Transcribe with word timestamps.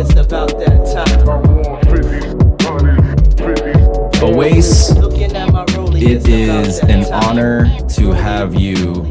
it's 0.00 0.12
about 0.12 0.48
that 0.58 0.86
time. 0.94 1.26
Owais, 4.22 4.98
Looking 4.98 5.36
at 5.36 5.52
my 5.52 5.64
rollie, 5.66 6.00
it 6.00 6.12
it's 6.12 6.24
about 6.24 6.66
is 6.66 6.80
that 6.80 6.90
an 6.90 7.12
honor 7.12 7.78
to 7.96 8.10
have 8.12 8.54
you 8.54 9.04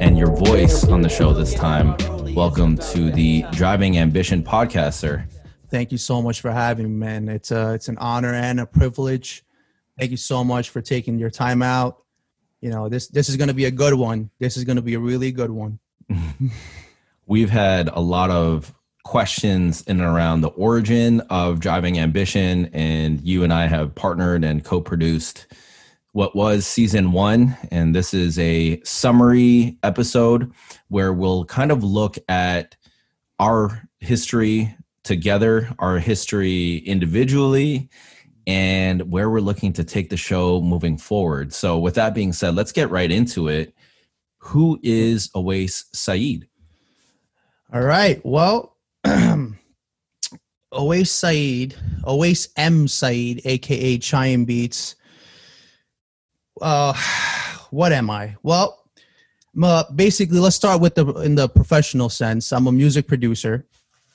and 0.00 0.16
your 0.16 0.34
voice 0.34 0.84
on 0.84 1.02
the 1.02 1.08
show 1.10 1.34
this 1.34 1.52
time. 1.52 1.94
Welcome 2.34 2.78
to 2.78 3.10
the 3.10 3.44
Driving 3.52 3.98
Ambition 3.98 4.42
podcast, 4.42 4.94
sir. 4.94 5.26
Thank 5.68 5.92
you 5.92 5.98
so 5.98 6.22
much 6.22 6.40
for 6.40 6.50
having 6.50 6.86
me, 6.86 7.06
man. 7.06 7.28
It's 7.28 7.50
a 7.50 7.74
it's 7.74 7.88
an 7.88 7.98
honor 7.98 8.32
and 8.32 8.60
a 8.60 8.64
privilege. 8.66 9.44
Thank 9.98 10.12
you 10.12 10.16
so 10.16 10.42
much 10.42 10.70
for 10.70 10.80
taking 10.80 11.18
your 11.18 11.30
time 11.30 11.60
out. 11.60 12.04
You 12.62 12.70
know, 12.70 12.88
this 12.88 13.08
this 13.08 13.28
is 13.28 13.36
going 13.36 13.48
to 13.48 13.54
be 13.54 13.66
a 13.66 13.70
good 13.70 13.92
one. 13.92 14.30
This 14.38 14.56
is 14.56 14.64
going 14.64 14.76
to 14.76 14.82
be 14.82 14.94
a 14.94 14.98
really 14.98 15.30
good 15.30 15.50
one. 15.50 15.78
We've 17.26 17.50
had 17.50 17.90
a 17.92 18.00
lot 18.00 18.30
of 18.30 18.72
questions 19.06 19.82
in 19.82 20.00
and 20.00 20.08
around 20.08 20.40
the 20.40 20.48
origin 20.48 21.20
of 21.30 21.60
Driving 21.60 21.96
Ambition, 21.96 22.68
and 22.72 23.20
you 23.20 23.44
and 23.44 23.52
I 23.52 23.66
have 23.68 23.94
partnered 23.94 24.42
and 24.42 24.64
co 24.64 24.80
produced 24.80 25.46
what 26.10 26.34
was 26.34 26.66
season 26.66 27.12
one. 27.12 27.56
And 27.70 27.94
this 27.94 28.12
is 28.12 28.36
a 28.36 28.80
summary 28.82 29.78
episode 29.84 30.52
where 30.88 31.12
we'll 31.12 31.44
kind 31.44 31.70
of 31.70 31.84
look 31.84 32.18
at 32.28 32.76
our 33.38 33.88
history 34.00 34.76
together, 35.04 35.68
our 35.78 36.00
history 36.00 36.78
individually, 36.78 37.88
and 38.44 39.12
where 39.12 39.30
we're 39.30 39.38
looking 39.38 39.72
to 39.74 39.84
take 39.84 40.10
the 40.10 40.16
show 40.16 40.60
moving 40.60 40.98
forward. 40.98 41.52
So, 41.52 41.78
with 41.78 41.94
that 41.94 42.12
being 42.12 42.32
said, 42.32 42.56
let's 42.56 42.72
get 42.72 42.90
right 42.90 43.10
into 43.12 43.46
it. 43.46 43.72
Who 44.38 44.80
is 44.82 45.28
Awais 45.28 45.84
Saeed? 45.92 46.48
All 47.72 47.82
right. 47.82 48.20
Well, 48.24 48.75
Owais 50.72 51.08
Saeed, 51.08 51.76
Owais 52.04 52.48
M 52.56 52.88
Saeed, 52.88 53.42
aka 53.44 53.98
Chaim 54.00 54.44
Beats. 54.44 54.96
Uh, 56.60 56.92
what 57.70 57.92
am 57.92 58.10
I? 58.10 58.36
Well, 58.42 58.82
I'm 59.62 59.84
basically, 59.94 60.38
let's 60.38 60.56
start 60.56 60.80
with 60.80 60.94
the 60.94 61.06
in 61.20 61.34
the 61.34 61.48
professional 61.48 62.08
sense. 62.08 62.52
I'm 62.52 62.66
a 62.66 62.72
music 62.72 63.06
producer 63.06 63.66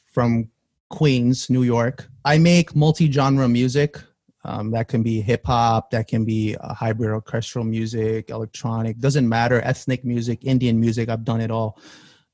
from 0.05 0.49
Queens, 0.89 1.49
New 1.49 1.63
York. 1.63 2.07
I 2.25 2.37
make 2.37 2.75
multi-genre 2.75 3.47
music. 3.47 3.97
Um, 4.43 4.71
that 4.71 4.87
can 4.87 5.03
be 5.03 5.21
hip 5.21 5.45
hop, 5.45 5.91
that 5.91 6.07
can 6.07 6.25
be 6.25 6.55
uh, 6.57 6.73
hybrid 6.73 7.11
orchestral 7.11 7.63
music, 7.63 8.31
electronic, 8.31 8.97
doesn't 8.97 9.29
matter, 9.29 9.61
ethnic 9.61 10.03
music, 10.03 10.43
Indian 10.43 10.79
music. 10.79 11.09
I've 11.09 11.23
done 11.23 11.41
it 11.41 11.51
all. 11.51 11.77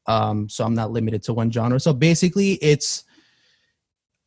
Um, 0.08 0.48
so 0.50 0.64
I'm 0.66 0.74
not 0.74 0.92
limited 0.92 1.22
to 1.24 1.34
one 1.34 1.52
genre. 1.52 1.80
So 1.80 1.94
basically, 1.94 2.54
it's 2.54 3.04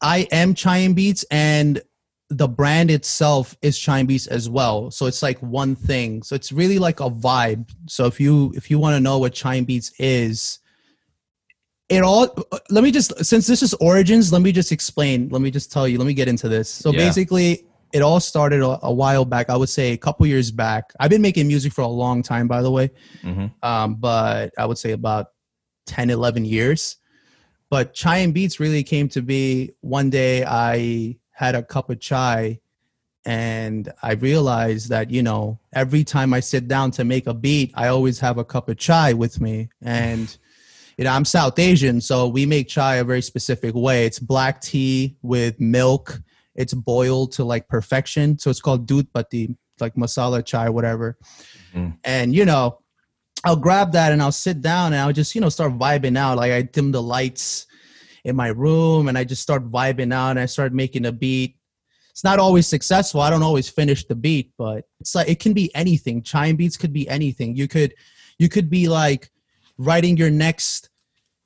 I 0.02 0.26
am 0.32 0.54
Chime 0.54 0.94
Beats, 0.94 1.24
and 1.30 1.80
the 2.28 2.46
brand 2.48 2.90
itself 2.90 3.56
is 3.60 3.78
Chime 3.78 4.06
Beats 4.06 4.26
as 4.26 4.48
well. 4.48 4.90
So 4.90 5.06
it's 5.06 5.22
like 5.22 5.38
one 5.40 5.74
thing. 5.74 6.22
So 6.22 6.34
it's 6.34 6.52
really 6.52 6.78
like 6.78 7.00
a 7.00 7.10
vibe. 7.10 7.68
So 7.86 8.06
if 8.06 8.20
you 8.20 8.52
if 8.54 8.70
you 8.70 8.78
want 8.78 8.94
to 8.94 9.00
know 9.00 9.18
what 9.18 9.32
Chime 9.32 9.64
Beats 9.64 9.92
is, 9.98 10.58
it 11.88 12.02
all. 12.02 12.34
Let 12.70 12.84
me 12.84 12.90
just 12.90 13.24
since 13.24 13.46
this 13.46 13.62
is 13.62 13.74
origins, 13.74 14.32
let 14.32 14.42
me 14.42 14.52
just 14.52 14.70
explain. 14.72 15.28
Let 15.30 15.42
me 15.42 15.50
just 15.50 15.72
tell 15.72 15.88
you. 15.88 15.98
Let 15.98 16.06
me 16.06 16.14
get 16.14 16.28
into 16.28 16.48
this. 16.48 16.68
So 16.68 16.92
Yeah. 16.92 16.98
basically. 16.98 17.66
It 17.92 18.02
all 18.02 18.20
started 18.20 18.60
a, 18.62 18.78
a 18.86 18.92
while 18.94 19.24
back. 19.24 19.50
I 19.50 19.56
would 19.56 19.68
say 19.68 19.90
a 19.90 19.96
couple 19.96 20.24
years 20.24 20.52
back. 20.52 20.92
I've 21.00 21.10
been 21.10 21.20
making 21.20 21.48
music 21.48 21.72
for 21.72 21.82
a 21.82 21.88
long 21.88 22.22
time, 22.22 22.46
by 22.46 22.62
the 22.62 22.70
way 22.70 22.92
Mhm. 23.24 23.50
um, 23.64 23.96
but 23.96 24.52
I 24.56 24.64
would 24.64 24.78
say 24.78 24.92
about 24.92 25.26
10, 25.90 26.08
11 26.08 26.44
years. 26.44 26.96
But 27.68 27.94
chai 27.94 28.18
and 28.18 28.32
beats 28.32 28.60
really 28.60 28.84
came 28.84 29.08
to 29.10 29.22
be 29.22 29.72
one 29.80 30.08
day 30.08 30.44
I 30.44 31.18
had 31.32 31.54
a 31.56 31.62
cup 31.62 31.90
of 31.90 31.98
chai 32.00 32.60
and 33.24 33.92
I 34.02 34.12
realized 34.12 34.88
that, 34.88 35.10
you 35.10 35.22
know, 35.22 35.58
every 35.72 36.04
time 36.04 36.32
I 36.32 36.40
sit 36.40 36.68
down 36.68 36.90
to 36.92 37.04
make 37.04 37.26
a 37.26 37.34
beat, 37.34 37.72
I 37.74 37.88
always 37.88 38.20
have 38.20 38.38
a 38.38 38.44
cup 38.44 38.68
of 38.68 38.78
chai 38.78 39.12
with 39.12 39.40
me. 39.40 39.68
And, 39.82 40.34
you 40.96 41.04
know, 41.04 41.10
I'm 41.10 41.24
South 41.24 41.58
Asian, 41.58 42.00
so 42.00 42.28
we 42.28 42.46
make 42.46 42.68
chai 42.68 42.96
a 42.96 43.04
very 43.04 43.22
specific 43.22 43.74
way. 43.74 44.06
It's 44.06 44.18
black 44.18 44.60
tea 44.60 45.16
with 45.22 45.60
milk. 45.60 46.20
It's 46.54 46.72
boiled 46.72 47.32
to 47.32 47.44
like 47.44 47.68
perfection. 47.68 48.38
So 48.38 48.48
it's 48.48 48.60
called 48.60 48.86
doodh 48.88 49.08
patti, 49.12 49.56
like 49.80 49.94
masala 49.96 50.44
chai, 50.44 50.68
whatever. 50.70 51.18
Mhm. 51.74 51.98
And, 52.04 52.34
you 52.34 52.44
know, 52.44 52.78
I'll 53.44 53.56
grab 53.56 53.92
that 53.92 54.12
and 54.12 54.20
I'll 54.20 54.32
sit 54.32 54.60
down 54.60 54.92
and 54.92 55.00
I'll 55.00 55.12
just, 55.12 55.34
you 55.34 55.40
know, 55.40 55.48
start 55.48 55.78
vibing 55.78 56.16
out. 56.16 56.36
Like 56.36 56.52
I 56.52 56.62
dim 56.62 56.92
the 56.92 57.02
lights 57.02 57.66
in 58.24 58.36
my 58.36 58.48
room 58.48 59.08
and 59.08 59.16
I 59.16 59.24
just 59.24 59.42
start 59.42 59.70
vibing 59.70 60.12
out 60.12 60.30
and 60.30 60.40
I 60.40 60.46
start 60.46 60.74
making 60.74 61.06
a 61.06 61.12
beat. 61.12 61.56
It's 62.10 62.24
not 62.24 62.38
always 62.38 62.66
successful. 62.66 63.20
I 63.20 63.30
don't 63.30 63.42
always 63.42 63.68
finish 63.68 64.04
the 64.04 64.14
beat, 64.14 64.52
but 64.58 64.84
it's 65.00 65.14
like 65.14 65.28
it 65.28 65.40
can 65.40 65.54
be 65.54 65.74
anything. 65.74 66.22
Chime 66.22 66.56
beats 66.56 66.76
could 66.76 66.92
be 66.92 67.08
anything. 67.08 67.56
You 67.56 67.66
could 67.66 67.94
you 68.38 68.48
could 68.48 68.68
be 68.68 68.88
like 68.88 69.30
writing 69.78 70.16
your 70.16 70.30
next, 70.30 70.90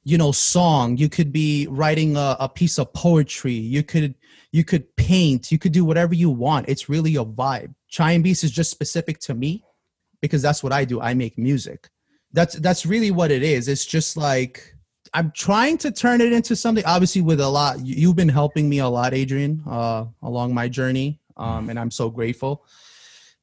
you 0.02 0.18
know, 0.18 0.32
song. 0.32 0.96
You 0.96 1.08
could 1.08 1.32
be 1.32 1.68
writing 1.70 2.16
a, 2.16 2.36
a 2.40 2.48
piece 2.48 2.78
of 2.78 2.92
poetry. 2.92 3.52
You 3.52 3.84
could 3.84 4.16
you 4.50 4.64
could 4.64 4.96
paint. 4.96 5.52
You 5.52 5.58
could 5.58 5.72
do 5.72 5.84
whatever 5.84 6.14
you 6.14 6.30
want. 6.30 6.68
It's 6.68 6.88
really 6.88 7.14
a 7.16 7.24
vibe. 7.24 7.74
Chime 7.88 8.22
beats 8.22 8.42
is 8.42 8.50
just 8.50 8.70
specific 8.70 9.20
to 9.20 9.34
me 9.34 9.62
because 10.24 10.42
that's 10.42 10.62
what 10.64 10.72
I 10.72 10.82
do. 10.86 11.00
I 11.02 11.12
make 11.12 11.36
music. 11.36 11.80
That's 12.32 12.54
that's 12.66 12.86
really 12.86 13.10
what 13.10 13.30
it 13.30 13.42
is. 13.42 13.68
It's 13.68 13.84
just 13.84 14.16
like 14.16 14.74
I'm 15.12 15.30
trying 15.32 15.76
to 15.84 15.90
turn 15.90 16.20
it 16.22 16.32
into 16.32 16.56
something. 16.56 16.84
Obviously, 16.86 17.20
with 17.20 17.40
a 17.40 17.48
lot, 17.48 17.84
you- 17.86 17.96
you've 18.00 18.16
been 18.16 18.30
helping 18.42 18.66
me 18.68 18.78
a 18.78 18.88
lot, 18.88 19.12
Adrian, 19.12 19.62
uh, 19.68 20.06
along 20.22 20.54
my 20.54 20.66
journey, 20.68 21.20
um, 21.36 21.68
and 21.70 21.78
I'm 21.78 21.90
so 21.90 22.08
grateful. 22.08 22.64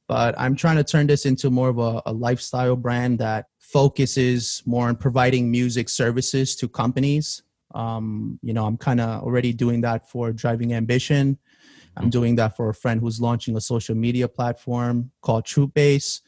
But 0.08 0.34
I'm 0.36 0.56
trying 0.56 0.76
to 0.76 0.84
turn 0.84 1.06
this 1.06 1.24
into 1.24 1.50
more 1.50 1.68
of 1.74 1.78
a, 1.78 2.02
a 2.06 2.12
lifestyle 2.12 2.76
brand 2.76 3.20
that 3.20 3.46
focuses 3.60 4.62
more 4.66 4.88
on 4.88 4.96
providing 4.96 5.50
music 5.50 5.88
services 5.88 6.56
to 6.56 6.68
companies. 6.68 7.42
Um, 7.74 8.38
you 8.42 8.52
know, 8.52 8.66
I'm 8.66 8.76
kind 8.76 9.00
of 9.00 9.22
already 9.22 9.52
doing 9.64 9.80
that 9.82 10.10
for 10.10 10.32
Driving 10.32 10.74
Ambition. 10.74 11.38
I'm 11.96 12.10
doing 12.10 12.36
that 12.36 12.56
for 12.56 12.68
a 12.68 12.74
friend 12.74 13.00
who's 13.00 13.20
launching 13.20 13.56
a 13.56 13.60
social 13.60 13.94
media 13.94 14.26
platform 14.28 15.10
called 15.22 15.44
TrueBase. 15.44 16.20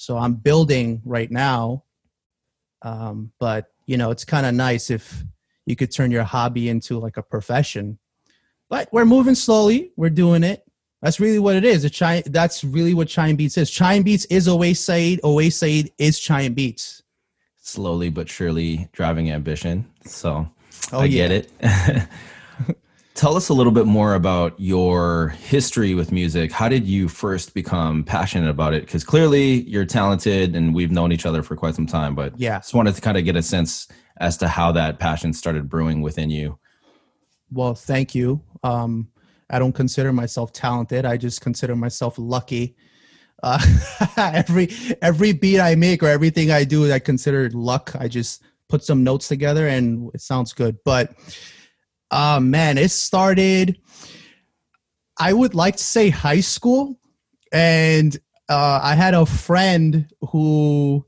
So 0.00 0.16
I'm 0.16 0.32
building 0.32 1.02
right 1.04 1.30
now. 1.30 1.84
Um, 2.80 3.32
but 3.38 3.66
you 3.84 3.98
know, 3.98 4.10
it's 4.10 4.24
kind 4.24 4.46
of 4.46 4.54
nice 4.54 4.88
if 4.88 5.22
you 5.66 5.76
could 5.76 5.92
turn 5.92 6.10
your 6.10 6.22
hobby 6.22 6.70
into 6.70 6.98
like 6.98 7.18
a 7.18 7.22
profession. 7.22 7.98
But 8.70 8.88
we're 8.92 9.04
moving 9.04 9.34
slowly. 9.34 9.92
We're 9.98 10.08
doing 10.08 10.42
it. 10.42 10.64
That's 11.02 11.20
really 11.20 11.38
what 11.38 11.54
it 11.54 11.66
is. 11.66 11.84
A 11.84 11.90
Chime, 11.90 12.22
that's 12.26 12.64
really 12.64 12.94
what 12.94 13.08
Chime 13.08 13.36
Beats 13.36 13.58
is. 13.58 13.70
Chime 13.70 14.02
Beats 14.02 14.24
is 14.26 14.48
Owais 14.48 14.78
Saeed. 14.78 15.20
Owais 15.22 15.52
Saeed 15.52 15.92
is 15.98 16.18
Chime 16.18 16.54
Beats. 16.54 17.02
Slowly 17.58 18.08
but 18.08 18.26
surely 18.26 18.88
driving 18.92 19.30
ambition. 19.30 19.86
So 20.06 20.48
Oh, 20.94 21.00
I 21.00 21.04
yeah. 21.04 21.28
get 21.28 21.30
it. 21.60 22.08
Tell 23.20 23.36
us 23.36 23.50
a 23.50 23.52
little 23.52 23.70
bit 23.70 23.84
more 23.84 24.14
about 24.14 24.58
your 24.58 25.28
history 25.28 25.92
with 25.94 26.10
music. 26.10 26.50
How 26.50 26.70
did 26.70 26.86
you 26.86 27.06
first 27.06 27.52
become 27.52 28.02
passionate 28.02 28.48
about 28.48 28.72
it? 28.72 28.86
Because 28.86 29.04
clearly 29.04 29.60
you're 29.68 29.84
talented 29.84 30.56
and 30.56 30.74
we've 30.74 30.90
known 30.90 31.12
each 31.12 31.26
other 31.26 31.42
for 31.42 31.54
quite 31.54 31.74
some 31.74 31.86
time, 31.86 32.14
but 32.14 32.32
Yeah. 32.40 32.60
just 32.60 32.72
wanted 32.72 32.94
to 32.94 33.00
kind 33.02 33.18
of 33.18 33.26
get 33.26 33.36
a 33.36 33.42
sense 33.42 33.88
as 34.20 34.38
to 34.38 34.48
how 34.48 34.72
that 34.72 34.98
passion 34.98 35.34
started 35.34 35.68
brewing 35.68 36.00
within 36.00 36.30
you. 36.30 36.58
Well, 37.52 37.74
thank 37.74 38.14
you. 38.14 38.40
Um, 38.62 39.08
I 39.50 39.58
don't 39.58 39.74
consider 39.74 40.14
myself 40.14 40.54
talented. 40.54 41.04
I 41.04 41.18
just 41.18 41.42
consider 41.42 41.76
myself 41.76 42.14
lucky. 42.16 42.74
Uh, 43.42 43.60
every 44.16 44.70
every 45.02 45.32
beat 45.34 45.60
I 45.60 45.74
make 45.74 46.02
or 46.02 46.08
everything 46.08 46.50
I 46.50 46.64
do, 46.64 46.90
I 46.90 46.98
consider 46.98 47.50
luck. 47.50 47.94
I 48.00 48.08
just 48.08 48.42
put 48.70 48.82
some 48.82 49.04
notes 49.04 49.28
together 49.28 49.68
and 49.68 50.10
it 50.14 50.22
sounds 50.22 50.54
good. 50.54 50.78
But 50.86 51.12
uh, 52.10 52.40
man, 52.40 52.78
it 52.78 52.90
started. 52.90 53.78
I 55.18 55.32
would 55.32 55.54
like 55.54 55.76
to 55.76 55.82
say 55.82 56.08
high 56.08 56.40
school, 56.40 56.98
and 57.52 58.16
uh, 58.48 58.80
I 58.82 58.94
had 58.94 59.14
a 59.14 59.26
friend 59.26 60.10
who, 60.30 61.06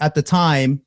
at 0.00 0.14
the 0.14 0.22
time, 0.22 0.82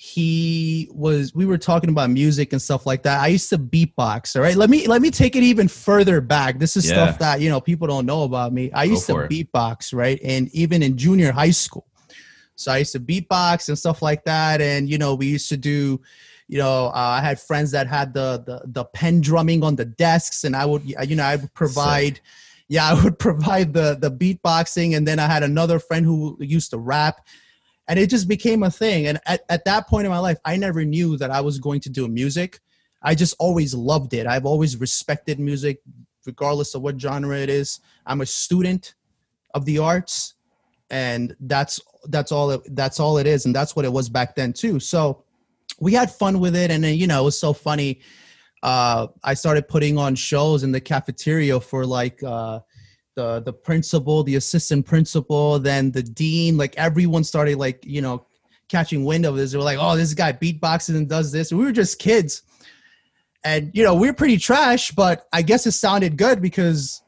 he 0.00 0.88
was 0.92 1.34
we 1.34 1.44
were 1.44 1.58
talking 1.58 1.90
about 1.90 2.08
music 2.08 2.52
and 2.52 2.62
stuff 2.62 2.86
like 2.86 3.02
that. 3.02 3.20
I 3.20 3.26
used 3.26 3.50
to 3.50 3.58
beatbox 3.58 4.36
all 4.36 4.42
right? 4.42 4.54
Let 4.54 4.70
me 4.70 4.86
let 4.86 5.02
me 5.02 5.10
take 5.10 5.34
it 5.34 5.42
even 5.42 5.66
further 5.66 6.20
back. 6.20 6.60
This 6.60 6.76
is 6.76 6.86
Yeah. 6.86 6.92
stuff 6.92 7.18
that 7.18 7.40
you 7.40 7.48
know 7.48 7.60
people 7.60 7.88
don't 7.88 8.06
know 8.06 8.22
about 8.22 8.52
me. 8.52 8.70
I 8.70 8.84
used 8.84 9.06
to 9.06 9.18
it. 9.18 9.28
beatbox 9.28 9.92
right? 9.92 10.20
And 10.22 10.54
even 10.54 10.84
in 10.84 10.96
junior 10.96 11.32
high 11.32 11.50
school. 11.50 11.88
So 12.54 12.70
i 12.70 12.78
used 12.78 12.92
to 12.92 13.00
beatbox 13.00 13.68
and 13.68 13.76
stuff 13.76 14.00
like 14.00 14.22
that. 14.24 14.60
And 14.60 14.88
you 14.88 14.98
know 14.98 15.16
we 15.16 15.26
used 15.26 15.48
to 15.48 15.56
do 15.56 16.00
you 16.48 16.58
know 16.58 16.86
uh, 16.86 16.92
i 16.94 17.20
had 17.20 17.38
friends 17.40 17.70
that 17.70 17.86
had 17.86 18.12
the, 18.14 18.42
the 18.46 18.60
the 18.66 18.84
pen 18.84 19.20
drumming 19.20 19.62
on 19.62 19.76
the 19.76 19.84
desks 19.84 20.44
and 20.44 20.56
i 20.56 20.64
would 20.64 20.82
you 20.84 21.16
know 21.16 21.24
i 21.24 21.36
would 21.36 21.52
provide 21.54 22.20
yeah 22.68 22.88
i 22.90 23.04
would 23.04 23.18
provide 23.18 23.72
the 23.72 23.96
the 24.00 24.10
beatboxing 24.10 24.96
and 24.96 25.06
then 25.06 25.18
i 25.18 25.26
had 25.26 25.42
another 25.42 25.78
friend 25.78 26.04
who 26.04 26.36
used 26.40 26.70
to 26.70 26.78
rap 26.78 27.26
and 27.86 27.98
it 27.98 28.10
just 28.10 28.28
became 28.28 28.62
a 28.62 28.70
thing 28.70 29.06
and 29.06 29.20
at, 29.26 29.42
at 29.48 29.64
that 29.64 29.86
point 29.86 30.04
in 30.04 30.10
my 30.10 30.18
life 30.18 30.38
i 30.44 30.56
never 30.56 30.84
knew 30.84 31.16
that 31.16 31.30
i 31.30 31.40
was 31.40 31.58
going 31.58 31.80
to 31.80 31.90
do 31.90 32.08
music 32.08 32.60
I 33.02 33.14
just 33.14 33.34
always 33.38 33.74
loved 33.74 34.14
it. 34.14 34.26
I've 34.26 34.46
always 34.46 34.76
respected 34.76 35.38
music, 35.38 35.80
regardless 36.26 36.74
of 36.74 36.82
what 36.82 37.00
genre 37.00 37.36
it 37.36 37.48
is. 37.48 37.80
I'm 38.06 38.20
a 38.20 38.26
student 38.26 38.94
of 39.54 39.64
the 39.64 39.78
arts, 39.78 40.34
and 40.90 41.36
that's 41.40 41.80
that's 42.08 42.32
all 42.32 42.50
it, 42.50 42.62
that's 42.74 42.98
all 42.98 43.18
it 43.18 43.26
is, 43.26 43.46
and 43.46 43.54
that's 43.54 43.76
what 43.76 43.84
it 43.84 43.92
was 43.92 44.08
back 44.08 44.34
then 44.34 44.52
too. 44.52 44.80
So 44.80 45.24
we 45.80 45.92
had 45.92 46.10
fun 46.10 46.40
with 46.40 46.56
it, 46.56 46.70
and 46.70 46.82
then 46.84 46.96
you 46.96 47.06
know 47.06 47.22
it 47.22 47.24
was 47.24 47.38
so 47.38 47.52
funny. 47.52 48.00
Uh, 48.62 49.08
I 49.22 49.34
started 49.34 49.68
putting 49.68 49.98
on 49.98 50.14
shows 50.14 50.62
in 50.62 50.72
the 50.72 50.80
cafeteria 50.80 51.60
for 51.60 51.86
like 51.86 52.22
uh, 52.22 52.60
the 53.14 53.40
the 53.40 53.52
principal, 53.52 54.22
the 54.22 54.36
assistant 54.36 54.86
principal, 54.86 55.58
then 55.58 55.90
the 55.92 56.02
dean. 56.02 56.56
Like 56.56 56.76
everyone 56.76 57.24
started 57.24 57.58
like 57.58 57.84
you 57.84 58.02
know 58.02 58.26
catching 58.68 59.04
wind 59.04 59.26
of 59.26 59.36
this. 59.36 59.52
They 59.52 59.58
were 59.58 59.64
like, 59.64 59.78
"Oh, 59.80 59.96
this 59.96 60.14
guy 60.14 60.32
beatboxes 60.32 60.96
and 60.96 61.08
does 61.08 61.32
this." 61.32 61.52
we 61.52 61.64
were 61.64 61.72
just 61.72 61.98
kids, 61.98 62.42
and 63.44 63.70
you 63.74 63.84
know 63.84 63.94
we 63.94 64.08
are 64.08 64.14
pretty 64.14 64.36
trash, 64.36 64.90
but 64.92 65.26
I 65.32 65.42
guess 65.42 65.66
it 65.66 65.72
sounded 65.72 66.16
good 66.16 66.42
because 66.42 67.02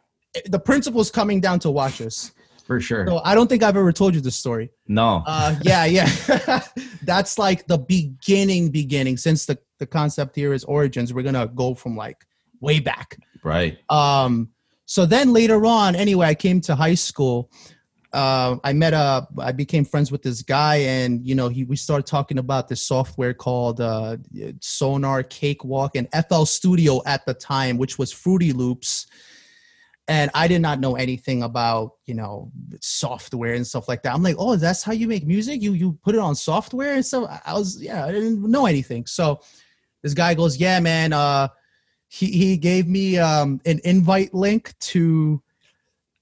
the 0.47 0.61
principal's 0.61 1.11
coming 1.11 1.41
down 1.41 1.59
to 1.61 1.71
watch 1.71 2.01
us. 2.01 2.33
For 2.71 2.81
sure. 2.81 3.05
So 3.05 3.21
I 3.25 3.35
don't 3.35 3.49
think 3.49 3.65
I've 3.65 3.77
ever 3.77 3.91
told 3.91 4.15
you 4.15 4.21
this 4.21 4.37
story. 4.37 4.71
no. 4.87 5.25
Uh, 5.27 5.57
yeah, 5.63 5.87
yeah. 5.87 6.63
That's 7.03 7.37
like 7.37 7.67
the 7.67 7.79
beginning, 7.79 8.71
beginning. 8.71 9.17
Since 9.17 9.47
the 9.47 9.59
the 9.81 9.87
concept 9.87 10.37
here 10.37 10.53
is 10.53 10.63
origins, 10.63 11.13
we're 11.13 11.25
gonna 11.25 11.49
go 11.49 11.75
from 11.75 11.97
like 11.97 12.25
way 12.61 12.79
back. 12.79 13.19
right. 13.43 13.77
Um, 13.91 14.51
so 14.87 15.05
then 15.05 15.33
later 15.33 15.67
on, 15.67 15.97
anyway, 15.97 16.29
I 16.29 16.37
came 16.37 16.61
to 16.61 16.77
high 16.77 16.95
school. 16.95 17.51
Uh, 18.13 18.59
I 18.63 18.73
met 18.73 18.93
a, 18.93 19.27
I 19.39 19.51
became 19.51 19.85
friends 19.85 20.13
with 20.13 20.23
this 20.23 20.43
guy, 20.43 20.77
and 20.77 21.27
you 21.27 21.35
know, 21.35 21.49
he 21.49 21.65
we 21.65 21.75
started 21.75 22.07
talking 22.07 22.39
about 22.39 22.69
this 22.69 22.83
software 22.87 23.35
called 23.35 23.81
uh, 23.81 24.17
Sonar 24.61 25.25
Cakewalk 25.25 25.97
and 25.97 26.07
FL 26.29 26.45
Studio 26.45 27.03
at 27.05 27.27
the 27.27 27.35
time, 27.35 27.79
which 27.79 27.99
was 27.99 28.13
Fruity 28.13 28.53
Loops. 28.53 29.09
And 30.11 30.29
I 30.35 30.49
did 30.49 30.61
not 30.61 30.81
know 30.81 30.97
anything 30.97 31.45
about 31.45 31.93
you 32.05 32.15
know 32.15 32.51
software 32.81 33.55
and 33.55 33.65
stuff 33.65 33.87
like 33.87 34.03
that. 34.03 34.13
I'm 34.13 34.25
like, 34.25 34.35
oh, 34.41 34.57
that's 34.57 34.83
how 34.83 34.91
you 34.91 35.07
make 35.07 35.25
music? 35.25 35.63
You 35.63 35.73
you 35.73 35.97
put 36.03 36.17
it 36.17 36.19
on 36.19 36.35
software 36.35 36.95
and 36.95 37.07
so 37.07 37.29
I 37.47 37.55
was 37.55 37.81
yeah, 37.81 38.05
I 38.07 38.11
didn't 38.11 38.43
know 38.43 38.67
anything. 38.67 39.07
So 39.07 39.41
this 40.03 40.13
guy 40.13 40.35
goes, 40.35 40.57
yeah, 40.57 40.81
man. 40.81 41.13
Uh, 41.13 41.47
he 42.09 42.27
he 42.27 42.57
gave 42.57 42.89
me 42.89 43.19
um, 43.19 43.61
an 43.67 43.81
invite 43.85 44.35
link 44.35 44.75
to 44.81 45.41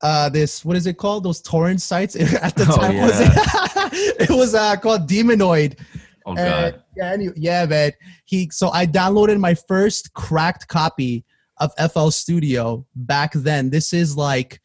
uh, 0.02 0.28
this 0.28 0.66
what 0.66 0.76
is 0.76 0.86
it 0.86 0.98
called? 0.98 1.24
Those 1.24 1.40
torrent 1.40 1.80
sites 1.80 2.14
at 2.42 2.54
the 2.56 2.66
Oh, 2.68 2.76
time 2.76 2.98
was 2.98 3.18
it? 3.20 3.30
it 4.28 4.30
was 4.30 4.54
uh, 4.54 4.76
called 4.76 5.08
Demonoid. 5.08 5.78
Oh 6.26 6.34
god. 6.34 6.82
yeah, 6.94 7.10
anyway, 7.10 7.32
yeah, 7.36 7.64
man. 7.64 7.92
He 8.26 8.50
so 8.50 8.68
I 8.68 8.84
downloaded 8.84 9.40
my 9.40 9.54
first 9.54 10.12
cracked 10.12 10.68
copy 10.68 11.24
of 11.60 11.72
FL 11.92 12.08
Studio 12.08 12.86
back 12.94 13.32
then. 13.32 13.70
This 13.70 13.92
is 13.92 14.16
like 14.16 14.60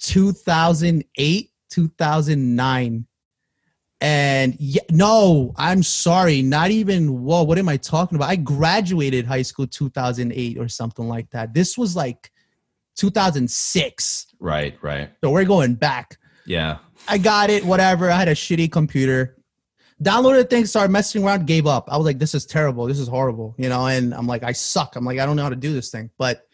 2008, 0.00 1.50
2009. 1.70 3.06
And 4.00 4.56
yeah, 4.58 4.82
no, 4.90 5.54
I'm 5.56 5.82
sorry, 5.84 6.42
not 6.42 6.72
even 6.72 7.22
whoa, 7.22 7.44
what 7.44 7.58
am 7.58 7.68
I 7.68 7.76
talking 7.76 8.16
about? 8.16 8.30
I 8.30 8.36
graduated 8.36 9.26
high 9.26 9.42
school 9.42 9.66
2008 9.66 10.58
or 10.58 10.68
something 10.68 11.06
like 11.06 11.30
that. 11.30 11.54
This 11.54 11.78
was 11.78 11.94
like 11.94 12.32
2006. 12.96 14.26
Right. 14.40 14.76
Right. 14.82 15.10
So 15.22 15.30
we're 15.30 15.44
going 15.44 15.74
back. 15.74 16.18
Yeah. 16.46 16.78
I 17.06 17.18
got 17.18 17.50
it, 17.50 17.64
whatever. 17.64 18.10
I 18.10 18.16
had 18.16 18.28
a 18.28 18.34
shitty 18.34 18.72
computer. 18.72 19.36
Downloaded 20.02 20.50
things, 20.50 20.70
started 20.70 20.90
messing 20.90 21.24
around, 21.24 21.46
gave 21.46 21.66
up. 21.66 21.88
I 21.90 21.96
was 21.96 22.04
like, 22.04 22.18
this 22.18 22.34
is 22.34 22.44
terrible. 22.44 22.86
This 22.86 22.98
is 22.98 23.08
horrible, 23.08 23.54
you 23.58 23.68
know? 23.68 23.86
And 23.86 24.12
I'm 24.14 24.26
like, 24.26 24.42
I 24.42 24.52
suck. 24.52 24.96
I'm 24.96 25.04
like, 25.04 25.18
I 25.18 25.26
don't 25.26 25.36
know 25.36 25.42
how 25.42 25.50
to 25.50 25.56
do 25.56 25.72
this 25.72 25.90
thing. 25.90 26.10
But 26.18 26.46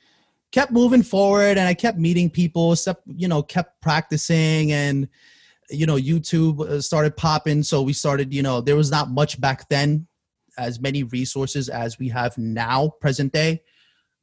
kept 0.53 0.73
moving 0.73 1.03
forward 1.03 1.59
and 1.59 1.61
I 1.61 1.75
kept 1.75 1.99
meeting 1.99 2.31
people, 2.31 2.73
except, 2.73 3.03
you 3.07 3.29
know, 3.29 3.43
kept 3.43 3.81
practicing 3.81 4.73
and, 4.73 5.09
you 5.71 5.87
know, 5.87 5.97
YouTube 5.97 6.61
uh, 6.61 6.81
started 6.81 7.17
popping. 7.17 7.63
So 7.63 7.83
we 7.83 7.93
started, 7.93 8.35
you 8.35 8.43
know, 8.43 8.61
there 8.61 8.77
was 8.77 8.91
not 8.91 9.11
much 9.11 9.41
back 9.41 9.69
then, 9.69 10.07
as 10.59 10.81
many 10.81 11.05
resources 11.05 11.69
as 11.69 11.99
we 11.99 12.09
have 12.09 12.37
now, 12.37 12.89
present 13.01 13.33
day. 13.33 13.63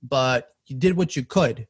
But 0.04 0.50
you 0.68 0.76
did 0.76 0.96
what 0.96 1.16
you 1.16 1.24
could 1.24 1.68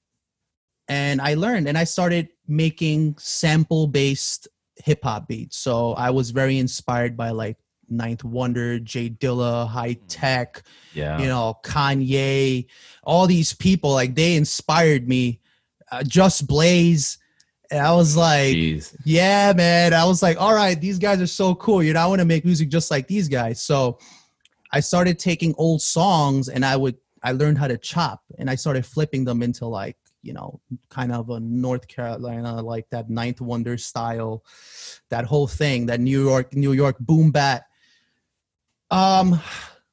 and 0.88 1.22
I 1.22 1.34
learned 1.34 1.68
and 1.68 1.78
I 1.78 1.84
started 1.84 2.30
making 2.48 3.18
sample 3.18 3.88
based 3.88 4.48
hip 4.78 5.00
hop 5.04 5.28
beats. 5.28 5.58
So 5.58 5.94
I 5.94 6.10
was 6.10 6.32
very 6.32 6.58
inspired 6.60 7.16
by 7.16 7.32
like 7.32 7.58
Ninth 7.90 8.24
Wonder, 8.24 8.80
J 8.80 9.10
Dilla, 9.10 9.68
High 9.68 9.98
Tech, 10.08 10.64
Yeah. 10.94 11.20
you 11.20 11.28
know, 11.28 11.58
Kanye, 11.64 12.66
all 13.04 13.28
these 13.28 13.54
people 13.54 13.92
like 13.92 14.16
they 14.16 14.36
inspired 14.36 15.08
me. 15.08 15.40
Uh, 15.92 16.04
Just 16.04 16.48
Blaze. 16.48 17.18
And 17.72 17.80
I 17.80 17.94
was 17.94 18.16
like, 18.18 18.56
Jeez. 18.56 18.96
yeah, 19.06 19.54
man. 19.56 19.94
I 19.94 20.06
was 20.06 20.22
like, 20.22 20.40
all 20.40 20.54
right, 20.54 20.80
these 20.80 20.98
guys 21.00 21.22
are 21.22 21.28
so 21.28 21.56
cool. 21.56 21.82
You 21.84 21.94
know, 21.94 22.00
I 22.00 22.06
want 22.08 22.20
to 22.20 22.26
make 22.26 22.44
music 22.46 22.70
just 22.70 22.92
like 22.92 23.08
these 23.08 23.28
guys. 23.28 23.62
So 23.62 24.00
I 24.72 24.80
started 24.82 25.18
taking 25.20 25.54
old 25.58 25.82
songs 25.82 26.50
and 26.50 26.66
I 26.66 26.76
would, 26.76 26.96
I 27.24 27.32
learned 27.32 27.58
how 27.58 27.68
to 27.68 27.78
chop 27.78 28.22
and 28.38 28.50
I 28.50 28.56
started 28.56 28.86
flipping 28.86 29.26
them 29.26 29.42
into 29.42 29.66
like, 29.66 29.98
you 30.26 30.34
know, 30.34 30.60
kind 30.90 31.12
of 31.12 31.30
a 31.30 31.40
North 31.40 31.88
Carolina, 31.88 32.62
like 32.62 32.90
that 32.90 33.10
Ninth 33.10 33.42
Wonder 33.42 33.78
style, 33.78 34.44
that 35.10 35.26
whole 35.26 35.48
thing, 35.48 35.86
that 35.86 36.00
New 36.00 36.24
York, 36.24 36.54
New 36.54 36.74
York 36.74 36.98
boom 37.00 37.32
bap. 37.32 37.64
Um, 38.90 39.40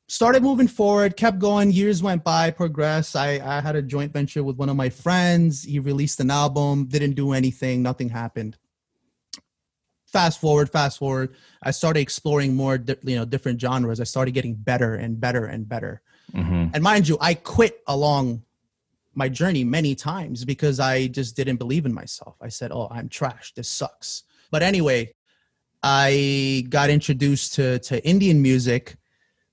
started 0.08 0.42
moving 0.42 0.68
forward, 0.68 1.16
kept 1.16 1.38
going. 1.38 1.70
Years 1.70 2.02
went 2.02 2.24
by, 2.24 2.50
progressed. 2.50 3.14
I, 3.14 3.40
I 3.44 3.60
had 3.60 3.76
a 3.76 3.82
joint 3.82 4.12
venture 4.12 4.42
with 4.42 4.56
one 4.56 4.68
of 4.68 4.76
my 4.76 4.88
friends. 4.88 5.62
He 5.64 5.78
released 5.78 6.18
an 6.20 6.30
album, 6.30 6.86
didn't 6.86 7.12
do 7.14 7.32
anything, 7.32 7.82
nothing 7.82 8.08
happened. 8.08 8.56
Fast 10.06 10.40
forward, 10.40 10.70
fast 10.70 10.98
forward. 10.98 11.34
I 11.62 11.70
started 11.70 12.00
exploring 12.00 12.54
more, 12.54 12.78
you 13.02 13.16
know, 13.16 13.24
different 13.24 13.60
genres. 13.60 14.00
I 14.00 14.04
started 14.04 14.32
getting 14.32 14.54
better 14.54 14.94
and 14.94 15.20
better 15.20 15.44
and 15.44 15.68
better. 15.68 16.02
hmm 16.32 16.66
And 16.74 16.82
mind 16.82 17.08
you, 17.08 17.18
I 17.20 17.34
quit 17.34 17.82
along 17.86 18.44
my 19.14 19.28
journey 19.28 19.64
many 19.64 19.94
times 19.94 20.44
because 20.44 20.80
I 20.80 21.06
just 21.08 21.36
didn't 21.36 21.56
believe 21.56 21.86
in 21.86 21.94
myself. 21.94 22.36
I 22.40 22.48
said, 22.48 22.72
"Oh, 22.72 22.88
I'm 22.90 23.08
trash. 23.08 23.52
This 23.54 23.68
sucks." 23.68 24.24
But 24.50 24.62
anyway, 24.62 25.14
I 25.82 26.66
got 26.68 26.90
introduced 26.90 27.54
to 27.54 27.78
to 27.80 28.04
Indian 28.06 28.40
music. 28.42 28.96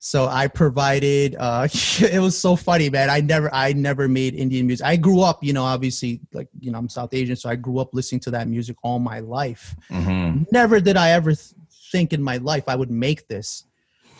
So 0.01 0.27
I 0.27 0.47
provided 0.47 1.35
uh 1.37 1.67
it 1.99 2.21
was 2.21 2.37
so 2.37 2.55
funny, 2.55 2.89
man. 2.89 3.09
I 3.09 3.19
never 3.21 3.53
I 3.53 3.73
never 3.73 4.07
made 4.07 4.35
Indian 4.35 4.67
music. 4.67 4.85
I 4.85 4.95
grew 4.95 5.21
up, 5.21 5.43
you 5.43 5.53
know, 5.53 5.63
obviously 5.63 6.21
like, 6.33 6.47
you 6.59 6.71
know, 6.71 6.77
I'm 6.77 6.89
South 6.89 7.13
Asian, 7.13 7.35
so 7.35 7.49
I 7.49 7.55
grew 7.55 7.79
up 7.79 7.89
listening 7.93 8.21
to 8.21 8.31
that 8.31 8.47
music 8.47 8.77
all 8.83 8.99
my 8.99 9.19
life 9.19 9.75
hmm 9.89 10.43
never 10.51 10.79
did 10.79 10.97
I 10.97 11.11
ever 11.11 11.33
th- 11.33 11.53
think 11.91 12.13
in 12.13 12.21
my 12.21 12.37
life 12.37 12.65
I 12.67 12.75
would 12.75 12.91
make 12.91 13.27
this. 13.27 13.65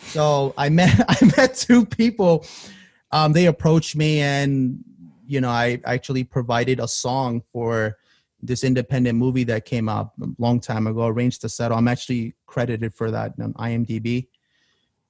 So 0.02 0.54
I 0.56 0.68
met 0.80 1.00
I 1.08 1.32
met 1.36 1.54
two 1.54 1.86
people. 1.86 2.46
Um, 3.12 3.32
they 3.32 3.46
approached 3.46 3.96
me, 3.96 4.20
and 4.20 4.84
you 5.30 5.40
know, 5.40 5.48
I 5.48 5.80
actually 5.84 6.24
provided 6.24 6.80
a 6.80 6.88
song 6.88 7.42
for 7.52 7.96
this 8.42 8.64
independent 8.64 9.16
movie 9.16 9.44
that 9.44 9.64
came 9.64 9.88
out 9.88 10.12
a 10.20 10.26
long 10.38 10.58
time 10.60 10.86
ago. 10.88 11.06
Arranged 11.06 11.40
to 11.42 11.48
settle. 11.48 11.78
I'm 11.78 11.86
actually 11.88 12.34
credited 12.46 12.92
for 12.94 13.10
that 13.12 13.34
on 13.40 13.52
IMDb. 13.54 14.26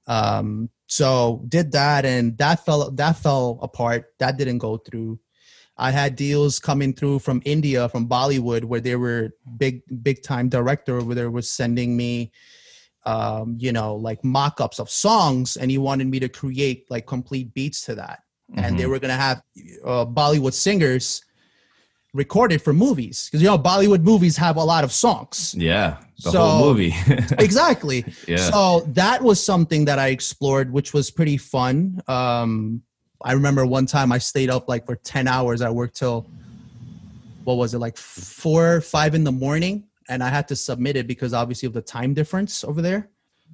Um, 0.05 0.69
so 0.85 1.43
did 1.47 1.71
that, 1.71 2.05
and 2.05 2.37
that 2.37 2.65
fell 2.65 2.91
that 2.91 3.17
fell 3.17 3.57
apart. 3.63 4.13
That 4.19 4.37
didn't 4.37 4.59
go 4.59 4.77
through. 4.77 5.19
I 5.77 5.89
had 5.89 6.15
deals 6.15 6.59
coming 6.59 6.93
through 6.93 7.19
from 7.19 7.41
India, 7.43 7.89
from 7.89 8.07
Bollywood, 8.07 8.65
where 8.65 8.81
they 8.81 8.95
were 8.95 9.31
big, 9.57 9.81
big 10.03 10.21
time 10.21 10.49
director 10.49 10.97
over 10.97 11.15
there 11.15 11.31
was 11.31 11.49
sending 11.49 11.97
me, 11.97 12.31
um, 13.05 13.55
you 13.57 13.71
know, 13.71 13.95
like 13.95 14.23
mock-ups 14.23 14.79
of 14.79 14.89
songs, 14.91 15.57
and 15.57 15.71
he 15.71 15.79
wanted 15.79 16.07
me 16.07 16.19
to 16.19 16.29
create 16.29 16.85
like 16.91 17.07
complete 17.07 17.55
beats 17.55 17.81
to 17.85 17.95
that, 17.95 18.19
and 18.57 18.77
they 18.79 18.85
were 18.85 18.99
gonna 18.99 19.13
have 19.15 19.41
uh, 19.85 20.05
Bollywood 20.05 20.53
singers 20.53 21.23
recorded 22.13 22.61
for 22.61 22.73
movies 22.73 23.27
because 23.27 23.41
you 23.41 23.47
know 23.47 23.57
Bollywood 23.57 24.03
movies 24.03 24.35
have 24.37 24.57
a 24.57 24.63
lot 24.63 24.83
of 24.83 24.91
songs. 24.91 25.55
Yeah. 25.57 25.97
The 26.23 26.31
So- 26.31 26.41
whole 26.41 26.65
movie. 26.73 26.93
exactly. 27.39 28.05
yeah. 28.27 28.37
So 28.37 28.81
that 28.87 29.23
was 29.23 29.43
something 29.43 29.85
that 29.85 29.97
I 29.99 30.07
explored, 30.09 30.71
which 30.71 30.93
was 30.93 31.09
pretty 31.09 31.37
fun. 31.37 32.01
Um, 32.07 32.81
I 33.23 33.33
remember 33.33 33.65
one 33.65 33.85
time 33.85 34.11
I 34.11 34.17
stayed 34.17 34.49
up 34.49 34.67
like 34.67 34.85
for 34.85 34.95
10 34.95 35.27
hours. 35.27 35.61
I 35.61 35.69
worked 35.69 35.95
till, 35.95 36.27
what 37.43 37.55
was 37.55 37.73
it, 37.73 37.79
like 37.79 37.97
four, 37.97 38.81
five 38.81 39.15
in 39.15 39.23
the 39.23 39.31
morning. 39.31 39.85
And 40.09 40.21
I 40.23 40.29
had 40.29 40.47
to 40.49 40.55
submit 40.55 40.95
it 40.97 41.07
because 41.07 41.33
obviously 41.33 41.67
of 41.67 41.73
the 41.73 41.81
time 41.81 42.13
difference 42.13 42.63
over 42.63 42.81
there. 42.81 43.09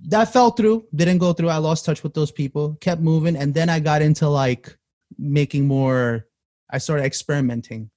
That 0.07 0.31
fell 0.33 0.51
through, 0.51 0.85
didn't 0.95 1.17
go 1.19 1.33
through. 1.33 1.49
I 1.49 1.57
lost 1.57 1.85
touch 1.85 2.01
with 2.03 2.13
those 2.13 2.31
people, 2.31 2.75
kept 2.81 3.01
moving. 3.01 3.35
And 3.35 3.53
then 3.53 3.69
I 3.69 3.79
got 3.79 4.01
into 4.01 4.27
like 4.27 4.75
making 5.17 5.67
more, 5.67 6.27
I 6.69 6.77
started 6.79 7.03
experimenting. 7.03 7.89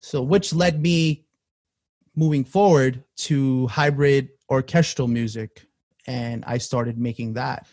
So, 0.00 0.22
which 0.22 0.52
led 0.52 0.80
me 0.80 1.24
moving 2.14 2.44
forward 2.44 3.02
to 3.16 3.66
hybrid 3.68 4.28
orchestral 4.50 5.08
music 5.08 5.66
and 6.06 6.44
i 6.46 6.58
started 6.58 6.98
making 6.98 7.32
that 7.32 7.66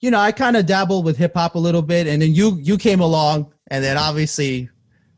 you 0.00 0.10
know, 0.10 0.18
I 0.18 0.30
kind 0.30 0.56
of 0.56 0.66
dabbled 0.66 1.04
with 1.04 1.16
hip 1.16 1.32
hop 1.34 1.54
a 1.54 1.58
little 1.58 1.82
bit, 1.82 2.06
and 2.06 2.20
then 2.20 2.34
you 2.34 2.58
you 2.60 2.76
came 2.76 3.00
along, 3.00 3.52
and 3.68 3.82
then 3.82 3.96
obviously 3.96 4.68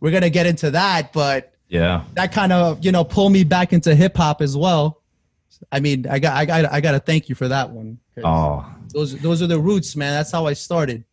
we're 0.01 0.13
gonna 0.13 0.31
get 0.31 0.47
into 0.47 0.71
that, 0.71 1.13
but 1.13 1.53
Yeah. 1.69 2.05
that 2.15 2.33
kind 2.33 2.53
of 2.53 2.85
you 2.85 2.93
know 2.93 3.03
pulled 3.05 3.33
me 3.33 3.43
back 3.45 3.73
into 3.73 3.95
hip 3.95 4.17
hop 4.17 4.41
as 4.41 4.57
well. 4.57 5.03
I 5.73 5.81
mean, 5.81 6.07
I 6.09 6.21
got 6.21 6.37
I 6.37 6.45
got 6.45 6.73
I 6.73 6.81
got 6.81 6.93
to 6.93 7.01
thank 7.01 7.29
you 7.29 7.35
for 7.35 7.49
that 7.49 7.71
one. 7.71 7.99
Oh, 8.23 8.65
those 8.95 9.19
those 9.19 9.43
are 9.43 9.49
the 9.49 9.59
roots, 9.59 9.97
man. 9.97 10.13
That's 10.13 10.31
how 10.31 10.47
I 10.47 10.53
started. 10.53 11.05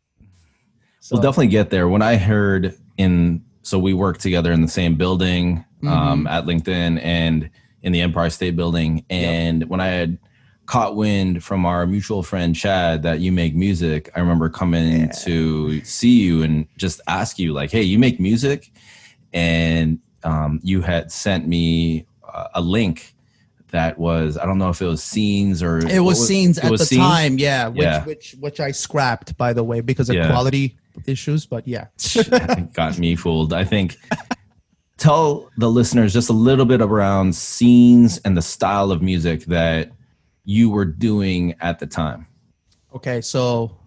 So, 1.06 1.16
we'll 1.16 1.22
definitely 1.22 1.48
get 1.48 1.70
there. 1.70 1.88
When 1.88 2.02
I 2.02 2.16
heard 2.16 2.76
in, 2.98 3.44
so 3.62 3.78
we 3.78 3.94
worked 3.94 4.22
together 4.22 4.52
in 4.52 4.62
the 4.62 4.68
same 4.68 4.96
building 4.96 5.64
Mm-hmm. 5.84 5.88
um, 5.94 6.28
at 6.28 6.46
LinkedIn 6.46 7.00
and 7.04 7.50
in 7.84 7.92
the 7.92 8.02
Empire 8.02 8.30
State 8.32 8.56
Building. 8.56 9.06
And 9.10 9.70
when 9.70 9.80
I 9.80 9.88
had 9.88 10.18
caught 10.66 10.96
wind 10.96 11.44
from 11.44 11.66
our 11.66 11.86
mutual 11.86 12.24
friend 12.24 12.56
Chad 12.56 13.04
that 13.04 13.20
you 13.20 13.32
make 13.32 13.54
music, 13.54 14.10
I 14.16 14.20
remember 14.20 14.50
coming 14.50 15.12
to 15.24 15.84
see 15.84 16.22
you 16.22 16.42
and 16.42 16.66
just 16.78 17.02
ask 17.08 17.38
you, 17.38 17.54
like, 17.54 17.70
hey, 17.70 17.84
you 17.84 18.00
make 18.00 18.20
music? 18.20 18.72
And 19.32 20.00
um, 20.24 20.60
you 20.64 20.82
had 20.82 21.12
sent 21.12 21.48
me 21.48 22.08
a 22.56 22.62
link 22.62 23.15
that 23.72 23.98
was, 23.98 24.38
I 24.38 24.46
don't 24.46 24.58
know 24.58 24.70
if 24.70 24.82
it 24.82 24.86
was 24.86 25.04
scenes 25.04 25.62
or 25.62 25.80
it 25.80 26.00
was, 26.00 26.18
what 26.20 26.28
scenes 26.28 26.58
it 26.58 26.66
at 26.66 26.72
was 26.72 26.80
the 26.82 26.86
Scenes? 26.86 27.02
time, 27.02 27.38
yeah, 27.38 27.68
which 27.68 27.82
Yeah. 27.82 28.06
which 28.06 28.36
which 28.40 28.60
I 28.60 28.72
scrapped 28.72 29.38
by 29.38 29.54
the 29.54 29.64
way 29.64 29.82
because 29.82 30.10
of 30.10 30.16
Yeah. 30.16 30.30
quality 30.30 30.78
issues. 31.08 31.46
But 31.46 31.68
yeah, 31.68 31.88
got 32.74 32.98
me 33.00 33.16
fooled. 33.16 33.52
I 33.54 33.64
think 33.66 33.98
tell 34.98 35.50
the 35.58 35.70
listeners 35.70 36.14
just 36.14 36.30
a 36.30 36.34
little 36.34 36.66
bit 36.66 36.82
around 36.82 37.36
scenes 37.36 38.18
and 38.20 38.38
the 38.38 38.42
style 38.42 38.92
of 38.92 39.02
music 39.02 39.46
that 39.46 39.92
you 40.46 40.70
were 40.70 40.86
doing 40.86 41.56
at 41.60 41.80
the 41.80 41.88
time. 41.88 42.28
Okay, 42.96 43.20
so 43.20 43.78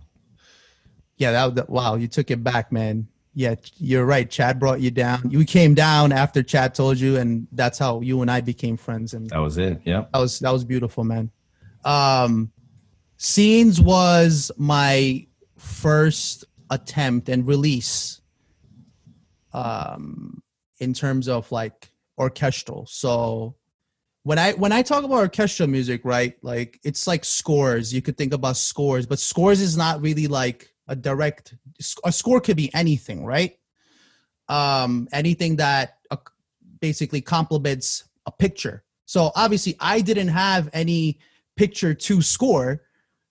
yeah, 1.16 1.32
that, 1.32 1.54
that 1.54 1.70
wow, 1.70 1.94
you 1.94 2.08
took 2.08 2.30
it 2.30 2.42
back, 2.44 2.70
man. 2.72 3.08
Yeah, 3.38 3.54
you're 3.76 4.04
right. 4.04 4.28
Chad 4.28 4.58
brought 4.58 4.80
you 4.80 4.90
down. 4.90 5.30
You 5.30 5.44
came 5.44 5.72
down 5.72 6.10
after 6.10 6.42
Chad 6.42 6.74
told 6.74 6.98
you, 6.98 7.18
and 7.18 7.46
that's 7.52 7.78
how 7.78 8.00
you 8.00 8.20
and 8.20 8.28
I 8.28 8.40
became 8.40 8.76
friends. 8.76 9.14
And 9.14 9.30
That 9.30 9.38
was 9.38 9.58
it. 9.58 9.80
Yeah, 9.84 10.06
that 10.12 10.18
was 10.18 10.40
that 10.40 10.50
was 10.52 10.64
beautiful, 10.64 11.04
man. 11.04 11.30
Um, 11.84 12.50
Scenes 13.16 13.80
was 13.80 14.50
my 14.56 15.24
first 15.56 16.46
attempt 16.68 17.28
and 17.28 17.46
release. 17.46 18.20
Um, 19.52 20.42
in 20.80 20.92
terms 20.92 21.28
of 21.28 21.50
like 21.52 21.92
orchestral, 22.18 22.86
so 22.86 23.54
when 24.24 24.40
I 24.40 24.54
when 24.54 24.72
I 24.72 24.82
talk 24.82 25.04
about 25.04 25.18
orchestral 25.18 25.68
music, 25.68 26.00
right? 26.02 26.34
Like 26.42 26.80
it's 26.82 27.06
like 27.06 27.24
scores. 27.24 27.94
You 27.94 28.02
could 28.02 28.18
think 28.18 28.32
about 28.32 28.56
scores, 28.56 29.06
but 29.06 29.20
scores 29.20 29.60
is 29.60 29.76
not 29.76 30.02
really 30.02 30.26
like 30.26 30.74
a 30.88 30.96
direct. 30.96 31.54
A 32.04 32.12
score 32.12 32.40
could 32.40 32.56
be 32.56 32.72
anything, 32.74 33.24
right? 33.24 33.58
Um, 34.48 35.08
anything 35.12 35.56
that 35.56 35.98
uh, 36.10 36.16
basically 36.80 37.20
complements 37.20 38.04
a 38.26 38.32
picture. 38.32 38.84
So 39.06 39.32
obviously, 39.36 39.76
I 39.80 40.00
didn't 40.00 40.28
have 40.28 40.68
any 40.72 41.20
picture 41.56 41.94
to 41.94 42.22
score. 42.22 42.82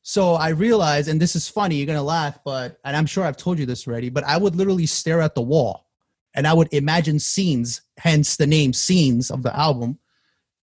So 0.03 0.33
I 0.35 0.49
realized, 0.49 1.09
and 1.09 1.21
this 1.21 1.35
is 1.35 1.49
funny, 1.49 1.75
you're 1.75 1.87
gonna 1.87 2.01
laugh, 2.01 2.39
but 2.45 2.79
and 2.85 2.95
I'm 2.95 3.05
sure 3.05 3.25
I've 3.25 3.37
told 3.37 3.59
you 3.59 3.65
this 3.65 3.87
already, 3.87 4.09
but 4.09 4.23
I 4.23 4.37
would 4.37 4.55
literally 4.55 4.85
stare 4.85 5.21
at 5.21 5.35
the 5.35 5.41
wall 5.41 5.87
and 6.33 6.47
I 6.47 6.53
would 6.53 6.73
imagine 6.73 7.19
scenes, 7.19 7.81
hence 7.97 8.37
the 8.37 8.47
name 8.47 8.71
scenes 8.71 9.29
of 9.29 9.43
the 9.43 9.53
album 9.57 9.99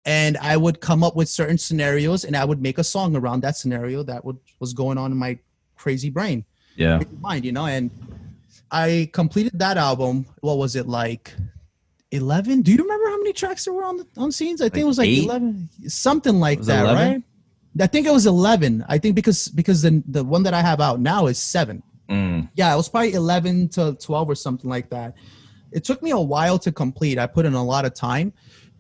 and 0.05 0.39
I 0.39 0.57
would 0.57 0.81
come 0.81 1.05
up 1.05 1.15
with 1.15 1.29
certain 1.29 1.59
scenarios 1.59 2.25
and 2.25 2.37
I 2.37 2.45
would 2.45 2.63
make 2.63 2.79
a 2.79 2.85
song 2.85 3.17
around 3.17 3.43
that 3.43 3.57
scenario 3.57 4.03
that 4.05 4.25
would 4.25 4.39
was 4.59 4.73
going 4.73 4.99
on 4.99 5.13
in 5.13 5.19
my 5.19 5.39
crazy 5.77 6.11
brain 6.11 6.45
Yeah. 6.77 7.03
mind, 7.21 7.45
you 7.45 7.53
know, 7.53 7.67
and 7.67 7.91
I 8.71 9.11
completed 9.13 9.59
that 9.59 9.77
album. 9.77 10.27
What 10.41 10.59
was 10.59 10.77
it 10.77 10.87
like? 10.87 11.35
11 12.13 12.63
do 12.63 12.73
you 12.73 12.79
remember 12.79 13.09
how 13.09 13.19
many 13.19 13.33
tracks 13.33 13.67
there 13.67 13.73
were 13.73 13.85
on 13.85 13.97
the 13.97 14.05
on 14.17 14.33
scenes 14.33 14.61
i 14.61 14.69
think 14.69 14.83
it 14.83 14.85
was 14.85 14.99
like 14.99 15.09
eight? 15.09 15.23
11 15.23 15.69
something 15.87 16.41
like 16.41 16.61
that 16.63 16.83
11? 16.83 16.97
right 16.97 17.23
i 17.81 17.87
think 17.87 18.05
it 18.05 18.11
was 18.11 18.27
11 18.27 18.85
i 18.89 18.99
think 18.99 19.15
because 19.15 19.47
because 19.47 19.83
the 19.83 20.03
the 20.09 20.25
one 20.25 20.43
that 20.43 20.53
i 20.53 20.61
have 20.61 20.81
out 20.81 20.99
now 20.99 21.29
is 21.29 21.39
7 21.39 21.81
Mm, 22.11 22.51
yeah, 22.57 22.73
it 22.75 22.77
was 22.77 22.89
probably 22.89 23.13
11 23.13 23.69
to 23.71 23.97
12 24.01 24.31
or 24.31 24.35
something 24.35 24.69
like 24.69 24.91
that. 24.91 25.15
It 25.71 25.85
took 25.85 26.03
me 26.03 26.11
a 26.11 26.19
while 26.19 26.59
to 26.59 26.73
complete. 26.73 27.19
I 27.19 27.27
put 27.27 27.47
in 27.47 27.55
a 27.55 27.65
lot 27.65 27.85
of 27.85 27.95
time, 27.95 28.33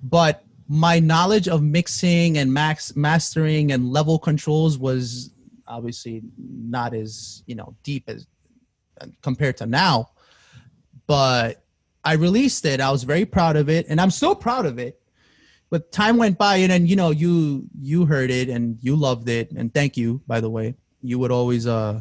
but 0.02 0.42
my 0.68 0.98
knowledge 0.98 1.46
of 1.46 1.62
mixing 1.62 2.38
and 2.38 2.52
max 2.52 2.96
mastering 2.96 3.70
and 3.70 3.90
level 3.90 4.18
controls 4.18 4.78
was 4.78 5.30
obviously 5.70 6.22
not 6.36 6.94
as, 6.94 7.42
you 7.46 7.54
know, 7.54 7.74
deep 7.82 8.04
as 8.08 8.26
compared 9.22 9.56
to 9.58 9.66
now. 9.66 10.10
But 11.06 11.62
I 12.04 12.14
released 12.14 12.64
it. 12.64 12.80
I 12.80 12.90
was 12.90 13.04
very 13.04 13.24
proud 13.24 13.56
of 13.56 13.68
it 13.68 13.86
and 13.88 14.00
I'm 14.00 14.10
still 14.10 14.34
proud 14.34 14.66
of 14.66 14.78
it. 14.78 15.00
But 15.70 15.92
time 15.92 16.16
went 16.16 16.36
by 16.36 16.56
and 16.56 16.70
then 16.72 16.86
you 16.86 16.96
know 16.96 17.10
you 17.10 17.64
you 17.80 18.04
heard 18.04 18.30
it 18.30 18.48
and 18.48 18.78
you 18.80 18.96
loved 18.96 19.28
it 19.28 19.52
and 19.52 19.72
thank 19.72 19.96
you 19.96 20.20
by 20.26 20.40
the 20.40 20.50
way. 20.50 20.74
You 21.00 21.18
would 21.20 21.30
always 21.30 21.66
uh 21.66 22.00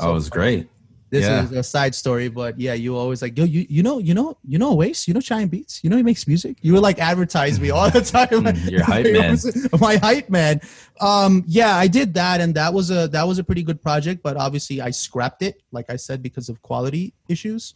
oh, 0.00 0.10
it 0.10 0.14
was 0.14 0.30
great. 0.30 0.68
This 1.12 1.24
Yeah. 1.26 1.44
is 1.44 1.52
a 1.52 1.62
side 1.62 1.94
story, 1.94 2.28
but 2.28 2.58
yeah, 2.58 2.72
you 2.72 2.96
always 2.96 3.20
like, 3.20 3.36
yo, 3.36 3.44
you 3.44 3.66
you 3.68 3.82
know, 3.82 3.98
you 3.98 4.14
know, 4.14 4.38
you 4.48 4.58
know, 4.58 4.72
Waste, 4.74 5.06
you 5.06 5.12
know, 5.12 5.20
Chime 5.20 5.48
Beats, 5.48 5.84
you 5.84 5.90
know, 5.90 5.98
he 5.98 6.02
makes 6.02 6.26
music. 6.26 6.56
You 6.62 6.72
would 6.72 6.82
like 6.82 6.98
advertise 6.98 7.60
me 7.60 7.68
all 7.70 7.90
the 7.90 8.00
time. 8.16 8.28
Mm, 8.28 8.70
your 8.70 8.82
hype 8.82 9.06
man. 9.12 9.36
My 9.80 9.96
hype 9.96 10.30
man. 10.30 10.62
Um, 11.02 11.44
yeah, 11.46 11.76
I 11.76 11.86
did 11.86 12.14
that, 12.14 12.40
and 12.40 12.54
that 12.54 12.72
was 12.72 12.90
a 12.90 13.08
that 13.08 13.24
was 13.28 13.38
a 13.38 13.44
pretty 13.44 13.62
good 13.62 13.80
project, 13.82 14.22
but 14.22 14.38
obviously 14.38 14.80
I 14.80 14.90
scrapped 14.90 15.42
it, 15.42 15.62
like 15.70 15.90
I 15.90 15.96
said, 15.96 16.22
because 16.22 16.48
of 16.48 16.62
quality 16.62 17.12
issues. 17.28 17.74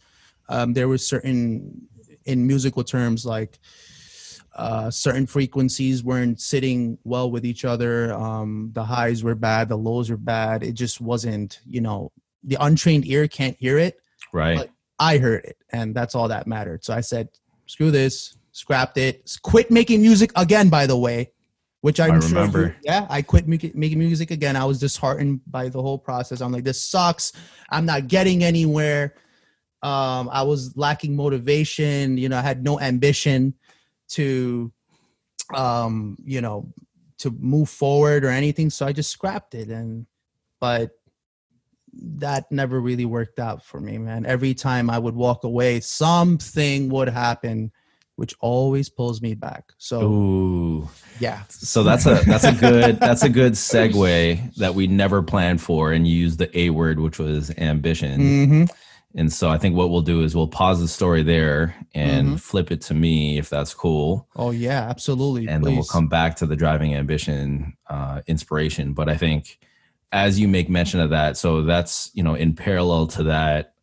Um, 0.49 0.73
there 0.73 0.87
were 0.87 0.97
certain 0.97 1.87
in 2.25 2.47
musical 2.47 2.83
terms 2.83 3.23
like 3.23 3.59
uh, 4.55 4.89
certain 4.89 5.27
frequencies 5.27 6.03
weren't 6.03 6.41
sitting 6.41 6.97
well 7.03 7.29
with 7.29 7.45
each 7.45 7.63
other. 7.65 8.11
Um, 8.13 8.71
the 8.73 8.83
highs 8.83 9.23
were 9.23 9.35
bad, 9.35 9.69
the 9.69 9.77
lows 9.77 10.09
were 10.09 10.17
bad. 10.17 10.63
It 10.63 10.73
just 10.73 10.99
wasn't, 10.99 11.59
you 11.69 11.81
know, 11.81 12.11
the 12.47 12.57
untrained 12.59 13.05
ear 13.05 13.27
can't 13.27 13.55
hear 13.59 13.77
it. 13.77 13.99
Right. 14.33 14.57
But- 14.57 14.69
I 14.99 15.19
heard 15.19 15.45
it, 15.45 15.57
and 15.71 15.93
that's 15.93 16.15
all 16.15 16.27
that 16.29 16.47
mattered. 16.47 16.83
So 16.83 16.91
I 16.91 17.01
said, 17.01 17.29
screw 17.67 17.91
this, 17.91 18.35
scrapped 18.51 18.97
it, 18.97 19.37
quit 19.43 19.69
making 19.69 20.01
music 20.01 20.31
again. 20.35 20.69
By 20.69 20.87
the 20.87 20.97
way, 20.97 21.33
which 21.81 21.99
I'm 21.99 22.13
I 22.13 22.19
sure 22.19 22.29
remember. 22.29 22.75
yeah, 22.81 23.05
I 23.07 23.21
quit 23.21 23.47
making 23.47 23.73
making 23.75 23.99
music 23.99 24.31
again. 24.31 24.55
I 24.55 24.65
was 24.65 24.79
disheartened 24.79 25.41
by 25.45 25.69
the 25.69 25.79
whole 25.79 25.99
process. 25.99 26.41
I'm 26.41 26.51
like, 26.51 26.63
this 26.63 26.81
sucks. 26.81 27.31
I'm 27.69 27.85
not 27.85 28.07
getting 28.07 28.43
anywhere. 28.43 29.13
Um, 29.83 30.29
I 30.31 30.41
was 30.41 30.75
lacking 30.75 31.15
motivation. 31.15 32.17
You 32.17 32.29
know, 32.29 32.37
I 32.37 32.41
had 32.41 32.63
no 32.63 32.79
ambition 32.79 33.53
to, 34.09 34.71
um, 35.53 36.17
you 36.25 36.41
know, 36.41 36.73
to 37.19 37.29
move 37.39 37.69
forward 37.69 38.25
or 38.25 38.29
anything. 38.29 38.71
So 38.71 38.87
I 38.87 38.93
just 38.93 39.11
scrapped 39.11 39.53
it. 39.53 39.69
And, 39.69 40.07
but 40.59 40.96
that 42.19 42.51
never 42.51 42.79
really 42.79 43.05
worked 43.05 43.39
out 43.39 43.63
for 43.63 43.79
me, 43.79 43.97
man. 43.97 44.25
Every 44.25 44.53
time 44.53 44.89
I 44.89 44.99
would 44.99 45.15
walk 45.15 45.43
away, 45.43 45.79
something 45.79 46.89
would 46.89 47.09
happen, 47.09 47.71
which 48.15 48.35
always 48.39 48.89
pulls 48.89 49.21
me 49.21 49.33
back. 49.33 49.71
So 49.77 50.01
Ooh. 50.01 50.89
yeah, 51.19 51.43
So 51.49 51.83
that's 51.83 52.05
a 52.05 52.23
that's 52.25 52.43
a 52.45 52.51
good 52.53 52.99
that's 52.99 53.23
a 53.23 53.29
good 53.29 53.53
segue 53.53 54.55
that 54.55 54.75
we 54.75 54.87
never 54.87 55.21
planned 55.23 55.61
for 55.61 55.91
and 55.91 56.07
use 56.07 56.37
the 56.37 56.55
A 56.57 56.69
word, 56.71 56.99
which 56.99 57.19
was 57.19 57.51
ambition. 57.57 58.19
hmm 58.45 58.63
And 59.15 59.31
so 59.33 59.49
I 59.49 59.57
think 59.57 59.75
what 59.75 59.89
we'll 59.89 60.01
do 60.01 60.21
is 60.23 60.35
we'll 60.35 60.47
pause 60.47 60.79
the 60.79 60.87
story 60.87 61.23
there 61.23 61.75
and 61.95 62.27
Mhm. 62.29 62.39
flip 62.39 62.71
it 62.71 62.81
to 62.81 62.93
me 62.93 63.37
if 63.39 63.49
that's 63.49 63.73
cool. 63.73 64.27
oh 64.35 64.51
yeah, 64.51 64.87
absolutely. 64.89 65.47
and 65.47 65.63
then 65.63 65.75
we'll 65.75 65.85
come 65.85 66.07
back 66.07 66.35
to 66.37 66.45
the 66.45 66.55
driving 66.55 66.93
ambition 66.93 67.73
uh, 67.89 68.21
inspiration 68.27 68.93
but 68.93 69.07
i 69.09 69.15
think 69.17 69.57
as 70.11 70.39
you 70.39 70.47
make 70.47 70.69
mention 70.69 70.99
of 70.99 71.09
that 71.09 71.37
so 71.37 71.61
that's 71.63 72.11
you 72.13 72.23
know 72.23 72.35
in 72.35 72.53
parallel 72.53 73.07
to 73.07 73.23
that 73.23 73.73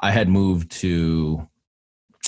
i 0.00 0.10
had 0.10 0.28
moved 0.28 0.70
to 0.70 1.46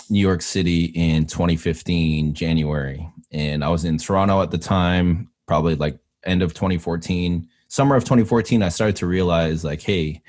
new 0.08 0.20
york 0.20 0.42
city 0.42 0.86
in 0.86 1.26
2015 1.26 2.34
january 2.34 3.08
and 3.30 3.62
i 3.62 3.68
was 3.68 3.84
in 3.84 3.98
toronto 3.98 4.42
at 4.42 4.50
the 4.50 4.58
time 4.58 5.30
probably 5.46 5.74
like 5.74 5.98
end 6.24 6.42
of 6.42 6.52
2014 6.54 7.48
summer 7.68 7.96
of 7.96 8.04
2014 8.04 8.62
i 8.62 8.68
started 8.68 8.96
to 8.96 9.06
realize 9.06 9.64
like 9.64 9.80
hey 9.80 10.20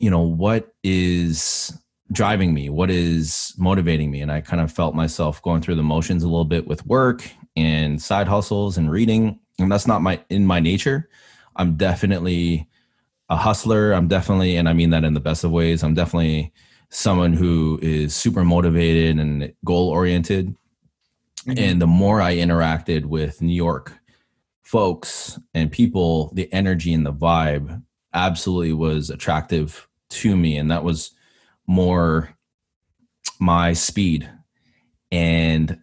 you 0.00 0.10
know 0.10 0.22
what 0.22 0.74
is 0.82 1.78
driving 2.12 2.52
me? 2.52 2.68
What 2.68 2.90
is 2.90 3.54
motivating 3.56 4.10
me? 4.10 4.20
And 4.20 4.32
i 4.32 4.40
kind 4.40 4.60
of 4.60 4.72
felt 4.72 4.94
myself 4.94 5.40
going 5.42 5.62
through 5.62 5.76
the 5.76 5.82
motions 5.82 6.24
a 6.24 6.28
little 6.28 6.44
bit 6.44 6.66
with 6.66 6.84
work 6.86 7.30
and 7.56 8.00
side 8.00 8.26
hustles 8.26 8.78
and 8.78 8.90
reading 8.90 9.38
and 9.58 9.70
that's 9.70 9.86
not 9.86 10.02
my 10.02 10.20
in 10.30 10.46
my 10.46 10.60
nature 10.60 11.08
i'm 11.56 11.76
definitely 11.76 12.68
a 13.28 13.36
hustler 13.36 13.92
i'm 13.92 14.08
definitely 14.08 14.56
and 14.56 14.68
i 14.68 14.72
mean 14.72 14.90
that 14.90 15.04
in 15.04 15.14
the 15.14 15.20
best 15.20 15.44
of 15.44 15.50
ways 15.50 15.82
i'm 15.82 15.94
definitely 15.94 16.52
someone 16.88 17.32
who 17.32 17.78
is 17.82 18.14
super 18.14 18.44
motivated 18.44 19.18
and 19.18 19.52
goal 19.64 19.88
oriented 19.88 20.54
Mhm. 21.46 21.58
and 21.58 21.80
the 21.80 21.86
more 21.86 22.20
i 22.20 22.34
interacted 22.36 23.06
with 23.06 23.40
new 23.40 23.54
york 23.54 23.94
folks 24.62 25.36
and 25.52 25.72
people, 25.72 26.30
the 26.34 26.52
energy 26.52 26.94
and 26.94 27.04
the 27.04 27.12
vibe 27.12 27.82
absolutely 28.14 28.72
was 28.72 29.10
attractive 29.10 29.88
to 30.10 30.36
me. 30.36 30.56
And 30.56 30.70
that 30.70 30.84
was 30.84 31.10
more 31.66 32.30
my 33.40 33.72
speed. 33.72 34.30
And 35.10 35.76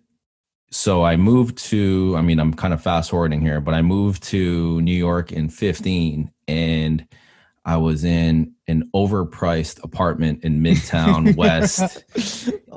so 0.70 1.04
I 1.04 1.16
moved 1.16 1.58
to, 1.70 2.16
I 2.18 2.22
mean, 2.22 2.40
I'm 2.40 2.54
kind 2.54 2.74
of 2.74 2.82
fast 2.82 3.10
forwarding 3.10 3.42
here, 3.42 3.62
but 3.62 3.74
I 3.74 3.82
moved 3.82 4.24
to 4.24 4.82
New 4.82 4.96
York 4.96 5.32
in 5.32 5.50
15 5.50 6.32
and 6.48 7.08
I 7.66 7.78
was 7.78 8.04
in 8.04 8.54
an 8.68 8.90
overpriced 8.96 9.84
apartment 9.84 10.44
in 10.44 10.62
Midtown 10.62 11.36
West 11.38 12.04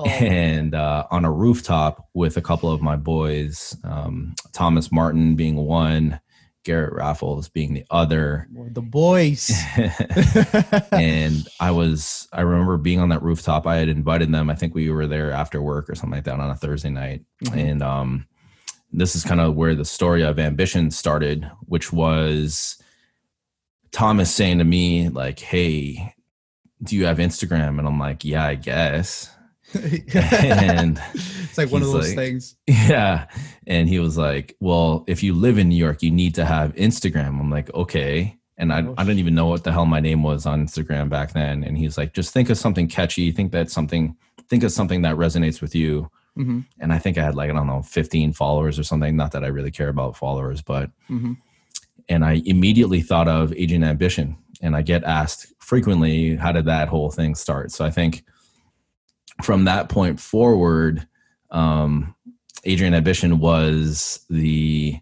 Oh, 0.00 0.04
and 0.06 0.74
uh, 0.74 1.06
on 1.10 1.26
a 1.26 1.30
rooftop 1.30 2.08
with 2.14 2.38
a 2.38 2.40
couple 2.40 2.72
of 2.72 2.80
my 2.80 2.96
boys, 2.96 3.76
um, 3.84 4.34
Thomas 4.52 4.90
Martin 4.90 5.36
being 5.36 5.56
one, 5.56 6.18
Garrett 6.64 6.92
Raffles 6.92 7.48
being 7.48 7.74
the 7.74 7.84
other. 7.90 8.48
the 8.72 8.82
boys. 8.82 9.50
and 10.92 11.48
I 11.58 11.70
was, 11.70 12.28
I 12.32 12.42
remember 12.42 12.76
being 12.76 13.00
on 13.00 13.08
that 13.10 13.22
rooftop. 13.22 13.66
I 13.66 13.76
had 13.76 13.88
invited 13.88 14.32
them. 14.32 14.50
I 14.50 14.54
think 14.54 14.74
we 14.74 14.90
were 14.90 15.06
there 15.06 15.32
after 15.32 15.62
work 15.62 15.88
or 15.88 15.94
something 15.94 16.16
like 16.16 16.24
that 16.24 16.38
on 16.38 16.50
a 16.50 16.54
Thursday 16.56 16.90
night. 16.90 17.24
Mhm. 17.44 17.70
And 17.70 17.82
um, 17.82 18.26
this 18.92 19.16
is 19.16 19.24
kind 19.24 19.40
of 19.40 19.54
where 19.54 19.74
the 19.74 19.84
story 19.84 20.22
of 20.22 20.38
ambition 20.38 20.90
started, 20.90 21.50
which 21.66 21.92
was 21.92 22.76
Thomas 23.92 24.34
saying 24.34 24.58
to 24.58 24.64
me, 24.64 25.08
like, 25.08 25.38
hey, 25.38 26.14
do 26.82 26.96
you 26.96 27.06
have 27.06 27.18
Instagram? 27.18 27.78
And 27.78 27.86
I'm 27.86 27.98
like, 27.98 28.24
yeah, 28.24 28.44
I 28.46 28.54
guess. 28.54 29.30
and 30.14 31.00
it's 31.14 31.56
like 31.58 31.70
one 31.70 31.82
of 31.82 31.92
those 31.92 32.08
like- 32.08 32.16
things. 32.16 32.56
yeah. 32.66 33.26
And 33.66 33.88
he 33.88 33.98
was 33.98 34.16
like, 34.18 34.56
Well, 34.60 35.04
if 35.06 35.22
you 35.22 35.34
live 35.34 35.58
in 35.58 35.68
New 35.68 35.76
York, 35.76 36.02
you 36.02 36.10
need 36.10 36.34
to 36.36 36.44
have 36.44 36.74
Instagram. 36.74 37.38
I'm 37.40 37.50
like, 37.50 37.72
Okay. 37.74 38.36
And 38.58 38.72
I, 38.72 38.82
Oh, 38.82 38.94
I 38.98 39.04
didn't 39.04 39.20
even 39.20 39.34
know 39.34 39.46
what 39.46 39.64
the 39.64 39.72
hell 39.72 39.86
my 39.86 40.00
name 40.00 40.22
was 40.22 40.44
on 40.46 40.66
Instagram 40.66 41.08
back 41.08 41.32
then. 41.32 41.64
And 41.64 41.76
he's 41.78 41.96
like, 41.96 42.12
Just 42.14 42.32
think 42.32 42.50
of 42.50 42.58
something 42.58 42.88
catchy. 42.88 43.30
Think 43.32 43.52
that 43.52 43.70
something, 43.70 44.16
think 44.48 44.62
of 44.64 44.72
something 44.72 45.02
that 45.02 45.16
resonates 45.16 45.60
with 45.62 45.74
you. 45.74 46.10
hmm 46.36 46.60
And 46.80 46.92
I 46.92 46.98
think 46.98 47.16
I 47.18 47.22
had 47.22 47.34
like, 47.36 47.50
I 47.50 47.52
don't 47.52 47.66
know, 47.66 47.82
15 47.82 48.32
followers 48.32 48.78
or 48.78 48.82
something. 48.82 49.16
Not 49.16 49.32
that 49.32 49.44
I 49.44 49.48
really 49.48 49.70
care 49.70 49.88
about 49.88 50.16
followers, 50.16 50.62
but, 50.62 50.90
hmm 51.08 51.34
and 52.08 52.24
I 52.24 52.42
immediately 52.44 53.02
thought 53.02 53.28
of 53.28 53.52
Adrian 53.52 53.84
Ambition. 53.84 54.36
And 54.60 54.74
I 54.74 54.82
get 54.82 55.04
asked 55.04 55.52
frequently, 55.60 56.34
How 56.34 56.50
did 56.50 56.64
that 56.64 56.88
whole 56.88 57.10
thing 57.12 57.36
start? 57.36 57.70
So 57.70 57.84
I 57.84 57.90
think 57.90 58.24
from 59.42 59.64
that 59.64 59.88
point 59.88 60.20
forward, 60.20 61.06
um, 61.50 62.14
Adrian 62.64 62.94
Ambition 62.94 63.38
was 63.38 64.24
the 64.28 64.98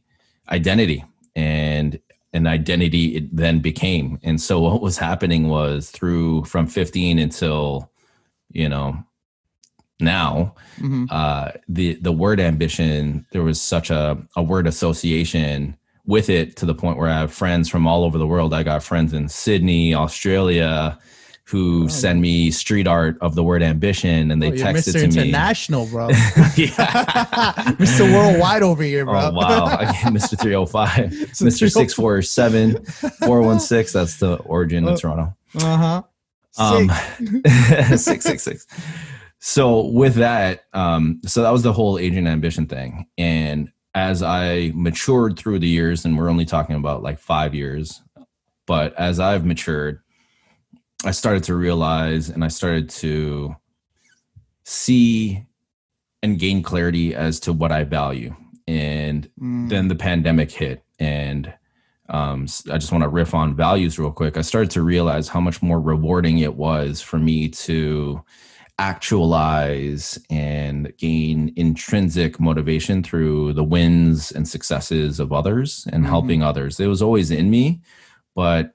identity 0.48 1.04
and 1.34 1.98
an 2.32 2.46
identity 2.46 3.16
it 3.16 3.34
then 3.34 3.60
became. 3.60 4.18
And 4.22 4.40
so 4.40 4.60
what 4.60 4.80
was 4.80 4.98
happening 4.98 5.48
was 5.48 5.90
through 5.90 6.44
from 6.44 6.66
15 6.66 7.18
until, 7.18 7.90
you 8.50 8.68
know, 8.68 9.02
now, 10.00 10.54
hmm 10.78 11.06
uh, 11.10 11.50
the 11.68 11.94
the 11.94 12.12
word 12.12 12.38
ambition, 12.38 13.26
there 13.32 13.42
was 13.42 13.60
such 13.60 13.90
a, 13.90 14.16
a 14.36 14.42
word 14.42 14.68
association 14.68 15.76
with 16.06 16.30
it 16.30 16.56
to 16.56 16.66
the 16.66 16.74
point 16.74 16.98
where 16.98 17.08
I 17.08 17.18
have 17.18 17.32
friends 17.32 17.68
from 17.68 17.86
all 17.86 18.04
over 18.04 18.16
the 18.16 18.26
world. 18.26 18.54
I 18.54 18.62
got 18.62 18.82
friends 18.82 19.12
in 19.12 19.28
Sydney, 19.28 19.94
Australia, 19.94 20.98
who 21.48 21.84
Oh. 21.84 21.88
send 21.88 22.20
me 22.20 22.50
street 22.50 22.86
art 22.86 23.16
of 23.20 23.34
the 23.34 23.42
word 23.42 23.62
ambition, 23.62 24.30
and 24.30 24.42
they 24.42 24.52
Oh, 24.52 24.56
text 24.56 24.86
Mr. 24.88 24.96
it 24.96 25.10
to 25.12 25.16
me. 25.20 25.28
International, 25.28 25.86
bro. 25.86 26.08
yeah. 26.10 26.14
Mr. 27.78 28.12
Worldwide 28.12 28.62
over 28.62 28.82
here, 28.82 29.04
bro. 29.04 29.18
Oh 29.18 29.30
wow, 29.32 29.66
Again, 29.80 30.14
Mr. 30.14 30.38
305, 30.38 31.10
Mr. 31.10 31.70
647, 31.70 32.84
416. 33.26 33.98
That's 34.00 34.16
the 34.18 34.36
origin 34.44 34.86
of 34.86 35.00
Toronto. 35.00 35.34
Uh 35.58 35.76
huh. 35.76 36.02
Um, 36.58 36.90
six 37.96 38.24
six 38.24 38.42
six. 38.42 38.66
So 39.38 39.86
with 39.86 40.14
that, 40.16 40.64
um, 40.72 41.20
so 41.24 41.42
that 41.42 41.50
was 41.50 41.62
the 41.62 41.72
whole 41.72 41.98
Adrian 41.98 42.26
Ambition 42.26 42.66
thing. 42.66 43.06
And 43.16 43.70
as 43.94 44.22
I 44.22 44.72
matured 44.74 45.38
through 45.38 45.60
the 45.60 45.68
years, 45.68 46.04
and 46.04 46.18
we're 46.18 46.28
only 46.28 46.44
talking 46.44 46.74
about 46.76 47.02
like 47.04 47.18
five 47.20 47.54
years, 47.54 48.02
but 48.66 48.94
as 48.98 49.20
I've 49.20 49.46
matured, 49.46 50.00
I 51.04 51.10
started 51.12 51.44
to 51.44 51.54
realize 51.54 52.28
and 52.28 52.44
I 52.44 52.48
started 52.48 52.88
to 52.90 53.54
see 54.64 55.44
and 56.22 56.38
gain 56.38 56.62
clarity 56.62 57.14
as 57.14 57.38
to 57.40 57.52
what 57.52 57.70
I 57.72 57.84
value. 57.84 58.34
And 58.66 59.28
Mm. 59.40 59.68
then 59.70 59.88
the 59.88 59.94
pandemic 59.94 60.50
hit 60.50 60.84
and 60.98 61.52
um, 62.10 62.46
i 62.72 62.78
just 62.78 62.90
want 62.90 63.02
to 63.02 63.08
riff 63.08 63.34
on 63.34 63.54
values 63.54 63.98
real 63.98 64.10
quick 64.10 64.38
i 64.38 64.40
started 64.40 64.70
to 64.70 64.80
realize 64.82 65.28
how 65.28 65.40
much 65.40 65.60
more 65.62 65.78
rewarding 65.78 66.38
it 66.38 66.54
was 66.56 67.02
for 67.02 67.18
me 67.18 67.48
to 67.50 68.18
actualize 68.78 70.18
and 70.30 70.90
gain 70.96 71.52
intrinsic 71.56 72.40
motivation 72.40 73.02
through 73.02 73.52
the 73.52 73.62
wins 73.62 74.32
and 74.32 74.48
successes 74.48 75.20
of 75.20 75.34
others 75.34 75.86
and 75.92 76.04
Mhm. 76.04 76.08
helping 76.08 76.42
others 76.42 76.80
it 76.80 76.86
was 76.86 77.02
always 77.02 77.30
in 77.30 77.50
me 77.50 77.80
but 78.34 78.74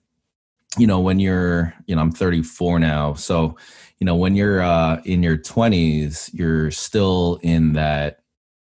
you 0.77 0.87
know 0.87 0.99
when 0.99 1.19
you're 1.19 1.73
you 1.85 1.95
know 1.95 2.01
i'm 2.01 2.11
34 2.11 2.79
now 2.79 3.13
so 3.13 3.55
you 3.99 4.05
know 4.05 4.15
when 4.15 4.35
you're 4.35 4.61
uh, 4.61 5.01
in 5.05 5.21
your 5.23 5.37
20s 5.37 6.29
you're 6.33 6.71
still 6.71 7.39
in 7.43 7.73
that 7.73 8.19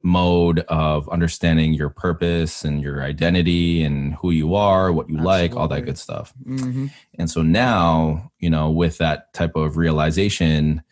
mode 0.03 0.61
of 0.69 1.09
understanding 1.09 1.73
your 1.73 1.89
purpose 1.89 2.63
and 2.63 2.83
your 2.83 3.03
identity 3.03 3.83
and 3.83 4.15
who 4.17 4.31
you 4.31 4.55
are 4.55 4.93
what 4.93 5.09
you 5.09 5.17
like 5.17 5.57
all 5.57 5.67
that 5.69 5.87
good 5.87 5.97
stuff. 5.97 6.35
Mhm. 6.45 6.91
and 7.19 7.31
so 7.31 7.41
now 7.43 8.31
you 8.39 8.51
know 8.51 8.71
with 8.71 8.99
that 8.99 9.33
type 9.33 9.57
of 9.57 9.77
realization 9.79 10.83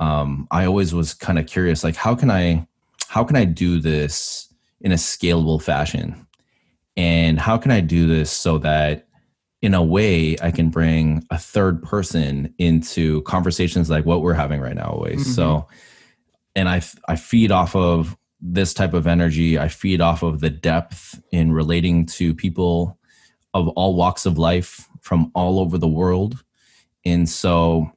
um, 0.00 0.46
i 0.50 0.64
always 0.64 0.94
was 0.94 1.12
kind 1.12 1.38
of 1.38 1.46
curious 1.46 1.84
like 1.84 1.96
how 1.96 2.14
can 2.14 2.30
i 2.30 2.66
how 3.08 3.22
can 3.22 3.36
i 3.36 3.44
do 3.44 3.80
this 3.80 4.52
in 4.80 4.92
a 4.92 4.96
scalable 4.96 5.60
fashion? 5.60 6.24
And 6.96 7.38
how 7.38 7.58
can 7.58 7.70
i 7.70 7.80
do 7.80 8.06
this 8.06 8.30
so 8.30 8.58
that 8.58 9.07
in 9.62 9.74
a 9.74 9.82
way 9.82 10.36
i 10.42 10.50
can 10.50 10.68
bring 10.70 11.24
a 11.30 11.38
third 11.38 11.82
person 11.82 12.54
into 12.58 13.22
conversations 13.22 13.90
like 13.90 14.06
what 14.06 14.22
we're 14.22 14.34
having 14.34 14.60
right 14.60 14.76
now 14.76 14.90
always. 14.90 15.26
Mhm. 15.26 15.34
so 15.34 15.68
and 16.54 16.68
i 16.68 16.80
i 17.08 17.16
feed 17.16 17.50
off 17.50 17.74
of 17.74 18.16
this 18.40 18.72
type 18.72 18.94
of 18.94 19.06
energy. 19.06 19.58
I 19.58 19.68
feed 19.68 20.00
off 20.00 20.22
of 20.22 20.40
the 20.40 20.50
depth 20.50 21.20
in 21.32 21.52
relating 21.52 22.06
to 22.06 22.34
people 22.34 22.98
of 23.54 23.68
all 23.70 23.96
walks 23.96 24.26
of 24.26 24.38
life 24.38 24.86
from 25.00 25.30
all 25.34 25.58
over 25.58 25.78
the 25.78 25.88
world. 25.88 26.44
And 27.04 27.28
so 27.28 27.90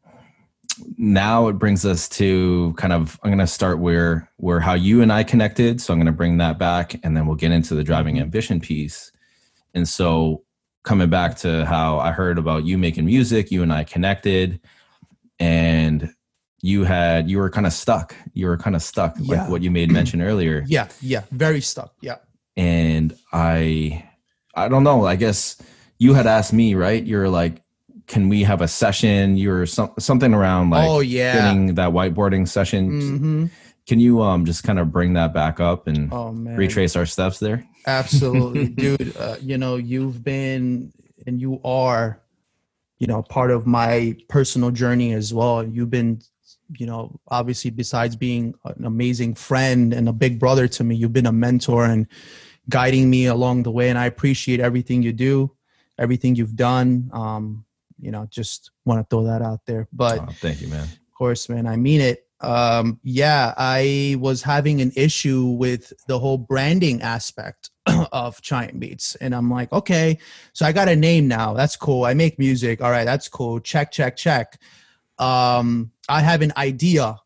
now 0.98 1.48
it 1.48 1.54
brings 1.54 1.86
us 1.86 2.10
to 2.10 2.74
kind 2.78 2.94
of 2.94 3.20
i'm 3.24 3.30
going 3.30 3.38
to 3.40 3.46
start 3.46 3.78
where 3.80 4.32
where 4.38 4.60
how 4.60 4.74
you 4.74 5.02
and 5.02 5.12
i 5.14 5.24
connected. 5.24 5.80
So 5.80 5.94
i'm 5.94 6.00
going 6.00 6.08
to 6.08 6.12
bring 6.12 6.38
that 6.38 6.58
back 6.58 6.96
and 7.04 7.16
then 7.16 7.28
we'll 7.28 7.36
get 7.36 7.52
into 7.52 7.76
the 7.76 7.84
driving 7.84 8.20
ambition 8.20 8.60
piece. 8.60 9.12
And 9.76 9.88
so 9.88 10.44
coming 10.84 11.10
back 11.10 11.36
to 11.38 11.66
how 11.66 12.00
i 12.00 12.12
heard 12.12 12.38
about 12.38 12.66
you 12.66 12.78
making 12.78 13.06
music 13.06 13.52
you 13.52 13.62
and 13.64 13.72
i 13.74 13.84
connected 13.84 14.60
and 15.40 16.10
you 16.62 16.84
had 16.84 17.30
you 17.30 17.38
were 17.38 17.50
kind 17.50 17.66
of 17.66 17.74
stuck 17.74 18.16
you 18.34 18.48
were 18.48 18.58
kind 18.58 18.76
of 18.76 18.82
stuck 18.82 19.16
Yeah. 19.20 19.42
like 19.44 19.50
what 19.50 19.62
you 19.62 19.72
made 19.72 19.92
mention 19.92 20.22
earlier 20.30 20.64
Yeah, 20.68 20.88
yeah, 21.02 21.24
very 21.32 21.62
stuck. 21.62 21.94
Yeah. 22.02 22.18
and 22.58 23.16
i 23.34 24.04
i 24.56 24.68
don't 24.68 24.84
know 24.84 25.06
i 25.06 25.16
guess 25.16 25.58
you 25.98 26.14
had 26.14 26.28
asked 26.28 26.54
me 26.54 26.76
right 26.76 27.04
you're 27.04 27.30
like 27.30 27.62
can 28.08 28.28
we 28.30 28.44
have 28.44 28.62
a 28.62 28.68
session 28.68 29.38
you're 29.38 29.66
some, 29.66 29.92
something 30.00 30.34
around 30.34 30.70
like 30.72 30.88
oh 30.90 31.00
yeah. 31.00 31.34
getting 31.34 31.76
that 31.76 31.92
whiteboarding 31.92 32.48
session 32.48 33.00
hmm 33.02 33.46
can 33.88 34.00
you 34.00 34.22
um 34.22 34.46
just 34.46 34.64
kind 34.64 34.78
of 34.78 34.92
bring 34.92 35.14
that 35.14 35.34
back 35.34 35.60
up 35.60 35.88
and 35.88 36.14
Oh 36.14 36.30
retrace 36.32 36.96
our 36.96 37.06
steps 37.08 37.40
there 37.40 37.66
Absolutely, 37.86 38.68
dude. 38.70 39.16
Uh, 39.18 39.36
you 39.42 39.58
know, 39.58 39.76
you've 39.76 40.24
been 40.24 40.92
and 41.28 41.40
you 41.40 41.62
are, 41.64 42.22
you 43.00 43.08
know, 43.08 43.22
part 43.24 43.52
of 43.52 43.66
my 43.66 44.16
personal 44.30 44.72
journey 44.72 45.14
as 45.14 45.34
well. 45.34 45.64
You've 45.64 45.90
been, 45.90 46.22
you 46.78 46.86
know, 46.86 47.20
obviously 47.28 47.72
besides 47.72 48.16
being 48.16 48.56
an 48.66 48.86
amazing 48.86 49.36
friend 49.36 49.94
and 49.94 50.10
a 50.10 50.14
big 50.14 50.40
brother 50.40 50.68
to 50.68 50.84
me, 50.84 50.96
you've 50.96 51.14
been 51.14 51.28
a 51.28 51.32
mentor 51.32 51.86
and 51.86 52.08
guiding 52.70 53.10
me 53.10 53.26
along 53.26 53.64
the 53.64 53.72
way. 53.72 53.90
And 53.90 53.98
I 53.98 54.06
appreciate 54.06 54.60
everything 54.60 55.04
you 55.04 55.14
do, 55.14 55.52
everything 55.98 56.36
you've 56.36 56.56
done. 56.56 57.10
Um, 57.14 57.66
you 58.00 58.12
know, 58.12 58.28
just 58.30 58.72
want 58.86 59.00
to 59.00 59.16
throw 59.16 59.26
that 59.26 59.42
out 59.42 59.62
there. 59.66 59.88
But 59.94 60.20
Oh, 60.22 60.28
thank 60.40 60.62
you 60.62 60.68
man 60.68 60.88
of 61.12 61.18
course, 61.18 61.50
man. 61.50 61.68
I 61.68 61.76
mean 61.76 62.02
it. 62.02 62.28
Um, 62.40 63.00
yeah, 63.04 63.54
I 63.56 64.16
was 64.20 64.42
having 64.42 64.82
an 64.82 64.92
issue 64.96 65.46
with 65.46 65.94
the 66.08 66.18
whole 66.18 66.40
branding 66.40 67.02
aspect 67.02 67.70
of 68.12 68.42
Giant 68.42 68.80
Beats. 68.80 69.16
And 69.16 69.34
I'm 69.34 69.50
like, 69.50 69.72
okay, 69.72 70.18
so 70.54 70.66
I 70.66 70.72
got 70.72 70.88
a 70.88 70.96
name 70.96 71.28
now. 71.28 71.54
That's 71.54 71.76
cool. 71.76 72.06
I 72.06 72.14
make 72.14 72.38
music. 72.40 72.82
All 72.82 72.92
right, 72.92 73.06
that's 73.06 73.28
cool. 73.28 73.60
Check, 73.60 73.92
check, 73.92 74.16
check. 74.16 74.60
Um, 75.18 75.92
I 76.10 76.22
have 76.22 76.42
an 76.42 76.54
idea. 76.58 77.18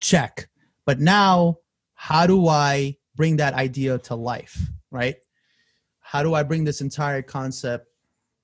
Check. 0.00 0.48
But 0.84 1.00
now, 1.00 1.58
how 1.94 2.26
do 2.26 2.48
I 2.48 2.96
bring 3.14 3.36
that 3.36 3.54
idea 3.54 3.98
to 3.98 4.14
life? 4.14 4.60
Right? 4.90 5.16
how 6.12 6.22
do 6.22 6.34
I 6.34 6.42
bring 6.42 6.62
this 6.62 6.82
entire 6.82 7.22
concept 7.22 7.88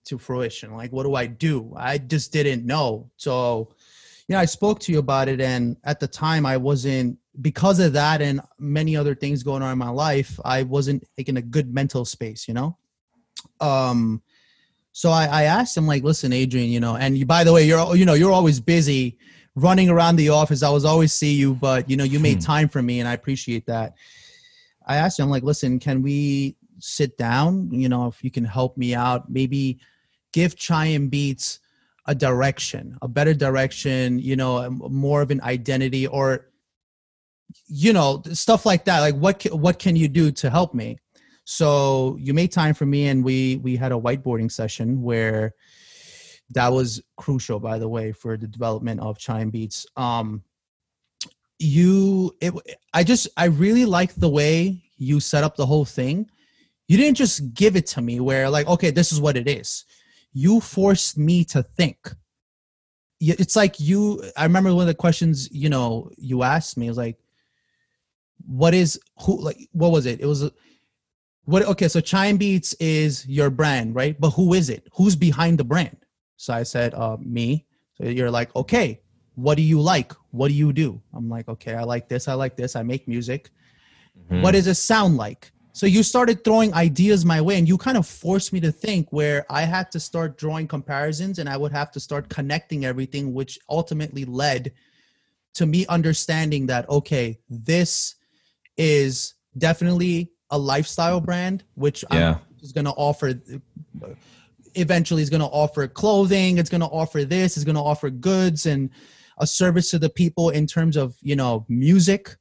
to 0.06 0.16
fruition? 0.16 0.74
Like, 0.74 0.90
what 0.90 1.02
do 1.02 1.14
I 1.16 1.26
do? 1.26 1.74
I 1.76 1.98
just 1.98 2.32
didn't 2.32 2.64
know. 2.64 3.10
So, 3.18 3.74
you 4.26 4.32
know, 4.32 4.38
I 4.38 4.46
spoke 4.46 4.80
to 4.80 4.92
you 4.92 5.00
about 5.00 5.28
it, 5.28 5.38
and 5.38 5.76
at 5.84 6.00
the 6.00 6.08
time, 6.08 6.46
I 6.46 6.56
wasn't 6.56 7.18
because 7.40 7.78
of 7.78 7.92
that 7.92 8.20
and 8.20 8.40
many 8.58 8.96
other 8.96 9.14
things 9.14 9.42
going 9.42 9.62
on 9.62 9.72
in 9.72 9.78
my 9.78 9.90
life. 9.90 10.38
I 10.44 10.64
wasn't 10.64 11.04
like, 11.16 11.28
in 11.28 11.36
a 11.36 11.42
good 11.42 11.72
mental 11.72 12.04
space, 12.04 12.48
you 12.48 12.54
know. 12.54 12.76
Um, 13.60 14.22
so 14.92 15.10
I, 15.10 15.26
I 15.26 15.42
asked 15.44 15.76
him, 15.76 15.86
like, 15.86 16.02
listen, 16.02 16.32
Adrian, 16.32 16.70
you 16.70 16.80
know, 16.80 16.96
and 16.96 17.16
you, 17.16 17.26
by 17.26 17.44
the 17.44 17.52
way, 17.52 17.64
you're 17.64 17.94
you 17.94 18.04
know 18.04 18.14
you're 18.14 18.32
always 18.32 18.58
busy 18.58 19.18
running 19.54 19.88
around 19.88 20.16
the 20.16 20.30
office. 20.30 20.62
I 20.62 20.70
was 20.70 20.84
always 20.84 21.12
see 21.12 21.34
you, 21.34 21.54
but 21.54 21.88
you 21.88 21.96
know, 21.96 22.04
you 22.04 22.18
made 22.18 22.38
Hmm. 22.38 22.46
time 22.46 22.68
for 22.68 22.82
me, 22.82 23.00
and 23.00 23.08
I 23.08 23.12
appreciate 23.12 23.66
that. 23.66 23.94
I 24.86 24.96
asked 24.96 25.20
him, 25.20 25.28
like, 25.28 25.42
listen, 25.44 25.78
can 25.78 26.02
we 26.02 26.56
sit 26.80 27.16
down? 27.18 27.70
You 27.70 27.88
know, 27.88 28.06
if 28.06 28.24
you 28.24 28.30
can 28.30 28.44
help 28.44 28.76
me 28.76 28.94
out, 28.94 29.30
maybe 29.30 29.78
give 30.32 30.56
Chai 30.56 30.86
and 30.86 31.10
Beats 31.10 31.60
a 32.06 32.14
direction, 32.14 32.96
a 33.02 33.08
better 33.08 33.34
direction, 33.34 34.18
you 34.18 34.34
know, 34.34 34.68
more 34.70 35.20
of 35.20 35.30
an 35.30 35.42
identity 35.42 36.06
or 36.06 36.46
you 37.66 37.92
know, 37.92 38.22
stuff 38.32 38.66
like 38.66 38.84
that. 38.86 39.00
Like 39.00 39.14
what 39.14 39.42
ca- 39.42 39.56
what 39.56 39.78
can 39.78 39.96
you 39.96 40.08
do 40.08 40.30
to 40.32 40.50
help 40.50 40.74
me? 40.74 40.98
So 41.44 42.16
you 42.20 42.34
made 42.34 42.52
time 42.52 42.74
for 42.74 42.84
me 42.84 43.08
and 43.08 43.24
we 43.24 43.56
we 43.56 43.76
had 43.76 43.92
a 43.92 43.96
whiteboarding 43.96 44.52
session 44.52 45.02
where 45.02 45.54
that 46.50 46.68
was 46.68 47.02
crucial 47.16 47.60
by 47.60 47.78
the 47.78 47.88
way 47.88 48.12
for 48.12 48.36
the 48.36 48.46
development 48.46 49.00
of 49.00 49.18
chime 49.18 49.50
Beats. 49.50 49.86
Um 49.96 50.42
you 51.58 52.36
it 52.40 52.52
I 52.92 53.02
just 53.02 53.28
I 53.36 53.46
really 53.46 53.86
like 53.86 54.14
the 54.14 54.28
way 54.28 54.82
you 54.98 55.20
set 55.20 55.44
up 55.44 55.56
the 55.56 55.66
whole 55.66 55.84
thing. 55.84 56.30
You 56.86 56.96
didn't 56.96 57.16
just 57.16 57.54
give 57.54 57.76
it 57.76 57.86
to 57.88 58.02
me 58.02 58.20
where 58.20 58.50
like 58.50 58.66
okay, 58.66 58.90
this 58.90 59.12
is 59.12 59.20
what 59.20 59.36
it 59.36 59.48
is. 59.48 59.84
You 60.32 60.60
forced 60.60 61.16
me 61.16 61.44
to 61.46 61.62
think. 61.62 62.14
It's 63.20 63.56
like 63.56 63.80
you 63.80 64.22
I 64.36 64.44
remember 64.44 64.74
one 64.74 64.82
of 64.82 64.88
the 64.88 64.94
questions, 64.94 65.50
you 65.50 65.70
know, 65.70 66.10
you 66.18 66.42
asked 66.42 66.76
me 66.76 66.88
was 66.88 66.98
like 66.98 67.16
what 68.48 68.74
is 68.74 68.98
who 69.20 69.40
like 69.40 69.58
what 69.72 69.92
was 69.92 70.06
it? 70.06 70.20
It 70.20 70.26
was 70.26 70.50
what 71.44 71.62
okay, 71.64 71.88
so 71.88 72.00
Chime 72.00 72.36
Beats 72.36 72.74
is 72.74 73.26
your 73.28 73.50
brand, 73.50 73.94
right? 73.94 74.18
But 74.18 74.30
who 74.30 74.54
is 74.54 74.70
it? 74.70 74.88
Who's 74.94 75.14
behind 75.14 75.58
the 75.58 75.64
brand? 75.64 75.96
So 76.36 76.54
I 76.54 76.62
said, 76.62 76.94
uh 76.94 77.16
me. 77.20 77.66
So 77.96 78.04
you're 78.04 78.30
like, 78.30 78.54
okay, 78.56 79.00
what 79.34 79.56
do 79.56 79.62
you 79.62 79.80
like? 79.80 80.12
What 80.30 80.48
do 80.48 80.54
you 80.54 80.72
do? 80.72 81.00
I'm 81.14 81.28
like, 81.28 81.48
okay, 81.48 81.74
I 81.74 81.82
like 81.82 82.08
this, 82.08 82.26
I 82.28 82.34
like 82.34 82.56
this, 82.56 82.74
I 82.74 82.82
make 82.82 83.06
music. 83.06 83.50
Mhm. 84.30 84.42
What 84.42 84.52
does 84.52 84.66
it 84.66 84.76
sound 84.76 85.16
like? 85.16 85.52
So 85.72 85.86
you 85.86 86.02
started 86.02 86.42
throwing 86.42 86.74
ideas 86.74 87.24
my 87.24 87.40
way, 87.40 87.56
and 87.56 87.68
you 87.68 87.78
kind 87.78 87.96
of 87.96 88.06
forced 88.06 88.52
me 88.52 88.58
to 88.60 88.72
think 88.72 89.12
where 89.12 89.46
I 89.48 89.62
had 89.62 89.92
to 89.92 90.00
start 90.00 90.36
drawing 90.36 90.66
comparisons 90.66 91.38
and 91.38 91.48
I 91.48 91.56
would 91.56 91.70
have 91.70 91.92
to 91.92 92.00
start 92.00 92.28
connecting 92.28 92.84
everything, 92.84 93.32
which 93.32 93.60
ultimately 93.68 94.24
led 94.24 94.72
to 95.54 95.66
me 95.66 95.86
understanding 95.86 96.66
that, 96.66 96.88
okay, 96.88 97.38
this 97.48 98.16
is 98.78 99.34
definitely 99.58 100.30
a 100.50 100.58
lifestyle 100.58 101.20
brand, 101.20 101.64
which 101.74 102.04
Yeah. 102.10 102.36
I'm 102.36 102.40
is 102.62 102.72
going 102.72 102.86
to 102.86 102.92
offer 102.92 103.34
eventually 104.74 105.22
is 105.22 105.30
going 105.30 105.40
to 105.40 105.46
offer 105.46 105.86
clothing 105.88 106.58
it's 106.58 106.68
going 106.68 106.80
to 106.80 106.86
offer 106.88 107.24
this 107.24 107.56
it's 107.56 107.64
going 107.64 107.74
to 107.74 107.80
offer 107.82 108.10
goods 108.10 108.66
and 108.66 108.90
a 109.38 109.46
service 109.46 109.90
to 109.90 109.98
the 109.98 110.10
people 110.10 110.50
in 110.50 110.66
terms 110.66 110.96
of 110.96 111.16
you 111.22 111.34
know 111.34 111.64
music 111.68 112.36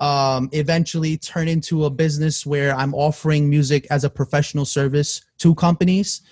um 0.00 0.48
eventually 0.52 1.16
turn 1.16 1.46
into 1.46 1.84
a 1.84 1.90
business 1.90 2.44
where 2.44 2.74
i'm 2.74 2.92
offering 2.94 3.48
music 3.48 3.86
as 3.90 4.04
a 4.04 4.10
professional 4.10 4.64
service 4.64 5.22
to 5.38 5.54
companies 5.54 6.22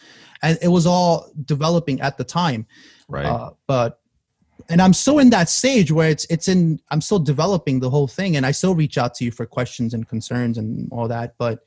and 0.42 0.58
it 0.60 0.68
was 0.68 0.86
all 0.86 1.30
developing 1.44 2.00
at 2.00 2.18
the 2.18 2.24
time 2.24 2.66
Right. 3.08 3.26
uh, 3.26 3.50
but 3.66 4.00
and 4.68 4.80
i'm 4.82 4.92
still 4.92 5.18
in 5.18 5.30
that 5.30 5.48
stage 5.48 5.92
where 5.92 6.10
it's 6.10 6.26
it's 6.30 6.48
in 6.48 6.80
i'm 6.90 7.00
still 7.00 7.18
developing 7.18 7.80
the 7.80 7.90
whole 7.90 8.06
thing 8.06 8.36
and 8.36 8.46
i 8.46 8.50
still 8.50 8.74
reach 8.74 8.98
out 8.98 9.14
to 9.14 9.24
you 9.24 9.30
for 9.30 9.46
questions 9.46 9.94
and 9.94 10.08
concerns 10.08 10.58
and 10.58 10.88
all 10.92 11.08
that 11.08 11.34
but 11.38 11.60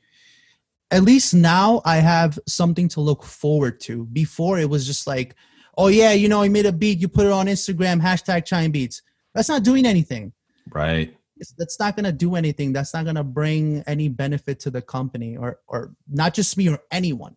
at 0.90 1.02
least 1.02 1.34
now 1.34 1.80
i 1.84 1.96
have 1.96 2.38
something 2.46 2.88
to 2.88 3.00
look 3.00 3.22
forward 3.22 3.80
to. 3.80 4.06
Before 4.06 4.58
it 4.58 4.68
was 4.68 4.86
just 4.86 5.06
like 5.06 5.34
oh 5.76 5.88
yeah 5.88 6.12
you 6.12 6.28
know 6.28 6.42
I 6.42 6.48
made 6.48 6.66
a 6.66 6.72
beat 6.72 6.98
you 6.98 7.08
put 7.08 7.26
it 7.26 7.32
on 7.32 7.46
instagram 7.46 8.00
hashtag 8.00 8.44
chime 8.44 8.70
beats. 8.70 9.02
That's 9.34 9.48
not 9.48 9.62
doing 9.62 9.86
anything. 9.86 10.32
Right. 10.72 11.16
it's, 11.36 11.52
that's 11.56 11.78
not 11.78 11.96
going 11.96 12.04
to 12.04 12.12
do 12.12 12.34
anything. 12.34 12.72
That's 12.72 12.92
not 12.92 13.04
going 13.04 13.16
to 13.16 13.24
bring 13.24 13.82
any 13.86 14.08
benefit 14.08 14.60
to 14.60 14.70
the 14.70 14.82
company 14.82 15.36
or 15.36 15.60
or 15.68 15.94
not 16.08 16.34
just 16.34 16.56
me 16.56 16.68
or 16.68 16.80
anyone. 16.90 17.36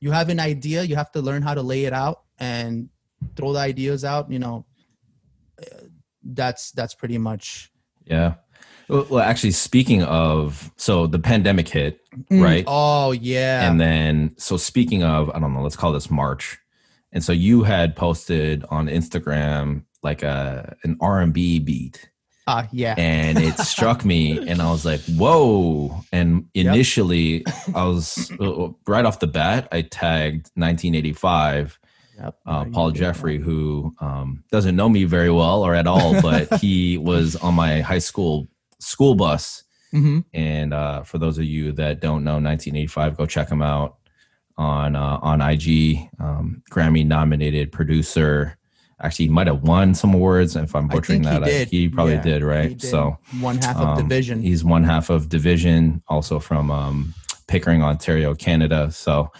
You 0.00 0.12
have 0.12 0.28
an 0.28 0.38
idea 0.38 0.84
you 0.84 0.96
have 0.96 1.10
to 1.12 1.20
learn 1.20 1.42
how 1.42 1.54
to 1.54 1.62
lay 1.62 1.84
it 1.84 1.92
out 1.92 2.22
and 2.38 2.88
throw 3.34 3.52
the 3.52 3.58
ideas 3.58 4.04
out 4.04 4.30
you 4.30 4.38
know 4.38 4.64
that's 6.22 6.72
that's 6.72 6.94
pretty 6.94 7.18
much 7.18 7.70
Yeah. 8.04 8.34
Well, 8.88 9.18
actually, 9.18 9.50
speaking 9.50 10.02
of, 10.04 10.72
so 10.78 11.06
the 11.06 11.18
pandemic 11.18 11.68
hit, 11.68 12.00
Right. 12.30 12.64
oh 12.66 13.12
yeah 13.12 13.68
and 13.68 13.78
then 13.78 14.34
so 14.38 14.56
speaking 14.56 15.02
of, 15.04 15.28
I 15.30 15.38
don't 15.38 15.52
know, 15.52 15.60
let's 15.62 15.76
call 15.76 15.92
this 15.92 16.10
March, 16.10 16.58
and 17.12 17.22
so 17.22 17.32
you 17.32 17.64
had 17.64 17.94
posted 17.96 18.64
on 18.70 18.86
Instagram 18.88 19.82
like 20.02 20.22
a 20.22 20.74
an 20.84 20.96
R 21.02 21.20
and 21.20 21.34
B 21.34 21.58
beat, 21.58 22.08
ah 22.46 22.66
yeah 22.72 22.94
and 22.96 23.38
it 23.38 23.58
struck 23.72 24.06
me, 24.06 24.38
and 24.48 24.62
I 24.62 24.70
was 24.70 24.86
like, 24.86 25.00
whoa! 25.02 26.02
And 26.10 26.46
Yep. 26.54 26.66
initially, 26.74 27.44
I 27.74 27.84
was 27.84 28.32
uh, 28.40 28.68
right 28.86 29.04
off 29.04 29.20
the 29.20 29.26
bat, 29.26 29.68
I 29.70 29.82
tagged 29.82 30.50
1985. 30.54 31.78
Yep. 32.20 32.34
uh, 32.46 32.64
Paul 32.66 32.90
Jefferies, 32.90 33.44
who 33.44 33.94
um, 34.00 34.42
doesn't 34.50 34.74
know 34.76 34.88
me 34.88 35.04
very 35.04 35.30
well 35.30 35.62
or 35.62 35.74
at 35.74 35.86
all, 35.86 36.20
but 36.20 36.52
he 36.60 36.98
was 36.98 37.36
on 37.36 37.54
my 37.54 37.80
high 37.80 37.98
school 38.00 38.48
school 38.80 39.14
bus. 39.14 39.62
Mhm. 39.94 40.24
And 40.34 40.74
uh, 40.74 41.02
for 41.02 41.18
those 41.18 41.38
of 41.38 41.44
you 41.44 41.72
that 41.72 42.00
don't 42.00 42.22
know, 42.24 42.34
1985, 42.34 43.16
go 43.16 43.26
check 43.26 43.48
him 43.48 43.62
out 43.62 43.96
on 44.56 44.96
uh, 44.96 45.18
on 45.22 45.40
IG. 45.40 46.08
Um, 46.20 46.62
Grammy 46.70 47.06
nominated 47.06 47.72
producer. 47.72 48.56
Actually, 49.00 49.26
he 49.26 49.30
might 49.30 49.46
have 49.46 49.62
won 49.62 49.94
some 49.94 50.12
awards. 50.12 50.56
If 50.56 50.74
I'm 50.74 50.88
butchering 50.88 51.22
he 51.22 51.28
that, 51.28 51.44
I- 51.44 51.64
he 51.64 51.88
probably 51.88 52.14
Yeah, 52.14 52.22
did, 52.22 52.42
right? 52.42 52.70
Did. 52.70 52.82
So 52.82 53.16
one 53.40 53.58
half 53.58 53.76
of 53.76 53.88
um, 53.96 53.96
division 54.08 54.42
He's 54.42 54.64
one 54.64 54.82
half 54.82 55.08
of 55.08 55.28
Division, 55.28 56.02
also 56.08 56.40
from 56.40 56.70
um, 56.72 57.14
Pickering, 57.46 57.82
Ontario, 57.82 58.34
Canada. 58.34 58.90
So 58.90 59.30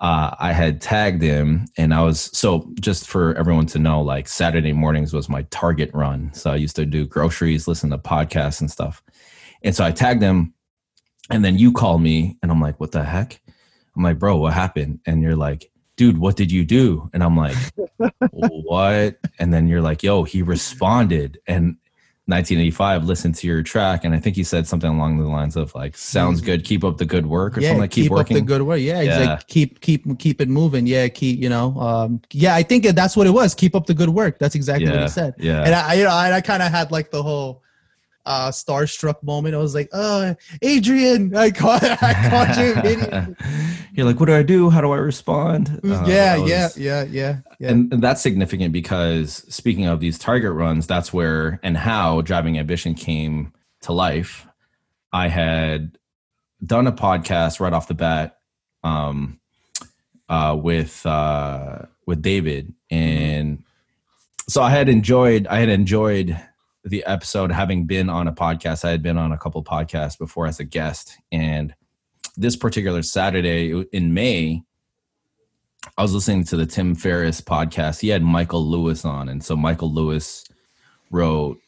uh, 0.00 0.34
I 0.38 0.52
had 0.52 0.80
tagged 0.80 1.20
him, 1.20 1.66
and 1.76 1.92
I 1.92 2.02
was 2.02 2.30
so 2.36 2.72
just 2.80 3.06
for 3.06 3.34
everyone 3.36 3.66
to 3.66 3.78
know, 3.78 4.00
like 4.00 4.28
Saturday 4.28 4.72
mornings 4.72 5.12
was 5.12 5.28
my 5.28 5.42
target 5.50 5.90
run. 5.92 6.32
So 6.32 6.50
I 6.50 6.56
used 6.56 6.76
to 6.76 6.86
do 6.86 7.06
groceries, 7.06 7.68
listen 7.68 7.90
to 7.90 7.98
podcasts 7.98 8.60
and 8.60 8.70
stuff. 8.70 9.02
And 9.62 9.76
so 9.76 9.84
I 9.84 9.92
tagged 9.92 10.22
him, 10.22 10.54
and 11.28 11.44
then 11.44 11.58
you 11.58 11.72
call 11.72 11.98
me, 11.98 12.38
and 12.42 12.50
I'm 12.50 12.62
like, 12.62 12.80
"What 12.80 12.92
the 12.92 13.04
heck?" 13.04 13.42
I'm 13.94 14.02
like, 14.02 14.18
"Bro, 14.18 14.38
what 14.38 14.54
happened?" 14.54 15.00
And 15.04 15.20
you're 15.20 15.36
like, 15.36 15.70
"Dude, 15.96 16.16
what 16.16 16.34
did 16.36 16.50
you 16.50 16.64
do?" 16.64 17.10
And 17.12 17.22
I'm 17.22 17.36
like, 17.36 17.56
"What?" 18.30 19.18
And 19.38 19.52
then 19.52 19.68
you're 19.68 19.82
like, 19.82 20.02
"Yo, 20.02 20.24
he 20.24 20.40
responded." 20.40 21.38
And 21.46 21.76
1985 22.30 23.04
listened 23.04 23.34
to 23.34 23.46
your 23.46 23.62
track 23.62 24.04
and 24.04 24.14
i 24.14 24.18
think 24.20 24.36
he 24.36 24.44
said 24.44 24.66
something 24.66 24.90
along 24.90 25.18
the 25.18 25.24
lines 25.24 25.56
of 25.56 25.74
like 25.74 25.96
sounds 25.96 26.40
good 26.40 26.64
keep 26.64 26.84
up 26.84 26.96
the 26.96 27.04
good 27.04 27.26
work 27.26 27.58
or 27.58 27.60
yeah, 27.60 27.68
something 27.70 27.80
like 27.80 27.90
keep, 27.90 28.10
working 28.10 28.36
up 28.36 28.42
the 28.42 28.46
good 28.46 28.62
work. 28.62 28.80
Yeah, 28.80 28.98
he's 29.02 29.08
Yeah. 29.08 29.18
like 29.34 29.46
keep 29.46 29.80
keep 29.80 30.18
keep 30.18 30.40
it 30.40 30.48
moving. 30.48 30.86
Yeah, 30.86 31.08
keep 31.08 31.40
you 31.40 31.48
know. 31.48 31.76
Um, 31.78 32.20
yeah, 32.32 32.54
I 32.54 32.62
think 32.62 32.84
that's 32.84 33.16
what 33.16 33.26
it 33.26 33.30
was. 33.30 33.54
Keep 33.54 33.74
up 33.74 33.86
the 33.86 33.94
good 33.94 34.10
work. 34.10 34.38
That's 34.38 34.54
exactly 34.54 34.88
what 34.90 35.02
he 35.02 35.08
said. 35.08 35.34
yeah 35.38 35.64
And 35.64 35.74
I, 35.74 35.94
you 35.94 36.04
know, 36.04 36.10
I, 36.10 36.32
I 36.36 36.40
kind 36.40 36.62
of 36.62 36.70
had 36.70 36.90
like 36.90 37.10
the 37.10 37.22
whole 37.22 37.62
uh 38.26 38.50
starstruck 38.50 39.22
moment. 39.22 39.54
I 39.54 39.58
was 39.58 39.74
like, 39.74 39.88
"Oh, 39.92 40.34
Adrian!" 40.62 41.34
I 41.36 41.50
caught 41.50 41.82
I 42.02 42.28
caught 42.30 42.56
you 42.58 43.36
you're 43.94 44.06
like 44.06 44.20
what 44.20 44.26
do 44.26 44.34
i 44.34 44.42
do 44.42 44.70
how 44.70 44.80
do 44.80 44.92
i 44.92 44.96
respond 44.96 45.80
Uh, 45.84 46.04
yeah, 46.06 46.36
that 46.36 46.46
yeah, 46.46 46.68
yeah, 46.76 47.04
yeah, 47.04 47.38
yeah. 47.58 47.68
And, 47.70 47.92
and 47.92 48.02
that's 48.02 48.20
significant 48.22 48.72
because 48.72 49.44
speaking 49.48 49.86
of 49.86 50.00
these 50.00 50.18
target 50.18 50.52
runs, 50.52 50.86
that's 50.86 51.12
where 51.12 51.58
and 51.62 51.76
how 51.76 52.20
driving 52.22 52.58
ambition 52.58 52.94
came 52.94 53.52
to 53.82 53.92
life. 53.92 54.46
I 55.12 55.28
had 55.28 55.98
done 56.64 56.86
a 56.86 56.92
podcast 56.92 57.58
right 57.60 57.72
off 57.72 57.88
the 57.88 57.94
bat 57.94 58.38
um, 58.84 59.40
uh, 60.28 60.56
with 60.60 61.04
uh, 61.04 61.86
with 62.06 62.22
David, 62.22 62.72
and 62.90 63.64
so 64.48 64.62
I 64.62 64.70
had 64.70 64.88
enjoyed 64.88 65.46
I 65.46 65.58
had 65.58 65.68
enjoyed 65.68 66.38
the 66.84 67.04
episode 67.04 67.52
having 67.52 67.86
been 67.86 68.08
on 68.08 68.26
a 68.28 68.32
podcast. 68.32 68.84
I 68.84 68.90
had 68.90 69.02
been 69.02 69.18
on 69.18 69.32
a 69.32 69.38
couple 69.38 69.62
podcasts 69.62 70.18
before 70.18 70.46
as 70.46 70.60
a 70.60 70.64
guest, 70.64 71.18
and 71.30 71.74
this 72.36 72.56
particular 72.56 73.02
Saturday 73.02 73.84
in 73.92 74.14
May, 74.14 74.62
I 75.98 76.02
was 76.02 76.14
listening 76.14 76.44
to 76.44 76.56
the 76.56 76.66
Tim 76.66 76.94
Ferriss 76.94 77.40
podcast. 77.40 78.00
He 78.00 78.08
had 78.08 78.22
Michael 78.22 78.66
Lewis 78.66 79.04
on, 79.04 79.28
and 79.28 79.42
so 79.42 79.56
Michael 79.56 79.92
Lewis 79.92 80.44
wrote 81.10 81.58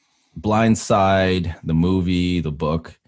Blindside, 0.41 1.55
the 1.65 1.75
movie, 1.75 2.41
the 2.41 2.53
book, 2.53 2.99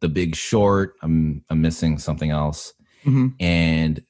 The 0.00 0.08
Big 0.08 0.34
Short. 0.34 0.94
I'm 1.02 1.44
I'm 1.50 1.60
missing 1.60 1.98
something 1.98 2.30
else, 2.30 2.72
Mhm. 3.04 3.34
and 3.40 4.02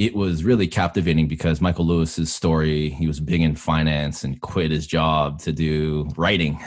it 0.00 0.14
was 0.14 0.44
really 0.44 0.66
captivating 0.66 1.28
because 1.28 1.60
Michael 1.60 1.84
Lewis's 1.86 2.32
story, 2.32 2.88
he 2.88 3.06
was 3.06 3.20
big 3.20 3.42
in 3.42 3.54
finance 3.54 4.24
and 4.24 4.40
quit 4.40 4.70
his 4.70 4.86
job 4.86 5.40
to 5.40 5.52
do 5.52 6.08
writing, 6.16 6.58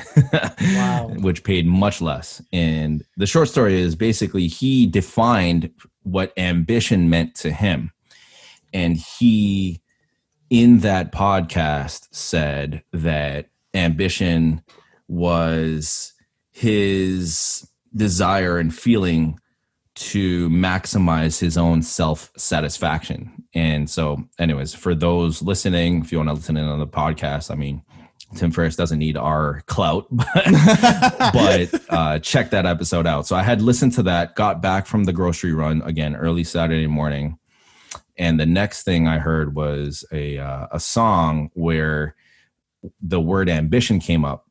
Wow. 0.62 1.08
which 1.18 1.44
paid 1.44 1.66
much 1.66 2.00
less. 2.00 2.44
And 2.54 3.04
the 3.18 3.26
short 3.26 3.50
story 3.50 3.82
is 3.82 3.96
basically 3.96 4.46
he 4.46 4.86
defined 4.86 5.72
what 6.04 6.32
ambition 6.38 7.10
meant 7.10 7.34
to 7.38 7.52
him. 7.52 7.92
And 8.72 8.98
he, 8.98 9.82
in 10.52 10.82
that 10.82 11.12
podcast, 11.12 12.10
said 12.12 12.84
that 12.94 13.48
ambition 13.74 14.62
was 15.08 16.14
his 16.52 17.68
desire 17.96 18.60
and 18.60 18.76
feeling 18.76 19.40
to 19.96 20.50
maximize 20.50 21.40
his 21.40 21.58
own 21.58 21.82
self 21.82 22.32
satisfaction. 22.36 23.32
And 23.54 23.90
so, 23.90 24.24
anyways, 24.40 24.74
for 24.74 24.96
those 24.96 25.42
listening, 25.42 26.02
if 26.02 26.12
you 26.12 26.18
want 26.18 26.30
to 26.30 26.34
listen 26.34 26.58
in 26.58 26.66
on 26.66 26.80
the 26.80 26.88
podcast, 26.88 27.52
I 27.52 27.56
mean, 27.56 27.84
Tim 28.36 28.52
Ferriss 28.52 28.76
doesn't 28.76 28.98
need 28.98 29.16
our 29.16 29.62
clout, 29.68 30.08
but 30.12 31.74
uh, 31.90 32.20
check 32.20 32.50
that 32.50 32.66
episode 32.66 33.06
out. 33.06 33.28
So 33.28 33.36
I 33.36 33.44
had 33.44 33.62
listened 33.62 33.94
to 33.94 34.04
that, 34.04 34.36
got 34.36 34.62
back 34.62 34.88
from 34.88 35.04
the 35.04 35.14
grocery 35.14 35.54
run 35.54 35.84
again 35.84 36.16
early 36.16 36.44
Saturday 36.44 36.88
morning, 36.88 37.38
and 38.18 38.40
the 38.40 38.46
next 38.46 38.84
thing 38.84 39.08
I 39.08 39.20
heard 39.20 39.56
was 39.56 40.04
a 40.12 40.40
uh, 40.40 40.68
a 40.72 40.80
song 40.80 41.52
where 41.54 42.16
the 43.02 43.22
word 43.22 43.50
ambition 43.50 44.00
came 44.00 44.26
up. 44.26 44.48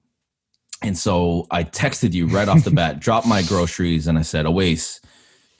And 0.82 0.98
so 0.98 1.46
I 1.50 1.64
texted 1.64 2.12
you 2.12 2.26
right 2.26 2.48
off 2.48 2.64
the 2.64 2.70
bat, 2.70 3.00
dropped 3.00 3.26
my 3.26 3.42
groceries, 3.42 4.06
and 4.06 4.18
I 4.18 4.22
said, 4.22 4.46
Owais, 4.46 5.00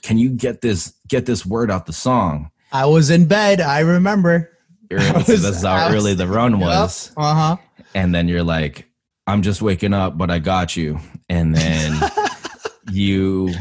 can 0.03 0.19
you 0.19 0.31
get 0.31 0.61
this 0.61 0.93
get 1.09 1.27
this 1.27 1.47
word 1.47 1.71
out 1.71 1.87
the 1.87 1.93
song? 1.93 2.51
I 2.73 2.87
was 2.87 3.11
in 3.11 3.27
bed. 3.27 3.61
I 3.61 3.81
remember. 3.81 4.51
I 4.91 5.25
was- 5.27 5.43
That's 5.43 5.63
how 5.63 5.87
was- 5.87 5.95
early 5.95 6.15
the 6.15 6.27
run 6.27 6.59
was. 6.61 7.13
Uh 7.17 7.35
huh. 7.35 7.57
And 7.95 8.15
then 8.15 8.29
you're 8.29 8.43
like, 8.43 8.89
I'm 9.27 9.43
just 9.43 9.63
waking 9.63 9.93
up, 9.95 10.17
but 10.19 10.31
I 10.31 10.39
got 10.39 10.77
you. 10.77 10.99
And 11.29 11.55
then 11.55 12.11
you 12.91 13.53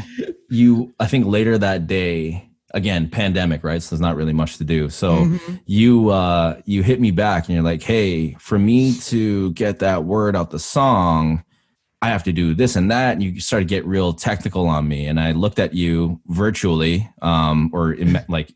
you 0.50 0.92
I 1.00 1.06
think 1.06 1.26
later 1.26 1.56
that 1.58 1.86
day, 1.86 2.48
again, 2.74 3.08
pandemic, 3.08 3.64
right? 3.64 3.82
So 3.82 3.90
there's 3.94 4.00
not 4.00 4.16
really 4.16 4.32
much 4.32 4.58
to 4.58 4.64
do. 4.64 4.88
So 4.90 5.26
Mhm. 5.26 5.60
you 5.66 6.08
uh 6.10 6.60
you 6.64 6.82
hit 6.82 7.00
me 7.00 7.10
back 7.10 7.46
and 7.46 7.54
you're 7.54 7.64
like 7.64 7.82
hey 7.82 8.32
for 8.40 8.58
me 8.58 8.94
to 9.00 9.52
get 9.52 9.78
that 9.80 10.04
word 10.04 10.34
out 10.36 10.50
the 10.50 10.58
song 10.58 11.44
i 12.02 12.08
have 12.08 12.22
to 12.24 12.32
do 12.32 12.52
this 12.54 12.76
and 12.76 12.90
that 12.90 13.12
and 13.14 13.22
you 13.22 13.40
started 13.40 13.68
to 13.68 13.74
get 13.74 13.86
real 13.86 14.12
technical 14.12 14.66
on 14.66 14.86
me 14.88 15.06
and 15.06 15.18
i 15.20 15.32
looked 15.32 15.58
at 15.58 15.72
you 15.74 16.20
virtually 16.26 17.08
um 17.22 17.70
or 17.72 17.92
in, 17.92 18.18
like 18.28 18.52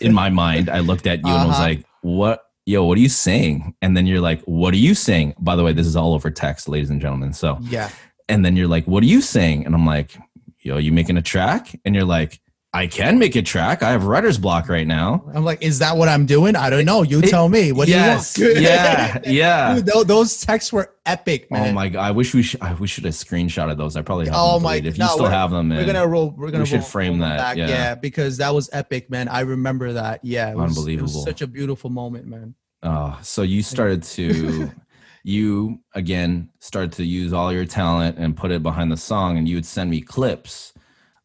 in 0.00 0.12
my 0.12 0.28
mind 0.44 0.68
i 0.70 0.80
looked 0.80 1.06
at 1.06 1.18
you 1.20 1.32
and 1.32 1.42
I 1.42 1.46
was 1.46 1.56
Uh-huh. 1.56 1.62
like 1.68 1.84
what 2.00 2.44
yo 2.66 2.84
what 2.84 2.96
are 2.98 3.00
you 3.00 3.08
saying 3.08 3.74
and 3.82 3.96
then 3.96 4.06
you're 4.06 4.20
like 4.20 4.40
what 4.42 4.72
are 4.74 4.78
you 4.88 4.94
saying 4.94 5.34
by 5.38 5.54
the 5.56 5.62
way 5.64 5.72
this 5.72 5.86
is 5.86 5.96
all 5.96 6.14
over 6.14 6.30
text 6.30 6.68
ladies 6.68 6.90
and 6.90 7.00
gentlemen 7.00 7.32
so 7.32 7.58
Yeah. 7.62 7.90
and 8.28 8.44
then 8.44 8.56
you're 8.56 8.68
like 8.68 8.86
what 8.86 9.02
are 9.02 9.06
you 9.14 9.20
saying 9.20 9.66
and 9.66 9.74
i'm 9.74 9.84
like 9.86 10.16
yo 10.60 10.78
you 10.78 10.92
making 10.92 11.16
a 11.16 11.22
track 11.22 11.78
and 11.84 11.94
you're 11.94 12.04
like 12.18 12.40
i 12.74 12.86
can 12.86 13.18
make 13.18 13.36
a 13.36 13.42
track 13.42 13.82
i 13.82 13.90
have 13.90 14.04
writer's 14.04 14.38
block 14.38 14.68
right 14.68 14.86
now 14.86 15.24
I'm 15.34 15.44
like, 15.44 15.62
is 15.62 15.78
that 15.80 15.96
what 15.96 16.08
I'm 16.08 16.26
doing? 16.26 16.56
I 16.56 16.68
don't 16.70 16.84
know. 16.84 17.02
You 17.02 17.20
It- 17.20 17.28
tell 17.30 17.48
me. 17.48 17.72
What 17.72 17.88
yes, 17.88 18.34
do 18.34 18.42
you 18.44 18.48
want? 18.52 18.60
yeah, 18.62 19.18
yeah. 19.24 19.80
Dude, 19.80 20.06
those 20.06 20.40
texts 20.44 20.72
were 20.72 20.94
epic, 21.06 21.48
oh 21.50 21.54
man. 21.54 21.70
Oh 21.70 21.72
my 21.72 21.88
god! 21.88 22.02
I 22.02 22.10
wish 22.10 22.34
we 22.34 22.42
should. 22.42 22.60
I 22.62 22.74
we 22.74 22.86
should 22.86 23.04
have 23.04 23.14
screenshotted 23.14 23.76
those. 23.78 23.96
I 23.96 24.02
probably 24.02 24.26
have. 24.26 24.34
Oh 24.36 24.60
my-. 24.60 24.76
If 24.76 24.98
you 24.98 25.04
no, 25.04 25.08
still 25.08 25.26
have 25.26 25.50
them, 25.50 25.70
We're 25.70 25.86
gonna 25.86 26.06
roll. 26.06 26.30
We're 26.36 26.50
gonna. 26.50 26.64
we 26.64 26.66
should 26.68 26.80
roll- 26.80 26.84
frame 26.88 27.12
roll 27.20 27.28
that, 27.30 27.38
Back. 27.38 27.56
yeah. 27.56 27.94
because 27.94 28.36
that 28.38 28.54
was 28.54 28.68
epic, 28.72 29.08
man. 29.10 29.28
I 29.28 29.40
remember 29.40 29.94
that. 29.94 30.20
Yeah, 30.22 30.50
it 30.50 30.56
was, 30.56 30.76
Unbelievable. 30.76 31.08
such 31.24 31.40
a 31.40 31.46
beautiful 31.46 31.88
moment, 31.90 32.26
man. 32.26 32.54
Oh, 32.82 33.18
so 33.22 33.40
you 33.42 33.62
started 33.62 34.02
to, 34.02 34.70
you 35.24 35.78
again 35.94 36.50
started 36.60 36.92
to 36.92 37.04
use 37.04 37.32
all 37.32 37.52
your 37.52 37.64
talent 37.64 38.18
and 38.18 38.36
put 38.36 38.50
it 38.50 38.62
behind 38.62 38.92
the 38.92 38.96
song, 38.96 39.38
and 39.38 39.48
you 39.48 39.56
would 39.56 39.66
send 39.66 39.90
me 39.90 40.00
clips, 40.02 40.71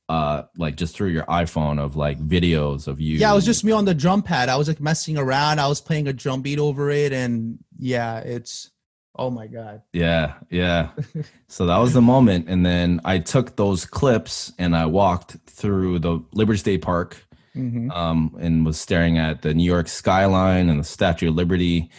uh, 0.10 0.44
like 0.58 0.76
just 0.78 0.96
through 0.96 1.10
your 1.10 1.24
iPhone 1.26 1.80
of 1.80 1.96
like 1.96 2.20
videos 2.20 2.88
of 2.88 3.02
you. 3.02 3.18
Yeah, 3.18 3.32
it 3.32 3.36
was 3.36 3.46
just 3.46 3.64
me 3.64 3.72
on 3.72 3.86
the 3.86 3.94
drum 3.94 4.22
pad. 4.24 4.50
I 4.50 4.56
was 4.56 4.68
like 4.68 4.80
messing 4.80 5.18
around. 5.18 5.60
I 5.60 5.68
was 5.68 5.82
playing 5.82 6.08
a 6.08 6.14
drum 6.14 6.42
beat 6.42 6.60
over 6.60 6.90
it, 6.90 7.12
and 7.14 7.60
yeah, 7.78 8.20
it's. 8.20 8.72
Oh 9.20 9.32
my 9.32 9.48
god. 9.48 9.82
Yeah, 9.94 10.36
yeah. 10.52 10.90
so 11.48 11.66
that 11.66 11.78
was 11.78 11.94
the 11.94 12.02
moment, 12.02 12.48
and 12.48 12.66
then 12.66 13.02
I 13.04 13.18
took 13.20 13.56
those 13.56 13.84
clips 13.86 14.54
and 14.60 14.76
I 14.76 14.86
walked 14.86 15.38
through 15.48 16.00
the 16.00 16.24
Liberty 16.34 16.60
State 16.60 16.84
Park 16.84 17.18
Mhm. 17.56 17.92
um, 17.92 18.38
and 18.40 18.64
was 18.64 18.80
staring 18.80 19.18
at 19.18 19.42
the 19.42 19.56
New 19.56 19.64
York 19.64 19.88
skyline 19.88 20.70
and 20.70 20.80
the 20.80 20.84
Statue 20.84 21.30
of 21.30 21.36
Liberty. 21.36 21.90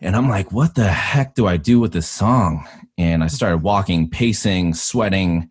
And 0.00 0.14
I'm 0.14 0.28
like, 0.28 0.52
what 0.52 0.76
the 0.76 0.86
heck 0.88 1.34
do 1.34 1.48
I 1.48 1.56
do 1.56 1.80
with 1.80 1.92
this 1.92 2.08
song? 2.08 2.68
And 2.96 3.24
I 3.24 3.26
started 3.26 3.58
walking, 3.64 4.08
pacing, 4.08 4.74
sweating. 4.74 5.50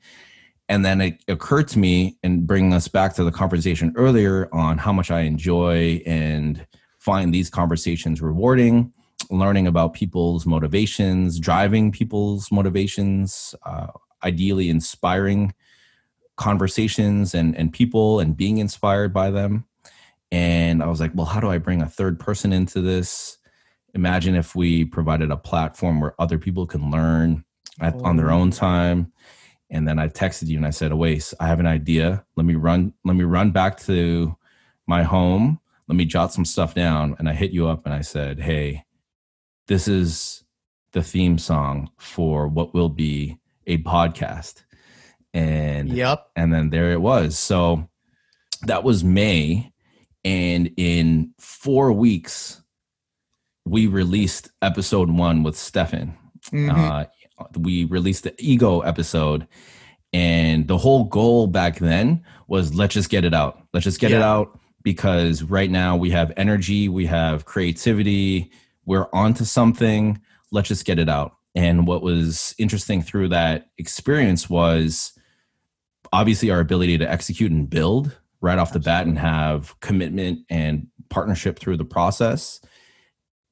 And 0.70 0.84
then 0.84 1.00
it 1.00 1.24
occurred 1.28 1.68
to 1.70 1.80
me, 1.80 2.18
and 2.24 2.46
bringing 2.46 2.74
us 2.74 2.88
back 2.88 3.16
to 3.16 3.24
the 3.24 3.32
conversation 3.32 3.94
earlier 3.96 4.50
on 4.54 4.78
how 4.78 4.92
much 4.92 5.12
I 5.12 5.22
enjoy 5.22 6.02
and 6.06 6.66
find 7.00 7.34
these 7.34 7.50
conversations 7.50 8.22
rewarding, 8.22 8.92
learning 9.30 9.68
about 9.68 9.94
people's 9.94 10.46
motivations, 10.46 11.40
driving 11.40 11.92
people's 11.92 12.52
motivations, 12.52 13.56
uh, 13.66 13.88
ideally 14.24 14.70
inspiring 14.70 15.54
conversations 16.36 17.34
and 17.34 17.56
and 17.56 17.74
people 17.74 18.20
and 18.20 18.38
being 18.38 18.58
inspired 18.58 19.14
by 19.14 19.32
them. 19.32 19.66
And 20.32 20.84
i 20.84 20.88
was 20.88 21.00
like 21.00 21.12
well 21.16 21.26
how 21.26 21.40
do 21.40 21.50
i 21.50 21.58
bring 21.58 21.82
a 21.82 21.90
third 21.90 22.20
person 22.20 22.54
into 22.54 22.82
this? 22.82 23.38
Imagine 23.94 24.36
if 24.36 24.54
we 24.56 24.86
provided 24.86 25.32
a 25.32 25.38
platform 25.38 26.02
where 26.02 26.14
other 26.20 26.38
people 26.38 26.68
can 26.68 26.92
learn 26.92 27.44
at, 27.80 27.96
on 28.04 28.18
their 28.18 28.32
own 28.32 28.52
time 28.52 29.12
and 29.70 29.88
then 29.88 30.00
i 30.00 30.08
texted 30.08 30.48
you 30.48 30.58
and 30.58 30.66
i 30.66 30.70
said 30.70 30.92
Awais, 30.92 31.34
i 31.40 31.48
have 31.48 31.60
an 31.60 31.66
idea. 31.68 32.24
Let 32.36 32.46
me 32.46 32.56
run 32.56 32.94
let 33.06 33.16
me 33.16 33.24
run 33.24 33.52
back 33.52 33.80
to 33.82 34.36
my 34.88 35.04
home. 35.04 35.60
Let 35.88 35.96
me 35.96 36.06
jot 36.06 36.34
some 36.34 36.46
stuff 36.46 36.74
down. 36.74 37.16
And 37.20 37.28
i 37.30 37.34
hit 37.34 37.52
you 37.52 37.68
up 37.68 37.86
and 37.86 37.94
i 37.94 38.02
said 38.02 38.40
hey 38.40 38.84
this 39.68 39.88
is 39.88 40.44
the 40.94 41.04
theme 41.04 41.38
song 41.38 41.90
for 41.98 42.48
what 42.48 42.74
will 42.74 42.90
be 42.90 43.38
a 43.68 43.78
podcast. 43.80 44.64
And 45.34 45.90
Yep. 45.90 46.28
and 46.36 46.54
then 46.54 46.70
there 46.70 46.92
it 46.92 47.02
was. 47.02 47.38
So 47.38 47.90
that 48.66 48.84
was 48.86 49.04
may. 49.04 49.72
And 50.24 50.72
in 50.78 51.34
four 51.40 51.92
weeks 51.92 52.62
we 53.66 53.88
released 53.88 54.50
episode 54.62 55.10
one 55.12 55.44
with 55.44 55.58
stefan. 55.58 56.18
Mhm. 56.52 56.72
uh, 56.74 57.06
we 57.58 57.86
released 57.86 58.23
the 58.23 58.36
ego 58.39 58.82
episode 58.82 59.47
and 60.13 60.67
the 60.67 60.78
whole 60.78 61.04
goal 61.06 61.47
back 61.47 61.80
then 61.80 62.23
was 62.47 62.73
let's 62.73 62.93
just 62.93 63.10
get 63.10 63.26
it 63.26 63.34
out. 63.34 63.62
Let's 63.73 63.84
just 63.84 64.00
get 64.00 64.12
it 64.12 64.21
out 64.21 64.60
because 64.84 65.43
right 65.43 65.69
now 65.69 65.97
we 65.97 66.12
have 66.12 66.32
energy 66.38 66.88
we 66.88 67.06
have 67.06 67.45
creativity 67.45 68.52
we're 68.88 69.10
onto 69.13 69.43
something. 69.43 70.19
Let's 70.52 70.69
just 70.69 70.86
get 70.86 70.97
it 70.97 71.10
out. 71.10 71.34
And 71.54 71.86
what 71.86 72.02
was 72.02 72.56
interesting 72.58 73.02
through 73.02 73.30
that 73.30 73.69
experience 73.78 74.50
was 74.50 75.12
obviously 76.13 76.50
our 76.50 76.62
ability 76.62 76.97
to 77.00 77.12
execute 77.12 77.52
and 77.52 77.69
build 77.69 78.17
right 78.39 78.58
off 78.58 78.73
the 78.73 78.80
bat 78.80 79.06
and 79.06 79.19
have 79.19 79.78
commitment 79.82 80.39
and 80.50 80.88
partnership 81.10 81.60
through 81.60 81.78
the 81.78 81.86
process. 81.86 82.62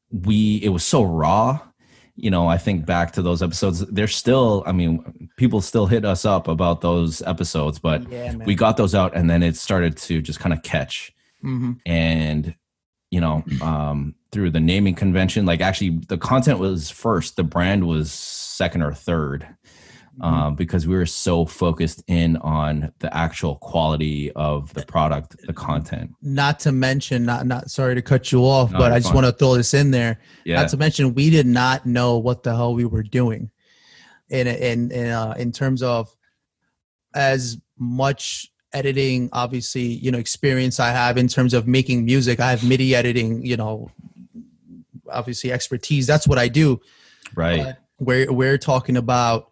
We 0.09 0.61
it 0.63 0.69
was 0.69 0.85
so 0.85 1.03
raw 1.03 1.59
you 2.15 2.29
know 2.31 2.47
i 2.47 2.57
think 2.57 2.85
back 2.85 3.11
to 3.11 3.21
those 3.21 3.41
episodes 3.43 3.79
they're 3.87 4.07
still 4.07 4.63
i 4.65 4.71
mean 4.71 5.29
people 5.37 5.59
still 5.61 5.85
hit 5.85 6.05
us 6.05 6.23
up 6.25 6.47
about 6.47 6.81
those 6.81 7.21
episodes 7.23 7.77
but 7.79 8.09
yeah, 8.09 8.33
we 8.35 8.55
got 8.55 8.77
those 8.77 8.95
out 8.95 9.15
and 9.15 9.29
then 9.29 9.43
it 9.43 9.55
started 9.55 9.97
to 9.97 10.21
just 10.21 10.39
kind 10.39 10.53
of 10.53 10.61
catch. 10.63 11.11
Mhm. 11.43 11.79
and 11.85 12.55
you 13.11 13.19
know 13.21 13.43
um 13.61 14.15
through 14.31 14.49
the 14.49 14.59
naming 14.59 14.95
convention 14.95 15.45
like 15.45 15.61
actually 15.61 15.99
the 16.07 16.17
content 16.17 16.57
was 16.59 16.89
first 16.89 17.35
the 17.35 17.43
brand 17.43 17.85
was 17.85 18.11
second 18.11 18.81
or 18.81 18.91
3rd 18.91 19.45
um, 20.21 20.55
because 20.55 20.87
we 20.87 20.95
were 20.95 21.05
so 21.05 21.45
focused 21.45 22.03
in 22.07 22.37
on 22.37 22.91
the 22.99 23.15
actual 23.15 23.55
quality 23.57 24.31
of 24.33 24.73
the 24.73 24.85
product 24.85 25.35
the 25.45 25.53
content 25.53 26.11
Not 26.21 26.59
to 26.61 26.71
mention, 26.71 27.25
not 27.25 27.45
not 27.45 27.69
sorry 27.69 27.95
to 27.95 28.01
cut 28.01 28.31
you 28.31 28.41
off, 28.45 28.71
No, 28.71 28.77
but 28.79 28.91
I 28.91 28.99
just 28.99 29.07
fine. 29.09 29.15
want 29.23 29.27
to 29.27 29.31
throw 29.33 29.55
this 29.55 29.73
in 29.73 29.91
there. 29.91 30.19
yeah 30.45 30.61
Not 30.61 30.69
to 30.69 30.77
mention, 30.77 31.13
we 31.13 31.29
did 31.29 31.45
not 31.45 31.85
know 31.85 32.17
what 32.17 32.43
the 32.43 32.55
hell 32.55 32.73
we 32.75 32.85
were 32.85 33.03
doing, 33.03 33.49
in 34.29 34.47
in 34.47 34.91
in 34.91 35.07
uh, 35.09 35.35
in 35.37 35.51
terms 35.51 35.81
of 35.83 36.15
as 37.13 37.57
much 37.77 38.47
editing, 38.73 39.29
obviously, 39.31 39.83
you 39.83 40.11
know, 40.11 40.17
experience 40.17 40.79
I 40.79 40.89
have 40.91 41.17
in 41.17 41.27
terms 41.27 41.53
of 41.53 41.65
making 41.67 42.03
music. 42.05 42.39
I 42.41 42.49
have 42.49 42.63
MIDI 42.63 42.93
editing, 42.95 43.45
you 43.45 43.55
know, 43.55 43.89
obviously 45.09 45.51
expertise. 45.51 46.07
That's 46.07 46.27
what 46.27 46.37
I 46.37 46.47
do. 46.47 46.81
right 47.35 47.63
But 47.63 47.77
we're 47.99 48.31
we're 48.31 48.57
talking 48.57 48.97
about 48.97 49.51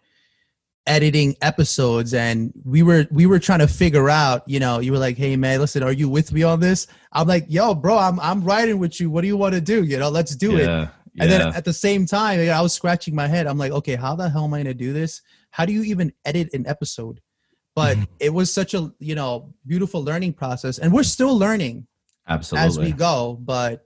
editing 0.85 1.35
episodes 1.41 2.13
and 2.13 2.51
we 2.65 2.83
were 2.83 3.07
we 3.09 3.25
were 3.25 3.39
trying 3.39 3.59
to 3.59 3.67
figure 3.67 4.09
out 4.09 4.43
you 4.47 4.59
know 4.59 4.79
you 4.79 4.91
were 4.91 4.97
like 4.97 5.15
hey 5.17 5.35
man 5.37 5.59
listen 5.59 5.81
are 5.81 5.93
you 5.93 6.09
with 6.09 6.31
me 6.33 6.43
on 6.43 6.59
this? 6.59 6.87
I'm 7.11 7.27
like 7.27 7.45
yo 7.47 7.73
bro 7.73 7.97
i'm 7.97 8.19
i'm 8.19 8.43
riding 8.43 8.79
with 8.79 8.99
you. 8.99 9.09
What 9.09 9.21
do 9.21 9.27
you 9.27 9.37
want 9.37 9.53
to 9.53 9.61
do? 9.61 9.83
You 9.83 9.97
know 9.97 10.09
let's 10.09 10.35
do 10.35 10.57
it. 10.57 10.65
Yeah, 10.65 10.89
and 11.19 11.31
then 11.31 11.41
at 11.53 11.63
the 11.63 11.73
same 11.73 12.05
time 12.05 12.39
i 12.49 12.61
was 12.61 12.73
scratching 12.73 13.15
my 13.15 13.27
head. 13.27 13.47
I'm 13.47 13.57
like 13.57 13.71
okay 13.71 13.95
how 13.95 14.15
the 14.15 14.29
hell 14.29 14.45
am 14.45 14.53
i 14.53 14.57
going 14.57 14.65
to 14.65 14.73
do 14.73 14.93
this? 14.93 15.21
How 15.51 15.65
do 15.65 15.71
you 15.71 15.83
even 15.83 16.11
edit 16.25 16.53
an 16.53 16.67
episode? 16.67 17.21
But 17.75 17.97
it 18.19 18.33
was 18.33 18.51
such 18.51 18.73
a 18.73 18.91
you 18.99 19.15
know 19.15 19.53
beautiful 19.65 20.03
learning 20.03 20.33
process 20.33 20.79
and 20.79 20.91
we're 20.91 21.03
still 21.03 21.37
learning 21.37 21.87
absolutely. 22.27 22.67
as 22.67 22.79
we 22.79 22.91
go 22.91 23.37
but 23.41 23.83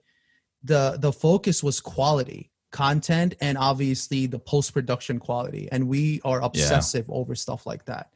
the 0.64 0.98
the 1.00 1.12
focus 1.12 1.64
was 1.64 1.80
quality 1.80 2.52
content 2.72 3.36
and 3.42 3.58
obviously 3.58 4.26
the 4.26 4.40
post 4.40 4.74
production 4.74 5.20
quality. 5.20 5.70
And 5.72 5.88
we 5.88 6.22
are 6.24 6.42
obsessive 6.42 7.06
over 7.10 7.36
stuff 7.36 7.66
like 7.66 7.86
that. 7.86 8.10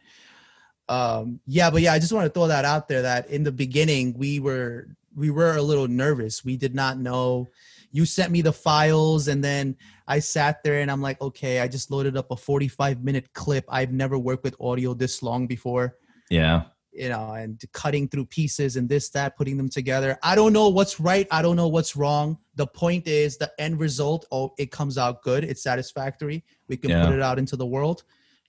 Um 0.90 1.40
yeah 1.46 1.70
but 1.70 1.82
yeah 1.82 1.94
i 1.94 2.00
just 2.00 2.12
want 2.12 2.26
to 2.26 2.30
throw 2.30 2.48
that 2.48 2.66
out 2.66 2.90
there 2.90 3.04
that 3.04 3.30
in 3.30 3.44
the 3.44 3.52
beginning 3.52 4.14
we 4.18 4.40
were 4.40 4.88
we 5.16 5.30
were 5.30 5.56
a 5.56 5.62
little 5.62 5.88
nervous. 5.88 6.44
We 6.44 6.58
did 6.58 6.74
not 6.74 6.98
know. 6.98 7.48
You 7.92 8.06
sent 8.06 8.32
me 8.32 8.42
the 8.42 8.54
files 8.54 9.28
and 9.28 9.44
then 9.44 9.76
i 10.08 10.20
sat 10.20 10.64
there 10.64 10.80
and 10.80 10.90
i'm 10.90 11.02
like 11.02 11.22
okay 11.22 11.60
i 11.60 11.68
just 11.68 11.92
loaded 11.92 12.18
up 12.18 12.32
a 12.32 12.36
45 12.36 13.04
minute 13.04 13.32
clip. 13.34 13.66
I've 13.70 13.92
never 13.92 14.18
worked 14.18 14.44
with 14.44 14.56
audio 14.60 14.94
this 14.94 15.22
long 15.22 15.48
before. 15.48 15.98
Yeah, 16.30 16.64
you 16.92 17.10
know, 17.10 17.34
and 17.34 17.62
cutting 17.72 18.08
through 18.08 18.26
pieces 18.26 18.76
and 18.76 18.88
this, 18.90 19.10
that, 19.10 19.38
putting 19.38 19.58
them 19.58 19.70
together. 19.70 20.18
I 20.24 20.36
don't 20.36 20.52
know 20.54 20.70
what's 20.70 21.00
right. 21.00 21.28
I 21.32 21.42
don't 21.42 21.56
know 21.56 21.68
what's 21.70 21.96
wrong. 21.96 22.38
The 22.56 22.68
point 22.68 23.08
is 23.08 23.38
the 23.38 23.52
end 23.60 23.80
result, 23.80 24.26
oh, 24.32 24.54
it 24.58 24.72
comes 24.72 24.98
out 24.98 25.24
good. 25.24 25.44
It's 25.44 25.64
satisfactory. 25.64 26.44
We 26.68 26.78
can 26.78 26.90
Yeah. 26.90 27.06
put 27.06 27.16
it 27.16 27.22
out 27.22 27.40
into 27.40 27.56
the 27.56 27.66
world 27.66 28.04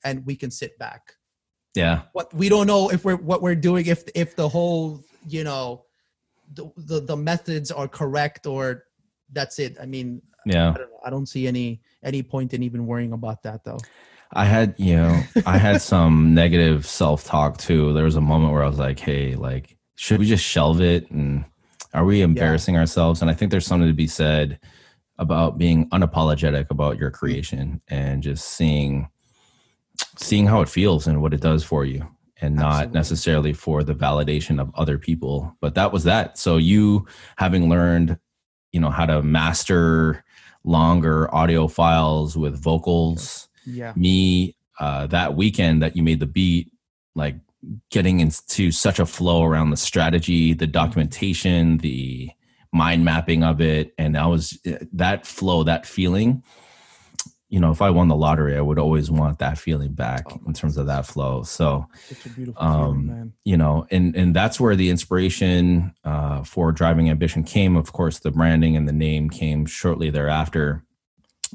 and 0.04 0.26
we 0.26 0.34
can 0.36 0.50
sit 0.50 0.76
back. 0.78 1.14
yeah, 1.74 2.02
What 2.12 2.34
we 2.34 2.48
don't 2.48 2.66
know 2.66 2.90
if 2.90 3.04
we're 3.04 3.16
what 3.16 3.40
we're 3.40 3.54
doing, 3.54 3.86
if 3.86 4.04
if 4.14 4.36
the 4.36 4.48
whole, 4.48 5.02
you 5.26 5.44
know, 5.44 5.84
the 6.52 6.70
the, 6.76 7.00
the 7.00 7.16
methods 7.16 7.70
are 7.70 7.88
correct 7.88 8.46
or 8.46 8.84
that's 9.32 9.58
it. 9.58 9.78
I 9.80 9.86
mean, 9.86 10.20
yeah. 10.44 10.70
I 10.70 10.78
don't. 10.78 10.90
I 11.06 11.10
don't 11.10 11.26
see 11.26 11.46
any 11.46 11.80
any 12.02 12.22
point 12.22 12.52
in 12.52 12.62
even 12.62 12.86
worrying 12.86 13.12
about 13.12 13.42
that 13.44 13.64
though. 13.64 13.78
I 14.32 14.44
had, 14.46 14.74
you 14.78 14.96
know, 14.96 15.22
I 15.46 15.58
had 15.58 15.80
some 15.82 16.34
negative 16.34 16.86
self 16.86 17.24
talk 17.24 17.58
too. 17.58 17.92
There 17.92 18.04
was 18.04 18.16
a 18.16 18.20
moment 18.20 18.52
where 18.52 18.62
I 18.62 18.68
was 18.68 18.78
like, 18.78 18.98
hey, 18.98 19.34
like, 19.34 19.76
should 19.96 20.18
we 20.18 20.26
just 20.26 20.44
shelve 20.44 20.80
it? 20.80 21.10
And 21.10 21.44
are 21.94 22.04
we 22.04 22.22
embarrassing 22.22 22.76
ourselves? 22.76 23.20
And 23.20 23.30
I 23.30 23.34
think 23.34 23.50
there's 23.50 23.66
something 23.66 23.88
to 23.88 23.94
be 23.94 24.06
said 24.06 24.58
about 25.18 25.58
being 25.58 25.88
unapologetic 25.90 26.70
about 26.70 26.98
your 26.98 27.10
creation 27.10 27.80
and 27.88 28.22
just 28.22 28.46
seeing 28.48 29.08
seeing 30.16 30.46
how 30.46 30.60
it 30.60 30.68
feels 30.68 31.06
and 31.06 31.20
what 31.20 31.34
it 31.34 31.40
does 31.40 31.62
for 31.62 31.84
you 31.84 32.06
and 32.40 32.56
not 32.56 32.72
Absolutely. 32.72 32.98
necessarily 32.98 33.52
for 33.52 33.84
the 33.84 33.94
validation 33.94 34.60
of 34.60 34.74
other 34.74 34.98
people 34.98 35.54
but 35.60 35.74
that 35.74 35.92
was 35.92 36.04
that 36.04 36.38
so 36.38 36.56
you 36.56 37.06
having 37.36 37.68
learned 37.68 38.18
you 38.72 38.80
know 38.80 38.90
how 38.90 39.06
to 39.06 39.22
master 39.22 40.24
longer 40.64 41.32
audio 41.34 41.68
files 41.68 42.36
with 42.36 42.60
vocals 42.60 43.48
Yeah. 43.66 43.92
me 43.96 44.56
uh, 44.80 45.06
that 45.08 45.36
weekend 45.36 45.82
that 45.82 45.96
you 45.96 46.02
made 46.02 46.20
the 46.20 46.26
beat, 46.26 46.72
like 47.14 47.36
getting 47.90 48.20
into 48.20 48.72
such 48.72 48.98
a 48.98 49.06
flow 49.06 49.44
around 49.44 49.70
the 49.70 49.76
strategy, 49.76 50.52
the 50.54 50.66
documentation, 50.66 51.78
the 51.78 52.30
mind 52.72 53.04
mapping 53.04 53.44
of 53.44 53.60
it, 53.60 53.92
and 53.98 54.16
I 54.16 54.26
was 54.26 54.58
that 54.92 55.26
flow, 55.26 55.62
that 55.64 55.86
feeling. 55.86 56.42
You 57.50 57.60
know, 57.60 57.70
if 57.70 57.82
I 57.82 57.90
won 57.90 58.08
the 58.08 58.16
lottery, 58.16 58.56
I 58.56 58.62
would 58.62 58.78
always 58.78 59.10
want 59.10 59.38
that 59.40 59.58
feeling 59.58 59.92
back 59.92 60.24
Oh, 60.26 60.40
in 60.46 60.54
terms 60.54 60.78
of 60.78 60.86
that 60.86 61.04
flow. 61.04 61.42
So, 61.42 61.86
Such 62.08 62.24
a 62.24 62.28
beautiful 62.30 62.62
Um, 62.62 62.78
feeling, 62.80 63.06
man. 63.06 63.32
you 63.44 63.58
know 63.58 63.86
and 63.90 64.16
and 64.16 64.34
that's 64.34 64.58
where 64.58 64.74
the 64.74 64.88
inspiration 64.88 65.92
uh, 66.02 66.44
for 66.44 66.72
driving 66.72 67.10
ambition 67.10 67.44
came 67.44 67.76
of 67.76 67.92
course 67.92 68.20
the 68.20 68.30
branding 68.30 68.74
and 68.74 68.88
the 68.88 68.92
name 68.92 69.28
came 69.28 69.66
shortly 69.66 70.08
thereafter 70.08 70.82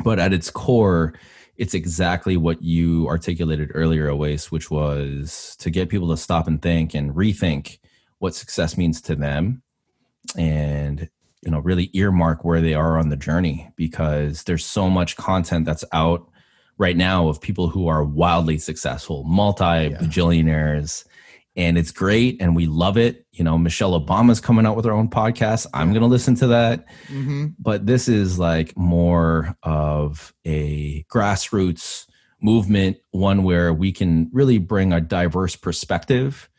but 0.04 0.20
at 0.20 0.34
its 0.34 0.52
core 0.52 1.15
it's 1.58 1.74
exactly 1.74 2.38
what 2.38 2.62
you 2.62 3.08
articulated 3.08 3.72
earlier 3.74 4.08
Owais, 4.08 4.52
which 4.52 4.70
was 4.70 5.56
to 5.60 5.70
get 5.70 5.89
people 5.89 6.10
to 6.10 6.17
stop 6.17 6.48
and 6.48 6.62
think 6.62 6.93
and 6.93 7.13
rethink 7.15 7.80
what 8.20 8.36
success 8.36 8.78
means 8.78 9.02
to 9.02 9.15
them 9.15 9.62
and 10.38 11.10
you 11.41 11.52
know 11.52 11.60
really 11.60 11.89
earmark 11.93 12.43
where 12.43 12.62
they 12.62 12.74
are 12.74 12.98
on 12.98 13.10
the 13.10 13.15
journey 13.15 13.72
because 13.76 14.43
there's 14.43 14.65
so 14.65 14.89
much 14.89 15.15
content 15.15 15.65
that's 15.65 15.86
out 15.93 16.28
right 16.78 16.98
now 16.98 17.28
of 17.28 17.39
people 17.41 17.70
who 17.70 17.88
are 17.88 18.04
wildly 18.04 18.58
successful 18.58 19.24
multi 19.24 19.89
bajillionaires 19.89 21.06
and 21.58 21.78
it's 21.78 21.91
great 21.91 22.39
and 22.39 22.56
we 22.56 22.67
love 22.67 22.98
it. 22.98 23.26
You 23.34 23.43
know 23.43 23.58
michelle 23.58 24.00
obama's 24.00 24.39
coming 24.39 24.65
out 24.65 24.76
with 24.76 24.86
her 24.86 24.93
own 24.93 25.10
podcast. 25.10 25.67
I'm 25.74 25.89
going 25.89 26.02
to 26.02 26.08
listen 26.08 26.36
to 26.36 26.48
that. 26.48 26.86
Hmm 27.08 27.48
but 27.60 27.86
this 27.86 28.08
is 28.08 28.38
like 28.39 28.78
more 28.78 29.56
of 29.63 30.34
a 30.46 31.04
grassroots 31.12 32.06
movement 32.41 32.98
one 33.12 33.43
where 33.43 33.74
we 33.74 33.91
can 33.91 34.30
really 34.32 34.60
bring 34.60 34.93
a 34.93 35.02
diverse 35.02 35.56
perspective 35.56 36.50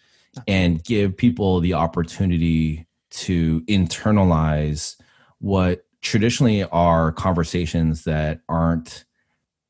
and 0.47 0.83
give 0.85 1.17
people 1.17 1.61
the 1.61 1.75
opportunity 1.75 2.87
to 3.11 3.61
internalize 3.63 4.97
what 5.39 5.85
traditionally 6.01 6.65
are 6.65 7.13
conversations 7.13 8.05
that 8.05 8.41
aren't 8.49 9.05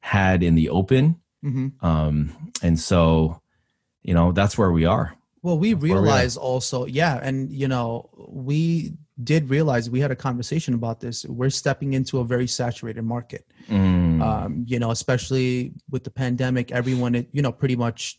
had 0.00 0.42
in 0.42 0.54
the 0.54 0.70
open. 0.70 1.20
Hmm 1.42 1.68
um 1.80 2.52
and 2.62 2.78
so 2.80 3.40
you 4.02 4.14
know 4.14 4.32
that's 4.32 4.56
where 4.58 4.72
we 4.72 4.84
are 4.86 5.14
Well, 5.42 5.58
we 5.58 5.74
where 5.74 5.82
we 5.82 5.92
realize 5.92 6.36
also, 6.36 6.86
yeah, 6.86 7.20
and 7.22 7.50
you 7.52 7.68
know, 7.68 8.10
we 8.28 8.94
did 9.22 9.50
realize 9.50 9.90
we 9.90 10.00
had 10.00 10.10
a 10.10 10.16
conversation 10.16 10.74
about 10.74 11.00
this. 11.00 11.24
We're 11.24 11.50
stepping 11.50 11.92
into 11.92 12.18
a 12.18 12.24
very 12.24 12.46
saturated 12.46 13.02
market. 13.02 13.44
Mm, 13.68 14.22
Um, 14.22 14.64
you 14.66 14.78
know, 14.78 14.90
especially 14.90 15.72
with 15.90 16.04
the 16.04 16.10
pandemic, 16.10 16.72
everyone, 16.72 17.26
you 17.32 17.42
know, 17.42 17.52
pretty 17.52 17.76
much. 17.76 18.18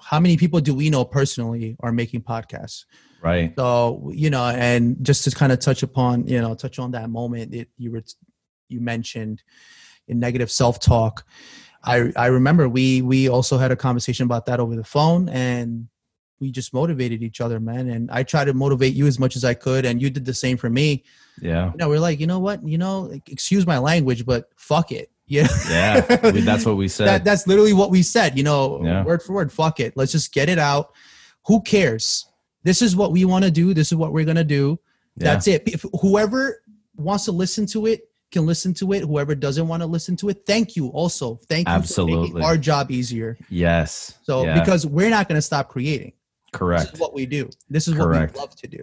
How 0.00 0.18
many 0.18 0.36
people 0.36 0.60
do 0.60 0.74
we 0.74 0.90
know 0.90 1.04
personally 1.04 1.76
are 1.80 1.92
making 1.92 2.22
podcasts? 2.22 2.84
right 3.22 3.54
So 3.56 4.10
you 4.12 4.30
know, 4.30 4.44
and 4.46 4.96
just 5.00 5.24
to 5.24 5.30
kind 5.30 5.52
of 5.52 5.60
touch 5.60 5.82
upon, 5.82 6.26
you 6.26 6.40
know, 6.40 6.54
touch 6.54 6.78
on 6.78 6.90
that 6.90 7.08
moment 7.08 7.52
that 7.52 7.68
you 7.78 7.92
were, 7.92 8.02
you 8.68 8.80
mentioned, 8.80 9.42
in 10.08 10.18
negative 10.18 10.50
self 10.50 10.80
talk. 10.80 11.24
I 11.84 12.12
I 12.16 12.26
remember 12.26 12.68
we 12.68 13.00
we 13.02 13.28
also 13.28 13.58
had 13.58 13.70
a 13.72 13.76
conversation 13.76 14.24
about 14.24 14.46
that 14.46 14.60
over 14.60 14.74
the 14.76 14.84
phone, 14.84 15.28
and 15.28 15.88
we 16.42 16.50
just 16.50 16.74
motivated 16.74 17.22
each 17.22 17.40
other, 17.40 17.58
man. 17.60 17.88
And 17.88 18.10
I 18.10 18.24
tried 18.24 18.46
to 18.46 18.52
motivate 18.52 18.92
you 18.94 19.06
as 19.06 19.18
much 19.18 19.36
as 19.36 19.44
I 19.44 19.54
could, 19.54 19.86
and 19.86 20.02
you 20.02 20.10
did 20.10 20.24
the 20.26 20.34
same 20.34 20.56
for 20.58 20.68
me. 20.68 21.04
yeah. 21.40 21.70
You 21.70 21.76
know, 21.78 21.88
we're 21.88 22.00
like, 22.00 22.20
you 22.20 22.26
know 22.26 22.40
what, 22.40 22.66
you 22.66 22.76
know, 22.76 23.02
like, 23.02 23.30
excuse 23.30 23.64
my 23.66 23.78
language, 23.78 24.26
but 24.26 24.50
fuck 24.56 24.90
it, 24.92 25.10
yeah. 25.28 25.46
yeah. 25.70 26.00
That's 26.00 26.66
what 26.66 26.76
we 26.76 26.88
said. 26.96 27.06
that, 27.06 27.24
that's 27.24 27.46
literally 27.46 27.72
what 27.72 27.90
we 27.90 28.02
said 28.02 28.36
you 28.36 28.42
know 28.42 28.82
Yeah. 28.84 29.02
word 29.04 29.22
for 29.22 29.32
word 29.32 29.50
fuck 29.52 29.80
it. 29.80 29.96
Let's 29.96 30.12
just 30.12 30.34
get 30.34 30.48
it 30.50 30.58
out. 30.58 30.92
Who 31.46 31.62
cares? 31.62 32.26
This 32.64 32.82
is 32.82 32.94
what 32.96 33.12
we 33.12 33.24
want 33.24 33.44
to 33.44 33.50
do. 33.50 33.72
This 33.72 33.92
is 33.92 33.96
what 33.96 34.12
we're 34.12 34.26
gonna 34.26 34.44
do. 34.44 34.78
Yeah. 35.16 35.24
that's 35.32 35.46
it. 35.46 35.62
If 35.66 35.84
whoever 36.02 36.62
wants 36.96 37.24
to 37.26 37.32
listen 37.32 37.64
to 37.66 37.86
it 37.86 38.02
can 38.32 38.44
listen 38.46 38.74
to 38.74 38.92
it. 38.92 39.02
Whoever 39.04 39.34
doesn't 39.34 39.68
want 39.68 39.82
to 39.82 39.86
listen 39.86 40.16
to 40.16 40.28
it 40.30 40.42
thank 40.46 40.74
you 40.76 40.88
also. 40.88 41.38
Thank 41.48 41.68
you 41.68 41.82
for 41.82 42.04
making 42.06 42.42
our 42.42 42.56
job 42.58 42.90
easier. 42.90 43.38
Yes. 43.48 44.18
So 44.24 44.44
yeah, 44.44 44.58
because 44.58 44.86
we're 44.86 45.10
not 45.10 45.28
going 45.28 45.36
to 45.38 45.42
stop 45.42 45.68
creating 45.68 46.12
this 46.52 46.92
is 46.94 47.00
what 47.00 47.14
we 47.14 47.26
do 47.26 47.48
this 47.70 47.88
is 47.88 47.94
Correct. 47.94 48.34
what 48.34 48.40
we 48.42 48.46
love 48.46 48.56
to 48.56 48.66
do 48.68 48.78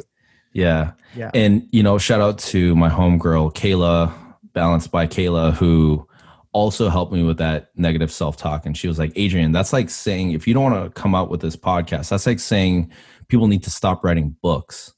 yeah 0.53 0.91
yeah 1.15 1.29
And 1.33 1.67
you 1.71 1.83
know, 1.83 1.97
shout 1.97 2.21
out 2.21 2.39
to 2.39 2.75
my 2.75 2.89
homegirl 2.89 3.53
Kayla, 3.53 4.11
balanced 4.53 4.91
by 4.91 5.05
Kayla, 5.07 5.53
who 5.53 6.07
also 6.53 6.89
helped 6.89 7.13
me 7.13 7.21
with 7.23 7.37
that 7.37 7.69
negative 7.75 8.11
self-talk. 8.11 8.65
And 8.65 8.75
she 8.75 8.87
was 8.87 8.97
like, 8.97 9.11
Adrian, 9.15 9.51
that's 9.51 9.71
like 9.73 9.89
saying 9.91 10.31
if 10.31 10.47
you 10.47 10.55
don't 10.55 10.63
want 10.71 10.83
to 10.95 11.01
come 11.01 11.13
out 11.13 11.29
with 11.29 11.41
this 11.41 11.55
podcast, 11.55 12.09
that's 12.09 12.25
like 12.25 12.39
saying 12.39 12.91
people 13.27 13.47
need 13.47 13.61
to 13.63 13.69
stop 13.69 14.03
writing 14.03 14.35
books 14.41 14.91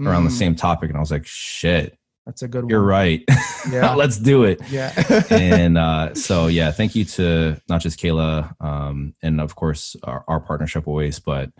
around 0.00 0.24
the 0.24 0.30
Mm, 0.30 0.38
same 0.38 0.54
topic. 0.54 0.88
And 0.90 0.96
I 0.96 1.00
was 1.00 1.10
like, 1.10 1.26
shit, 1.26 1.98
that's 2.24 2.42
a 2.42 2.48
good 2.48 2.62
one. 2.62 2.70
you're 2.70 2.80
one 2.82 2.88
right. 2.90 3.24
yeah 3.72 3.94
Let's 4.02 4.18
do 4.18 4.44
it. 4.44 4.60
yeah 4.70 4.92
and 5.30 5.76
uh, 5.76 6.14
so 6.26 6.46
yeah, 6.46 6.70
thank 6.70 6.94
you 6.94 7.04
to 7.16 7.60
not 7.68 7.80
just 7.80 7.98
Kayla 7.98 8.54
um, 8.64 9.14
and 9.22 9.40
of 9.40 9.56
course 9.56 9.96
our, 10.04 10.24
our 10.28 10.38
partnership 10.38 10.86
always, 10.86 11.18
but 11.18 11.50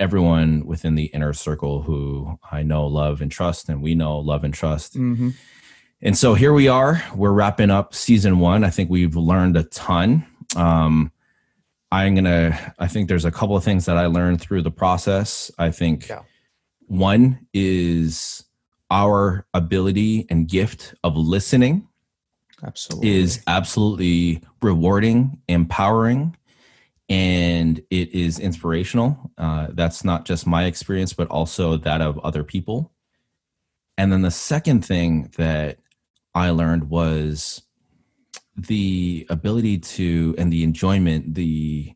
everyone 0.00 0.64
within 0.66 0.96
the 0.96 1.04
inner 1.06 1.32
circle 1.32 1.82
who 1.82 2.38
I 2.50 2.62
know, 2.64 2.86
love, 2.86 3.20
and 3.20 3.30
trust, 3.30 3.68
and 3.68 3.80
we 3.82 3.94
know, 3.94 4.18
love, 4.18 4.42
and 4.42 4.52
trust. 4.52 4.94
Mhm. 4.96 5.34
And 6.02 6.16
so 6.16 6.34
here 6.34 6.52
we 6.54 6.66
are. 6.66 7.02
We're 7.14 7.30
wrapping 7.32 7.70
up 7.70 7.94
season 7.94 8.38
one. 8.38 8.64
I 8.64 8.70
think 8.70 8.88
we've 8.90 9.14
learned 9.14 9.56
a 9.56 9.64
ton. 9.64 10.24
Um, 10.56 11.12
I'm 11.92 12.14
gonna. 12.14 12.74
I 12.78 12.88
think 12.88 13.08
there's 13.08 13.24
a 13.26 13.30
couple 13.30 13.56
of 13.56 13.62
things 13.62 13.84
that 13.84 13.96
I 13.98 14.06
learned 14.06 14.40
through 14.40 14.62
the 14.62 14.70
process. 14.70 15.50
I 15.58 15.70
think 15.70 16.08
Yeah. 16.08 16.20
one 16.86 17.46
is 17.52 18.44
our 18.90 19.46
ability 19.54 20.26
and 20.30 20.48
gift 20.48 20.94
of 21.04 21.16
listening 21.16 21.86
absolutely 22.64 23.10
is 23.10 23.40
absolutely 23.46 24.40
rewarding, 24.62 25.38
empowering, 25.48 26.36
and 27.10 27.82
it 27.90 28.14
is 28.14 28.38
inspirational. 28.38 29.32
Uh, 29.36 29.66
that's 29.72 30.04
not 30.04 30.24
just 30.24 30.46
my 30.46 30.64
experience, 30.64 31.12
but 31.12 31.28
also 31.28 31.76
that 31.76 32.00
of 32.00 32.18
other 32.20 32.44
people. 32.44 32.92
And 33.98 34.12
then 34.12 34.22
the 34.22 34.30
second 34.30 34.84
thing 34.84 35.30
that 35.36 35.78
I 36.34 36.50
learned 36.50 36.88
was 36.88 37.62
the 38.56 39.26
ability 39.28 39.78
to 39.78 40.34
and 40.38 40.52
the 40.52 40.62
enjoyment, 40.62 41.34
the 41.34 41.92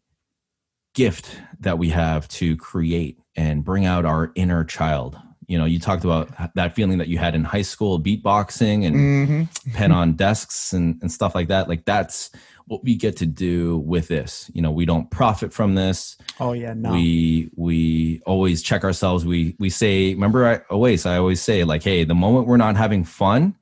gift 0.95 1.41
that 1.61 1.79
we 1.79 1.91
have 1.91 2.27
to 2.29 2.57
create 2.57 3.19
and 3.37 3.65
bring 3.65 3.85
out 3.87 4.05
our 4.05 4.33
inner 4.35 4.65
child. 4.65 5.17
You 5.47 5.59
know, 5.59 5.65
you 5.65 5.79
talked 5.79 6.05
about 6.05 6.31
that 6.55 6.75
feeling 6.75 6.99
that 6.99 7.09
you 7.09 7.19
had 7.19 7.35
in 7.35 7.45
high 7.45 7.62
school, 7.62 8.01
beatboxing 8.01 8.87
and 8.87 8.97
Mhm. 9.29 9.75
pen 9.75 9.93
on 9.93 10.15
desks 10.15 10.73
and, 10.73 10.99
and 11.03 11.11
stuff 11.12 11.35
like 11.35 11.49
that. 11.49 11.69
Like 11.69 11.85
that's 11.85 12.31
what 12.67 12.83
we 12.83 12.97
get 12.97 13.17
to 13.19 13.27
do 13.27 13.79
with 13.79 14.09
this. 14.09 14.51
You 14.55 14.62
know, 14.62 14.71
we 14.71 14.87
don't 14.87 15.11
profit 15.11 15.53
from 15.53 15.75
this. 15.75 16.17
Oh 16.41 16.53
yeah, 16.53 16.73
no. 16.75 16.93
We 16.93 17.51
we 17.57 18.23
always 18.27 18.62
check 18.62 18.85
ourselves. 18.85 19.25
We 19.27 19.55
we 19.59 19.71
say, 19.71 20.15
remember 20.15 20.47
I 20.47 20.57
always 20.73 21.07
I 21.07 21.19
always 21.19 21.43
say 21.43 21.65
like, 21.65 21.83
hey, 21.83 22.05
the 22.05 22.15
moment 22.15 22.47
we're 22.47 22.57
not 22.57 22.77
having 22.77 23.05
fun 23.05 23.55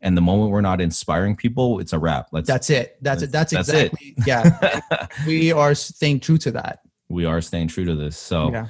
and 0.00 0.16
the 0.16 0.20
moment 0.20 0.50
we're 0.52 0.60
not 0.60 0.80
inspiring 0.80 1.36
people, 1.36 1.80
it's 1.80 1.92
a 1.92 1.98
wrap. 1.98 2.28
Let's 2.32 2.46
that's 2.48 2.70
it. 2.70 2.96
That's 3.02 3.22
it. 3.22 3.32
That's, 3.32 3.52
That's 3.52 3.68
it. 3.70 3.92
exactly. 3.92 4.14
Yeah, 4.26 4.80
we 5.26 5.52
are 5.52 5.74
staying 5.74 6.20
true 6.20 6.38
to 6.38 6.50
that. 6.52 6.80
we 7.08 7.24
are 7.24 7.40
staying 7.40 7.68
true 7.68 7.84
to 7.84 7.94
this. 7.94 8.16
So 8.16 8.50
Yeah. 8.52 8.68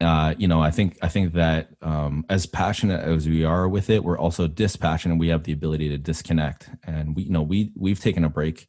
uh, 0.00 0.34
you 0.38 0.48
know, 0.48 0.60
I 0.62 0.70
think 0.70 0.96
I 1.02 1.08
think 1.08 1.34
that 1.34 1.68
um, 1.82 2.24
as 2.30 2.46
passionate 2.46 3.00
as 3.00 3.28
we 3.28 3.44
are 3.44 3.68
with 3.68 3.90
it, 3.90 4.02
we're 4.02 4.18
also 4.18 4.46
dispassionate. 4.48 5.18
We 5.18 5.28
have 5.28 5.44
the 5.44 5.52
ability 5.52 5.88
to 5.90 5.98
disconnect, 5.98 6.70
and 6.86 7.14
we 7.14 7.24
you 7.24 7.30
know 7.32 7.42
we 7.42 7.70
we've 7.76 8.00
taken 8.00 8.24
a 8.24 8.30
break 8.30 8.66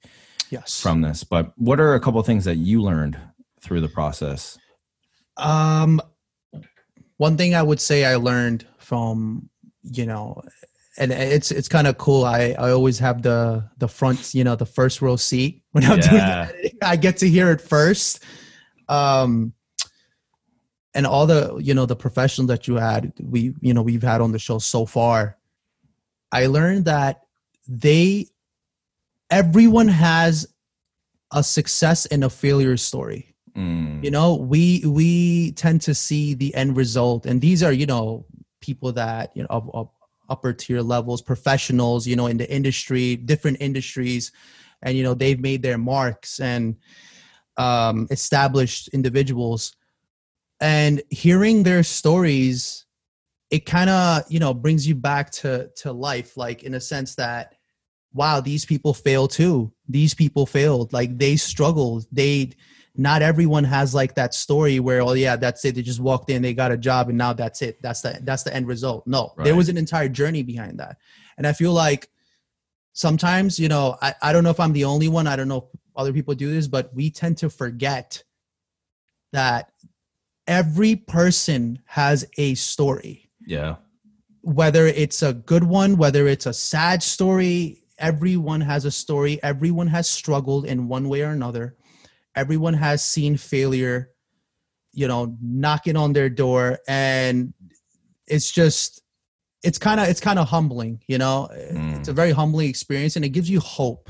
Yes. 0.52 0.80
from 0.82 1.02
this. 1.02 1.24
But 1.24 1.54
what 1.58 1.80
are 1.80 1.96
a 1.96 2.00
couple 2.00 2.20
of 2.20 2.26
things 2.26 2.46
that 2.46 2.58
you 2.58 2.82
learned 2.82 3.18
through 3.62 3.82
the 3.82 3.88
process? 3.90 4.58
Um, 5.38 6.02
one 7.18 7.38
thing 7.38 7.56
I 7.56 7.64
would 7.64 7.80
say 7.80 8.06
I 8.06 8.16
learned 8.18 8.68
from 8.78 9.50
you 9.84 10.06
know, 10.06 10.42
and 10.98 11.12
it's 11.12 11.50
it's 11.52 11.68
kind 11.68 11.88
of 11.88 11.98
cool. 11.98 12.26
I 12.26 12.54
I 12.60 12.72
always 12.72 13.00
have 13.00 13.22
the 13.24 13.68
the 13.78 13.88
front, 13.88 14.34
you 14.36 14.44
know, 14.44 14.56
the 14.56 14.66
first 14.66 15.02
row 15.02 15.16
seat 15.16 15.64
when 15.72 15.84
I'm 15.86 16.00
doing 16.00 16.16
Yeah. 16.16 16.46
the 16.46 16.54
editing. 16.54 16.78
I 16.84 16.96
get 16.98 17.18
to 17.18 17.30
hear 17.30 17.50
it 17.52 17.62
first. 17.62 18.24
Um, 18.90 19.54
and 20.94 21.08
all 21.08 21.26
the 21.26 21.58
you 21.58 21.74
know 21.74 21.86
the 21.86 21.96
professionals 21.96 22.50
that 22.50 22.68
you 22.68 22.76
had, 22.76 23.14
we 23.22 23.56
you 23.62 23.74
know 23.74 23.82
we've 23.82 24.04
had 24.04 24.20
on 24.22 24.32
the 24.34 24.40
show 24.40 24.60
so 24.60 24.86
far. 24.86 25.38
I 26.32 26.46
learned 26.48 26.86
that 26.86 27.22
they 27.68 28.28
everyone 29.32 29.88
has 29.88 30.48
a 31.34 31.44
success 31.44 32.06
and 32.08 32.24
a 32.24 32.30
failure 32.30 32.78
story. 32.78 33.32
Mm, 33.56 34.02
you 34.02 34.12
know 34.12 34.36
we 34.36 34.82
we 34.86 35.52
tend 35.54 35.82
to 35.82 35.94
see 35.94 36.34
the 36.34 36.56
end 36.56 36.78
result 36.78 37.26
and 37.26 37.42
these 37.42 37.62
are 37.62 37.74
you 37.74 37.86
know 37.86 38.26
people 38.62 38.94
that 38.94 39.36
you 39.36 39.44
know 39.44 39.48
of, 39.50 39.70
of 39.74 39.90
upper 40.30 40.54
tier 40.54 40.82
levels 40.82 41.22
professionals 41.22 42.08
you 42.08 42.16
know 42.16 42.28
in 42.28 42.38
the 42.38 42.50
industry 42.50 43.18
different 43.18 43.58
industries 43.60 44.32
and 44.84 44.96
you 44.96 45.04
know 45.04 45.14
they've 45.14 45.42
made 45.42 45.62
their 45.62 45.78
marks 45.78 46.40
and 46.40 46.78
um 47.58 48.08
established 48.10 48.88
individuals. 48.90 49.76
And 50.62 51.02
hearing 51.10 51.64
their 51.64 51.84
stories 51.84 52.86
it 53.50 53.66
kind 53.66 53.90
of 53.90 54.24
you 54.30 54.40
know 54.40 54.54
brings 54.54 54.88
you 54.88 54.96
back 54.96 55.30
to 55.32 55.70
to 55.76 55.92
life 55.92 56.38
like 56.38 56.64
in 56.64 56.76
a 56.76 56.80
sense 56.80 57.16
that 57.16 57.56
wow 58.14 58.42
these 58.42 58.66
people 58.66 58.94
fail 58.94 59.28
too. 59.28 59.72
These 59.88 60.14
people 60.14 60.46
failed. 60.46 60.94
Like 60.94 61.18
they 61.18 61.36
struggled. 61.36 62.06
They 62.12 62.52
not 62.96 63.22
everyone 63.22 63.64
has 63.64 63.96
like 63.96 64.16
that 64.16 64.34
story 64.34 64.80
where 64.80 65.02
oh 65.02 65.14
yeah 65.14 65.36
that's 65.36 65.64
it. 65.66 65.76
They 65.76 65.82
just 65.82 66.00
walked 66.00 66.30
in 66.30 66.42
they 66.42 66.54
got 66.54 66.72
a 66.72 66.78
job 66.78 67.10
and 67.10 67.18
now 67.18 67.34
that's 67.34 67.62
it. 67.62 67.82
That's 67.82 68.02
the 68.02 68.20
that's 68.24 68.44
the 68.44 68.54
end 68.54 68.68
result. 68.68 69.08
No 69.08 69.34
there 69.38 69.56
was 69.56 69.70
an 69.70 69.78
entire 69.78 70.10
journey 70.10 70.44
behind 70.44 70.80
that. 70.80 70.98
And 71.38 71.48
i 71.48 71.54
feel 71.54 71.74
like 71.74 72.10
sometimes 72.94 73.60
you 73.60 73.70
know 73.70 73.98
I, 74.02 74.14
I 74.22 74.34
don't 74.34 74.44
know 74.44 74.50
if 74.50 74.60
i'm 74.60 74.74
the 74.74 74.86
only 74.86 75.08
one. 75.08 75.28
I 75.28 75.36
don't 75.36 75.48
know 75.48 75.70
if 75.74 75.80
other 75.96 76.14
people 76.14 76.36
do 76.36 76.52
this 76.52 76.68
but 76.68 76.94
we 76.94 77.10
tend 77.10 77.38
to 77.38 77.50
forget 77.50 78.24
that 79.32 79.72
every 80.48 80.96
person 80.96 81.80
has 81.86 82.26
a 82.38 82.56
story. 82.56 83.30
Yeah, 83.46 83.76
whether 84.42 84.88
it's 84.88 85.22
a 85.22 85.34
good 85.34 85.64
one, 85.64 85.98
whether 85.98 86.28
it's 86.28 86.46
a 86.46 86.54
sad 86.54 87.02
story, 87.02 87.81
everyone 88.02 88.62
has 88.62 88.86
a 88.86 88.92
story. 88.92 89.42
Everyone 89.44 89.88
has 89.88 90.10
struggled 90.10 90.66
in 90.66 90.88
one 90.88 91.08
way 91.08 91.22
or 91.22 91.30
another. 91.30 91.76
Everyone 92.36 92.74
has 92.74 93.04
seen 93.04 93.38
failure, 93.38 94.10
you 94.92 95.08
know, 95.08 95.38
knocking 95.42 95.96
on 95.96 96.14
their 96.14 96.30
door. 96.30 96.80
And 96.88 97.54
it's 98.28 98.52
just, 98.52 99.02
it's 99.64 99.78
kind 99.78 100.00
of, 100.00 100.08
it's 100.10 100.20
kind 100.20 100.40
of 100.40 100.48
humbling, 100.48 101.02
you 101.08 101.18
know, 101.18 101.48
it's 101.52 102.10
a 102.10 102.14
very 102.14 102.32
humbling 102.32 102.68
experience 102.68 103.16
and 103.16 103.24
it 103.24 103.30
gives 103.30 103.50
you 103.50 103.60
hope. 103.60 104.10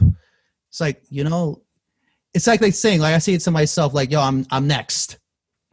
It's 0.70 0.80
like, 0.80 1.04
you 1.10 1.24
know, 1.24 1.64
it's 2.34 2.48
like 2.48 2.62
they 2.62 2.72
saying, 2.72 3.02
like 3.02 3.14
I 3.14 3.18
say 3.18 3.34
it 3.34 3.42
to 3.42 3.52
myself, 3.52 3.94
like, 3.94 4.12
yo, 4.12 4.22
I'm, 4.22 4.46
I'm 4.50 4.68
next. 4.68 5.20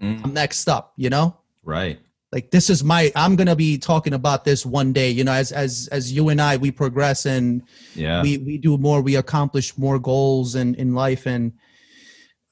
Mm, 0.03 0.25
I'm 0.25 0.35
next 0.35 0.69
up, 0.69 0.93
you 0.97 1.11
know? 1.11 1.37
right. 1.62 2.01
Like 2.33 2.51
this 2.51 2.68
is 2.68 2.85
my 2.85 3.11
i'm 3.16 3.37
gonna 3.37 3.57
be 3.57 3.79
talking 3.79 4.12
about 4.12 4.45
this 4.45 4.66
one 4.66 4.93
day 4.93 5.09
you 5.11 5.24
know 5.24 5.33
as 5.33 5.53
as 5.53 5.89
as 5.93 6.12
you 6.12 6.29
and 6.29 6.41
i 6.41 6.57
we 6.57 6.70
progress 6.70 7.26
and 7.26 7.62
Yeah, 7.95 8.22
we 8.22 8.39
we 8.39 8.59
do 8.59 8.76
more 8.76 9.01
we 9.01 9.16
accomplish 9.16 9.76
more 9.79 9.99
goals 9.99 10.55
in 10.55 10.74
in 10.74 10.95
life. 10.95 11.26
And 11.26 11.53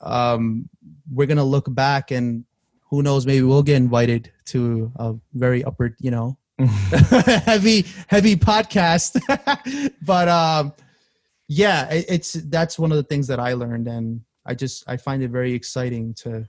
um 0.00 0.68
we're 1.10 1.26
gonna 1.26 1.44
look 1.44 1.72
back 1.74 2.10
and 2.10 2.44
who 2.90 3.02
knows 3.02 3.26
maybe 3.26 3.42
we'll 3.42 3.62
get 3.62 3.76
invited 3.76 4.32
to 4.46 4.92
a 4.96 5.14
very 5.34 5.64
upper 5.64 5.94
you 6.00 6.10
know 6.10 6.38
heavy 6.58 7.84
heavy 8.08 8.36
podcast. 8.36 9.20
But 10.02 10.28
um 10.28 10.72
yeah 11.48 11.88
it, 11.90 12.06
it's 12.08 12.32
that's 12.32 12.78
one 12.78 12.90
of 12.92 12.96
the 12.96 13.04
things 13.04 13.26
that 13.28 13.38
i 13.40 13.52
learned. 13.52 13.88
And 13.88 14.22
i 14.46 14.54
just 14.54 14.84
i 14.88 14.96
find 14.96 15.22
it 15.22 15.30
very 15.30 15.52
exciting 15.52 16.14
to 16.14 16.48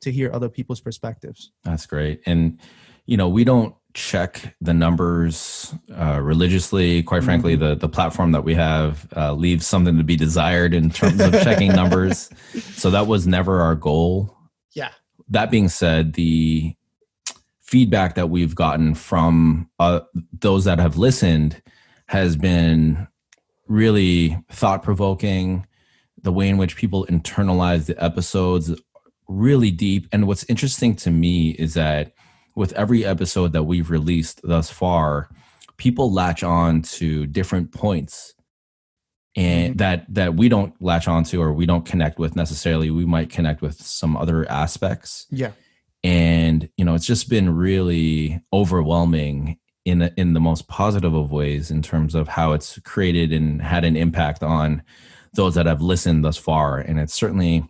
to 0.00 0.10
hear 0.12 0.30
other 0.32 0.48
people's 0.48 0.80
perspectives 0.80 1.50
That's 1.64 1.86
great. 1.86 2.20
And, 2.26 2.58
you 3.06 3.16
know, 3.16 3.28
we 3.28 3.44
don't 3.44 3.74
check 3.94 4.54
the 4.60 4.74
numbers 4.74 5.74
uh, 5.98 6.20
religiously. 6.22 7.02
Quite 7.02 7.24
frankly, 7.24 7.54
Mm-hmm. 7.56 7.64
the, 7.70 7.74
the 7.76 7.88
platform 7.88 8.32
that 8.32 8.44
we 8.44 8.54
have 8.54 9.08
uh, 9.16 9.32
leaves 9.32 9.66
something 9.66 9.96
to 9.96 10.04
be 10.04 10.14
desired 10.16 10.74
in 10.74 10.90
terms 10.90 11.20
of 11.20 11.32
checking 11.42 11.72
numbers. 11.72 12.30
So 12.76 12.90
that 12.90 13.06
was 13.08 13.26
never 13.26 13.60
our 13.60 13.74
goal. 13.74 14.36
yeah 14.74 14.90
That 15.30 15.50
being 15.50 15.68
said, 15.68 16.12
the 16.14 16.74
feedback 17.60 18.14
that 18.14 18.30
we've 18.30 18.54
gotten 18.54 18.94
from 18.94 19.68
uh, 19.80 20.00
those 20.40 20.64
that 20.64 20.78
have 20.78 20.96
listened 20.96 21.60
has 22.06 22.36
been 22.36 23.06
really 23.66 24.38
thought 24.50 24.82
provoking. 24.82 25.66
The 26.22 26.32
way 26.32 26.48
in 26.48 26.56
which 26.56 26.76
people 26.76 27.06
internalize 27.06 27.86
the 27.86 28.02
episodes 28.02 28.72
really 29.28 29.70
deep. 29.70 30.08
And 30.12 30.26
what's 30.26 30.44
interesting 30.44 30.96
to 30.96 31.10
me 31.10 31.50
is 31.50 31.74
that 31.74 32.12
with 32.56 32.72
every 32.72 33.04
episode 33.04 33.52
that 33.52 33.64
we've 33.64 33.90
released 33.90 34.40
thus 34.42 34.70
far, 34.70 35.28
people 35.76 36.12
latch 36.12 36.42
on 36.42 36.82
to 36.82 37.26
different 37.26 37.72
points 37.72 38.34
and 39.36 39.70
mm-hmm. 39.70 39.78
that 39.78 40.06
that 40.12 40.34
we 40.34 40.48
don't 40.48 40.74
latch 40.82 41.06
on 41.06 41.22
to 41.24 41.40
or 41.40 41.52
we 41.52 41.66
don't 41.66 41.86
connect 41.86 42.18
with 42.18 42.34
necessarily. 42.34 42.90
We 42.90 43.06
might 43.06 43.30
connect 43.30 43.62
with 43.62 43.80
some 43.80 44.16
other 44.16 44.50
aspects. 44.50 45.26
yeah 45.30 45.52
And 46.02 46.68
you 46.76 46.84
know, 46.84 46.94
it's 46.94 47.06
just 47.06 47.28
been 47.28 47.54
really 47.54 48.40
overwhelming 48.52 49.58
in 49.84 50.00
the, 50.00 50.12
in 50.18 50.34
the 50.34 50.40
most 50.40 50.68
positive 50.68 51.14
of 51.14 51.32
ways 51.32 51.70
in 51.70 51.80
terms 51.80 52.14
of 52.14 52.28
how 52.28 52.52
it's 52.52 52.78
created 52.80 53.32
and 53.32 53.62
had 53.62 53.84
an 53.84 53.96
impact 53.96 54.42
on 54.42 54.82
those 55.34 55.54
that 55.54 55.66
have 55.66 55.80
listened 55.80 56.24
thus 56.24 56.36
far. 56.36 56.78
And 56.78 56.98
it's 56.98 57.14
certainly 57.14 57.64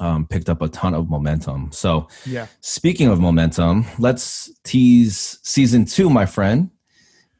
um, 0.00 0.26
picked 0.26 0.48
up 0.48 0.62
a 0.62 0.68
ton 0.68 0.94
of 0.94 1.08
momentum. 1.08 1.70
So, 1.72 2.08
yeah 2.24 2.46
speaking 2.60 3.08
of 3.08 3.20
momentum, 3.20 3.84
let's 3.98 4.50
tease 4.64 5.38
season 5.42 5.84
two, 5.84 6.10
my 6.10 6.26
friend. 6.26 6.70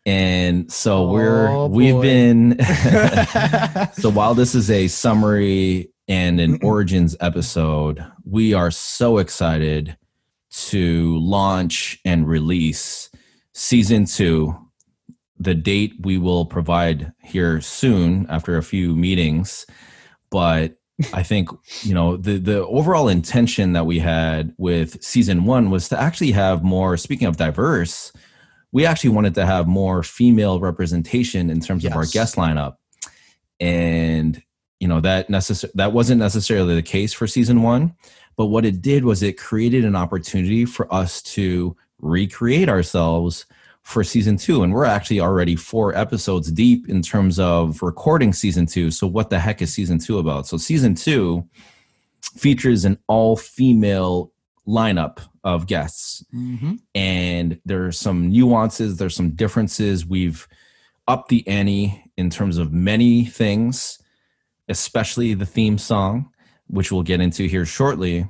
And 0.05 0.71
so 0.73 1.11
we're 1.11 1.49
Oh, 1.49 1.67
we've 1.67 2.01
been 2.01 2.59
so 3.95 4.11
while 4.11 4.35
this 4.35 4.55
is 4.55 4.71
a 4.71 4.87
summary 4.89 5.91
and 6.09 6.41
an 6.41 6.59
origins 6.63 7.17
episode, 7.21 8.05
we 8.25 8.55
are 8.55 8.71
so 8.71 9.19
excited 9.19 9.97
to 10.51 11.19
launch 11.19 11.99
and 12.05 12.27
release 12.27 13.11
season 13.53 14.05
two. 14.05 14.57
The 15.39 15.55
date 15.55 15.95
we 16.01 16.19
will 16.19 16.47
provide 16.47 17.13
here 17.23 17.61
soon 17.61 18.27
after 18.31 18.57
a 18.57 18.63
few 18.63 18.95
meetings, 18.95 19.67
but 20.31 20.77
I 21.13 21.23
think 21.23 21.51
you 21.83 21.95
know 21.95 22.17
the 22.17 22.39
the 22.39 22.67
overall 22.67 23.09
intention 23.09 23.75
that 23.75 23.85
we 23.85 23.99
had 23.99 24.55
with 24.57 25.03
season 25.03 25.45
one 25.45 25.71
was 25.71 25.89
to 25.91 26.01
actually 26.01 26.33
have 26.33 26.63
more. 26.63 26.97
Speaking 26.97 27.29
of 27.29 27.37
diverse, 27.37 28.13
we 28.73 28.87
actually 28.87 29.11
wanted 29.11 29.35
to 29.35 29.45
have 29.45 29.67
more 29.67 30.03
female 30.03 30.59
representation 30.59 31.51
in 31.51 31.61
terms 31.61 31.85
of 31.85 31.93
our 31.93 32.07
guest 32.07 32.37
lineup, 32.37 32.77
and 33.61 34.43
you 34.81 34.89
know 34.89 35.01
that 35.01 35.29
necess- 35.29 35.71
that 35.75 35.93
wasn't 35.93 36.19
necessarily 36.19 36.75
the 36.75 36.83
case 36.83 37.13
for 37.13 37.27
season 37.27 37.63
one 37.63 37.95
but 38.37 38.47
what 38.47 38.65
it 38.65 38.83
did 38.83 39.05
was 39.05 39.23
it 39.23 39.39
created 39.39 39.85
an 39.85 39.97
opportunity 39.97 40.65
for 40.65 40.93
us 40.93 41.23
to 41.23 41.77
recreate 42.01 42.69
ourselves 42.69 43.47
for 43.87 44.03
season 44.03 44.37
two 44.37 44.65
and 44.65 44.75
we're 44.75 44.85
actually 44.85 45.21
already 45.21 45.55
four 45.55 45.95
episodes 45.95 46.51
deep 46.51 46.89
in 46.89 47.01
terms 47.01 47.39
of 47.39 47.81
recording 47.83 48.33
season 48.33 48.67
two. 48.67 48.91
So 48.91 49.07
what 49.07 49.31
the 49.31 49.39
heck 49.39 49.63
is 49.63 49.73
season 49.73 50.01
two 50.01 50.19
about? 50.19 50.49
So 50.49 50.57
season 50.57 50.97
two 50.97 51.49
features 52.21 52.85
an 52.85 52.99
all 53.07 53.37
female 53.37 54.33
lineup 54.67 55.21
of 55.45 55.69
guests. 55.69 56.25
Mm-hmm. 56.35 56.75
and 56.97 57.61
there's 57.65 57.97
some 57.97 58.29
nuances 58.29 58.97
there's 58.97 59.15
some 59.15 59.31
differences. 59.31 60.05
We've 60.05 60.49
upped 61.07 61.29
the 61.29 61.47
ante 61.47 62.11
in 62.17 62.29
terms 62.29 62.59
of 62.59 62.73
many 62.73 63.25
things 63.25 64.03
especially 64.69 65.33
the 65.33 65.47
theme 65.47 65.79
song 65.79 66.29
which 66.67 66.91
we'll 66.91 67.05
get 67.05 67.21
into 67.21 67.45
here 67.45 67.65
shortly. 67.65 68.29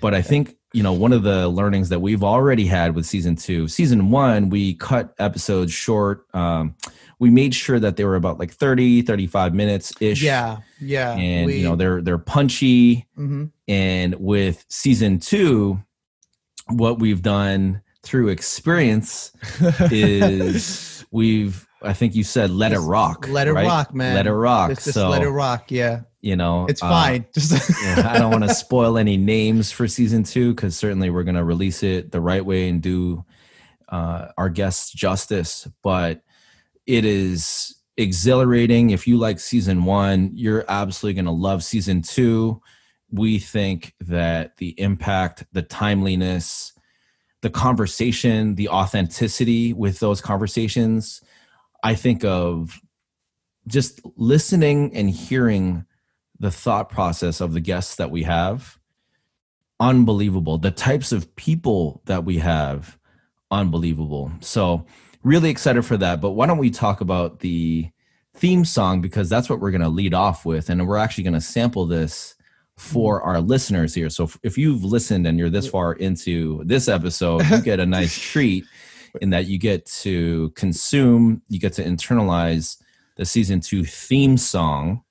But 0.00 0.12
i 0.12 0.22
think 0.22 0.57
you 0.74 0.82
know 0.82 0.92
one 0.92 1.12
of 1.12 1.22
the 1.22 1.48
learnings 1.48 1.88
that 1.88 2.00
we've 2.00 2.22
already 2.22 2.66
had 2.66 2.94
with 2.94 3.06
season 3.06 3.34
two 3.36 3.66
season 3.68 4.10
one 4.10 4.50
we 4.50 4.74
cut 4.74 5.14
episodes 5.18 5.72
short 5.72 6.26
um, 6.34 6.74
we 7.18 7.30
made 7.30 7.54
sure 7.54 7.80
that 7.80 7.96
they 7.96 8.04
were 8.04 8.16
about 8.16 8.38
like 8.38 8.52
30 8.52 9.02
35 9.02 9.54
minutes 9.54 9.92
ish 10.00 10.22
Yeah, 10.22 10.58
yeah. 10.80 11.14
and 11.14 11.46
we- 11.46 11.58
you 11.58 11.64
know 11.68 11.76
they're 11.76 12.02
they're 12.02 12.18
punchy 12.18 13.06
mhm. 13.16 13.50
and 13.66 14.14
with 14.16 14.64
season 14.68 15.18
two, 15.20 15.82
what 16.68 16.98
we've 16.98 17.22
done 17.22 17.82
through 18.02 18.28
experience 18.28 19.32
is 19.90 21.04
we've, 21.10 21.66
I 21.82 21.92
think 21.92 22.14
you 22.14 22.24
said, 22.24 22.50
let 22.50 22.72
it 22.72 22.80
rock. 22.80 23.28
let 23.28 23.46
it 23.46 23.52
right? 23.52 23.66
rock, 23.66 23.94
man. 23.94 24.14
Let 24.14 24.26
it 24.26 24.32
rock. 24.32 24.70
Just, 24.70 24.84
just 24.84 24.94
so, 24.94 25.08
let 25.08 25.22
it 25.22 25.30
rock. 25.30 25.70
Yeah, 25.70 26.02
you 26.20 26.36
know, 26.36 26.66
it's 26.66 26.82
uh, 26.82 26.88
fine. 26.88 27.26
Just 27.34 27.70
yeah, 27.82 28.10
I 28.12 28.18
don't 28.18 28.32
want 28.32 28.44
to 28.44 28.54
spoil 28.54 28.98
any 28.98 29.16
names 29.16 29.70
for 29.70 29.86
season 29.86 30.24
two 30.24 30.54
because 30.54 30.76
certainly 30.76 31.10
we're 31.10 31.22
going 31.22 31.36
to 31.36 31.44
release 31.44 31.82
it 31.82 32.10
the 32.10 32.20
right 32.20 32.44
way 32.44 32.68
and 32.68 32.82
do 32.82 33.24
uh, 33.88 34.28
our 34.36 34.48
guests 34.48 34.92
justice. 34.92 35.68
But 35.82 36.22
it 36.86 37.04
is 37.04 37.76
exhilarating. 37.96 38.90
If 38.90 39.06
you 39.06 39.16
like 39.16 39.38
season 39.38 39.84
one, 39.84 40.30
you're 40.34 40.64
absolutely 40.68 41.14
going 41.14 41.26
to 41.26 41.30
love 41.30 41.62
season 41.62 42.02
two. 42.02 42.60
We 43.10 43.38
think 43.38 43.94
that 44.00 44.56
the 44.56 44.78
impact, 44.80 45.44
the 45.52 45.62
timeliness, 45.62 46.72
the 47.42 47.50
conversation, 47.50 48.56
the 48.56 48.68
authenticity 48.68 49.72
with 49.72 50.00
those 50.00 50.20
conversations, 50.20 51.22
I 51.82 51.94
think 51.94 52.24
of 52.24 52.80
just 53.66 54.00
listening 54.16 54.94
and 54.94 55.10
hearing 55.10 55.84
the 56.40 56.50
thought 56.50 56.88
process 56.88 57.40
of 57.40 57.52
the 57.52 57.60
guests 57.60 57.96
that 57.96 58.10
we 58.10 58.22
have. 58.24 58.78
Unbelievable. 59.80 60.58
The 60.58 60.70
types 60.70 61.12
of 61.12 61.34
people 61.36 62.02
that 62.06 62.24
we 62.24 62.38
have 62.38 62.98
unbelievable. 63.50 64.32
So 64.40 64.86
really 65.22 65.50
excited 65.50 65.84
for 65.84 65.96
that. 65.96 66.20
But 66.20 66.32
why 66.32 66.46
don't 66.46 66.58
we 66.58 66.70
talk 66.70 67.00
about 67.00 67.40
the 67.40 67.88
theme 68.34 68.64
song 68.64 69.00
because 69.00 69.28
that's 69.28 69.48
what 69.50 69.60
we're 69.60 69.70
going 69.70 69.80
to 69.80 69.88
lead 69.88 70.14
off 70.14 70.44
with 70.44 70.70
and 70.70 70.86
we're 70.86 70.96
actually 70.96 71.24
going 71.24 71.34
to 71.34 71.40
sample 71.40 71.86
this 71.86 72.36
for 72.76 73.20
mm-hmm. 73.20 73.28
our 73.28 73.40
listeners 73.40 73.94
here. 73.94 74.10
So 74.10 74.24
if- 74.24 74.38
if 74.42 74.58
you've 74.58 74.84
listened 74.84 75.26
and 75.26 75.38
you're 75.38 75.50
this 75.50 75.68
far 75.68 75.94
into 75.94 76.62
this 76.64 76.88
episode 76.88 77.44
you 77.46 77.60
get 77.60 77.80
a 77.80 77.86
nice 77.86 78.16
treat 78.32 78.64
in 79.20 79.30
that 79.30 79.46
you 79.46 79.58
get 79.58 79.86
to 79.86 80.50
consume 80.50 81.42
you 81.48 81.58
get 81.58 81.72
to 81.72 81.84
internalize 81.84 82.80
the 83.16 83.24
season 83.24 83.60
two 83.60 83.84
theme 83.84 84.36
song 84.36 85.02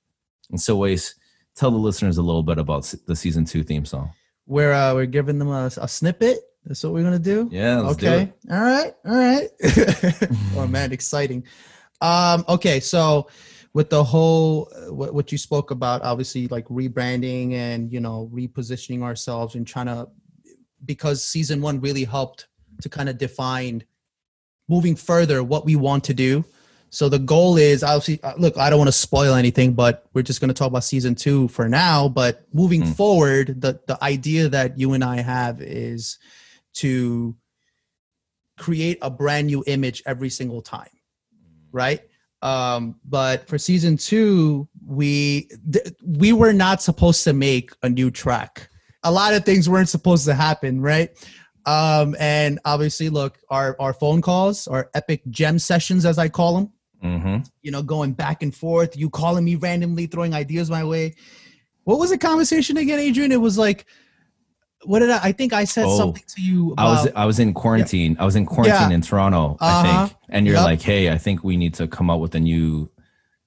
and 0.50 0.60
so 0.60 0.76
ways 0.76 1.14
tell 1.54 1.70
the 1.70 1.76
listeners 1.76 2.18
a 2.18 2.22
little 2.22 2.42
bit 2.42 2.58
about 2.58 2.92
the 3.06 3.16
season 3.16 3.44
two 3.44 3.62
theme 3.62 3.84
song 3.84 4.10
we're 4.48 4.72
uh, 4.72 4.94
we're 4.94 5.06
giving 5.06 5.38
them 5.38 5.48
a, 5.48 5.70
a 5.76 5.86
snippet. 5.86 6.38
That's 6.64 6.82
what 6.82 6.94
we're 6.94 7.04
gonna 7.04 7.18
do. 7.18 7.48
yeah 7.52 7.76
do 7.76 7.88
okay. 7.88 8.22
it. 8.22 8.32
All 8.50 8.60
right. 8.60 8.94
All 9.04 9.14
right. 9.14 9.48
oh 10.56 10.66
man, 10.66 10.90
exciting. 10.90 11.44
Um, 12.00 12.44
okay, 12.48 12.80
so 12.80 13.28
with 13.74 13.90
the 13.90 14.02
whole 14.02 14.72
uh, 14.74 14.92
what, 14.92 15.14
what 15.14 15.30
you 15.30 15.38
spoke 15.38 15.70
about, 15.70 16.02
obviously 16.02 16.48
like 16.48 16.66
rebranding 16.68 17.52
and 17.52 17.92
you 17.92 18.00
know 18.00 18.30
repositioning 18.32 19.02
ourselves 19.02 19.54
and 19.54 19.66
trying 19.66 19.86
to 19.86 20.08
because 20.84 21.22
season 21.22 21.60
one 21.60 21.80
really 21.80 22.04
helped 22.04 22.48
to 22.82 22.88
kind 22.88 23.08
of 23.08 23.18
define 23.18 23.84
moving 24.68 24.96
further 24.96 25.42
what 25.42 25.64
we 25.64 25.76
want 25.76 26.04
to 26.04 26.14
do. 26.14 26.44
So 26.90 27.08
the 27.10 27.18
goal 27.18 27.56
is 27.58 27.82
obviously 27.82 28.22
uh, 28.22 28.34
look, 28.38 28.56
I 28.56 28.70
don't 28.70 28.78
want 28.78 28.88
to 28.88 28.92
spoil 28.92 29.34
anything, 29.34 29.74
but 29.74 30.06
we're 30.14 30.22
just 30.22 30.40
going 30.40 30.48
to 30.48 30.54
talk 30.54 30.68
about 30.68 30.84
season 30.84 31.14
2 31.14 31.48
for 31.48 31.68
now, 31.68 32.08
but 32.08 32.46
moving 32.54 32.82
Mm. 32.82 32.94
forward, 32.96 33.60
the 33.60 33.80
the 33.86 34.02
idea 34.02 34.48
that 34.48 34.78
you 34.78 34.94
and 34.94 35.04
I 35.04 35.20
have 35.20 35.60
is 35.60 36.18
to 36.76 37.36
create 38.58 38.98
a 39.02 39.10
brand 39.10 39.46
new 39.46 39.62
image 39.66 40.02
every 40.06 40.30
single 40.30 40.62
time. 40.62 40.88
Right? 41.72 42.00
Um 42.40 42.96
but 43.04 43.46
for 43.48 43.58
season 43.58 43.96
2, 43.96 44.68
we 44.86 45.50
th- 45.72 45.92
we 46.06 46.32
were 46.32 46.52
not 46.52 46.80
supposed 46.82 47.24
to 47.24 47.32
make 47.32 47.72
a 47.82 47.88
new 47.88 48.10
track. 48.10 48.70
A 49.02 49.10
lot 49.12 49.34
of 49.34 49.44
things 49.44 49.68
weren't 49.68 49.88
supposed 49.88 50.24
to 50.24 50.34
happen, 50.34 50.80
right? 50.80 51.10
Um, 51.68 52.16
and 52.18 52.58
obviously, 52.64 53.10
look, 53.10 53.38
our 53.50 53.76
our 53.78 53.92
phone 53.92 54.22
calls, 54.22 54.66
our 54.68 54.90
epic 54.94 55.22
gem 55.28 55.58
sessions, 55.58 56.06
as 56.06 56.16
I 56.18 56.28
call 56.28 56.54
them, 56.56 56.72
Mhm. 57.04 57.46
you 57.62 57.70
know, 57.70 57.82
going 57.82 58.12
back 58.12 58.42
and 58.42 58.54
forth, 58.54 58.96
you 58.96 59.10
calling 59.10 59.44
me 59.44 59.54
randomly, 59.56 60.06
throwing 60.06 60.32
ideas 60.34 60.70
my 60.70 60.82
way. 60.84 61.14
What 61.84 61.98
was 61.98 62.10
the 62.10 62.18
conversation 62.18 62.76
again, 62.78 62.98
Adrian? 62.98 63.32
It 63.32 63.40
was 63.40 63.58
like, 63.58 63.84
what 64.84 65.00
did 65.00 65.10
I? 65.10 65.18
I 65.24 65.32
think 65.32 65.52
I 65.52 65.64
said 65.64 65.84
Oh, 65.86 65.96
something 65.98 66.22
to 66.36 66.40
you 66.42 66.74
I 66.78 66.84
was. 66.84 67.08
I 67.14 67.24
was 67.26 67.38
in 67.38 67.52
quarantine. 67.52 68.16
I 68.18 68.24
was 68.24 68.36
in 68.36 68.46
quarantine 68.46 68.88
Yeah. 68.90 68.94
in 68.94 69.02
Toronto, 69.02 69.56
I 69.60 69.70
Uh-huh. 69.72 69.82
think. 70.06 70.16
And 70.30 70.46
you're 70.46 70.56
Yep. 70.56 70.64
like, 70.64 70.82
"Hey, 70.82 71.10
I 71.10 71.18
think 71.18 71.44
we 71.44 71.56
need 71.58 71.74
to 71.74 71.86
come 71.86 72.08
up 72.10 72.20
with 72.20 72.34
a 72.34 72.40
new 72.40 72.90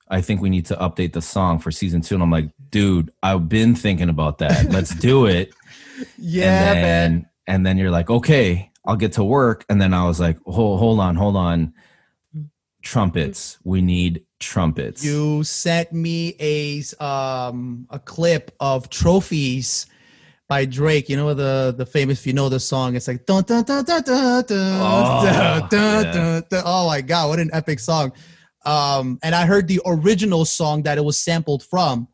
I 0.09 0.19
think 0.19 0.41
we 0.41 0.49
need 0.49 0.65
to 0.65 0.75
update 0.75 1.13
the 1.13 1.21
song 1.21 1.57
for 1.57 1.71
season 1.71 2.01
2." 2.01 2.15
And 2.15 2.21
I'm 2.23 2.29
like, 2.29 2.49
"Dude, 2.69 3.11
I've 3.23 3.47
been 3.47 3.75
thinking 3.75 4.09
about 4.09 4.39
that. 4.39 4.69
Let's 4.69 4.93
do 4.93 5.25
it." 5.25 5.53
yeah, 6.17 6.43
and 6.43 6.61
then, 6.61 6.81
man. 6.81 7.25
And 7.51 7.65
then 7.65 7.77
you're 7.77 7.91
like, 7.91 8.09
"Okay, 8.09 8.71
I'll 8.85 8.95
get 8.95 9.11
to 9.13 9.23
work." 9.25 9.65
And 9.69 9.81
then 9.81 9.93
I 9.93 10.05
was 10.07 10.19
like, 10.19 10.37
"Hold 10.45 10.79
hold 10.79 10.99
on, 11.01 11.15
hold 11.15 11.35
on. 11.35 11.73
Trumpets. 12.81 13.59
We 13.63 13.81
need 13.81 14.23
trumpets." 14.39 15.03
You 15.03 15.43
sent 15.43 15.91
me 15.91 16.35
a 16.39 16.81
um 17.03 17.87
a 17.89 17.99
clip 17.99 18.51
of 18.59 18.89
trophies 18.89 19.85
by 20.47 20.63
Drake. 20.65 21.09
You 21.09 21.17
know 21.17 21.33
the 21.33 21.75
the 21.77 21.85
famous 21.85 22.19
if 22.21 22.27
you 22.27 22.33
know 22.33 22.47
the 22.49 22.59
song, 22.59 22.95
it's 22.95 23.07
like 23.07 23.25
dun 23.25 23.43
dun 23.43 23.63
dun 23.63 23.83
dun 23.83 24.03
dun 24.03 24.45
Oh, 24.49 25.25
dun, 25.25 25.69
dun, 25.69 26.03
yeah. 26.05 26.11
dun, 26.11 26.43
dun. 26.49 26.63
Oh 26.65 26.87
my 26.87 27.01
god, 27.01 27.29
what 27.29 27.39
an 27.39 27.49
epic 27.53 27.79
song. 27.79 28.13
Um 28.65 29.19
and 29.23 29.35
I 29.35 29.45
heard 29.45 29.67
the 29.67 29.81
original 29.85 30.45
song 30.45 30.83
that 30.83 30.97
it 30.97 31.03
was 31.03 31.19
sampled 31.19 31.63
from. 31.63 32.07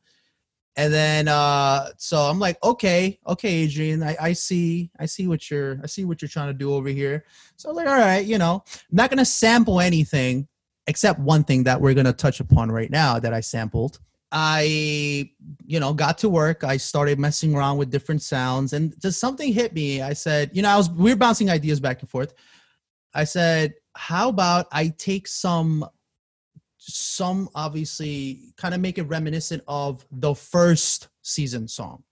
And 0.78 0.94
then 0.94 1.28
uh 1.28 1.90
so 1.98 2.18
I'm 2.18 2.40
like, 2.40 2.64
okay, 2.64 3.20
okay, 3.28 3.50
Adrian, 3.50 4.04
I, 4.04 4.16
I 4.22 4.34
see, 4.34 4.92
I 5.00 5.06
see 5.06 5.28
what 5.28 5.50
you're 5.50 5.80
I 5.84 5.88
see 5.88 6.06
what 6.06 6.22
you're 6.22 6.30
trying 6.30 6.48
to 6.48 6.54
do 6.54 6.74
over 6.74 6.90
here. 6.90 7.26
So 7.58 7.68
I 7.68 7.72
was 7.72 7.78
like, 7.78 7.88
all 7.88 7.98
right, 7.98 8.26
you 8.26 8.38
know, 8.38 8.64
I'm 8.90 8.96
not 8.96 9.10
gonna 9.10 9.26
sample 9.26 9.82
anything 9.82 10.48
except 10.86 11.20
one 11.20 11.44
thing 11.44 11.64
that 11.64 11.82
we're 11.82 11.94
to 11.96 12.14
touch 12.14 12.40
upon 12.40 12.72
right 12.72 12.90
now 12.90 13.20
that 13.20 13.34
I 13.34 13.42
sampled. 13.42 14.00
I, 14.32 15.32
you 15.66 15.80
know, 15.80 15.94
got 15.94 16.18
to 16.20 16.30
work. 16.30 16.64
I 16.64 16.78
started 16.78 17.18
messing 17.18 17.56
around 17.56 17.78
with 17.78 17.90
different 17.90 18.22
sounds, 18.22 18.74
and 18.74 19.00
just 19.02 19.20
something 19.20 19.54
hit 19.54 19.74
me. 19.74 20.02
I 20.02 20.14
said, 20.14 20.52
you 20.54 20.62
know, 20.62 20.70
I 20.70 20.78
was 20.78 20.90
we 20.90 21.12
were 21.12 21.18
bouncing 21.18 21.50
ideas 21.50 21.80
back 21.80 22.02
and 22.02 22.10
forth. 22.10 22.34
I 23.14 23.24
said, 23.24 23.76
how 23.96 24.30
about 24.30 24.68
I 24.72 24.90
take 24.90 25.28
some, 25.28 25.86
some 26.88 27.50
obviously 27.54 28.54
kind 28.58 28.74
of 28.74 28.80
make 28.80 28.98
it 28.98 29.04
reminiscent 29.04 29.64
of 29.68 30.06
the 30.12 30.34
first 30.34 31.10
season 31.22 31.68
songs, 31.68 32.04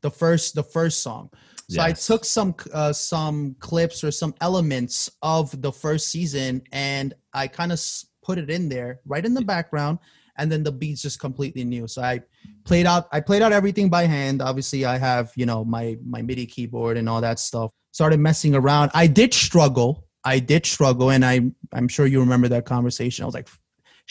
the 0.00 0.10
first 0.10 0.54
the 0.54 0.62
first 0.62 1.02
song. 1.02 1.30
So 1.68 1.80
I 1.80 1.92
took 1.92 2.24
some 2.24 2.56
uh, 2.72 2.92
some 2.92 3.54
clips 3.60 4.02
or 4.02 4.10
some 4.10 4.34
elements 4.40 5.08
of 5.22 5.62
the 5.62 5.70
first 5.70 6.08
season 6.08 6.62
and 6.72 7.14
I 7.32 7.46
kind 7.46 7.70
of 7.70 7.80
put 8.24 8.38
it 8.38 8.50
in 8.50 8.68
there 8.68 9.00
right 9.06 9.24
in 9.24 9.34
the 9.34 9.42
background 9.42 10.00
and 10.36 10.50
then 10.50 10.64
the 10.64 10.72
beats 10.72 11.02
just 11.02 11.20
completely 11.20 11.62
new. 11.62 11.86
So 11.86 12.02
I 12.02 12.22
played 12.64 12.86
out 12.86 13.06
I 13.12 13.20
played 13.20 13.42
out 13.42 13.52
everything 13.52 13.88
by 13.88 14.06
hand. 14.06 14.42
Obviously 14.42 14.84
I 14.84 14.98
have, 14.98 15.32
you 15.36 15.46
know, 15.46 15.64
my 15.64 15.96
my 16.04 16.22
MIDI 16.22 16.46
keyboard 16.46 16.96
and 16.96 17.08
all 17.08 17.20
that 17.20 17.38
stuff. 17.38 17.70
Started 17.92 18.18
messing 18.18 18.56
around. 18.56 18.90
I 18.92 19.06
did 19.06 19.32
struggle. 19.32 20.08
I 20.24 20.40
did 20.40 20.66
struggle 20.66 21.10
and 21.10 21.24
I 21.24 21.40
I'm 21.72 21.86
sure 21.86 22.04
you 22.06 22.18
remember 22.18 22.48
that 22.48 22.64
conversation. 22.64 23.22
I 23.22 23.26
was 23.26 23.34
like 23.34 23.48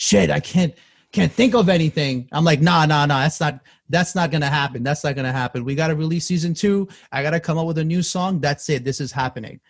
shit, 0.00 0.30
I 0.30 0.40
can't 0.40 0.74
can't 1.12 1.30
think 1.30 1.54
of 1.54 1.68
anything. 1.68 2.28
I'm 2.32 2.44
like, 2.44 2.60
nah, 2.60 2.86
nah, 2.86 3.04
nah, 3.04 3.20
that's 3.20 3.40
not 3.40 3.60
that's 3.90 4.14
not 4.14 4.30
gonna 4.30 4.48
happen. 4.48 4.82
That's 4.82 5.04
not 5.04 5.14
gonna 5.14 5.32
happen. 5.32 5.64
We 5.64 5.74
gotta 5.74 5.94
release 5.94 6.24
season 6.24 6.54
two. 6.54 6.88
I 7.12 7.22
gotta 7.22 7.38
come 7.38 7.58
up 7.58 7.66
with 7.66 7.78
a 7.78 7.84
new 7.84 8.02
song. 8.02 8.40
That's 8.40 8.68
it. 8.70 8.82
This 8.82 9.00
is 9.00 9.12
happening. 9.12 9.60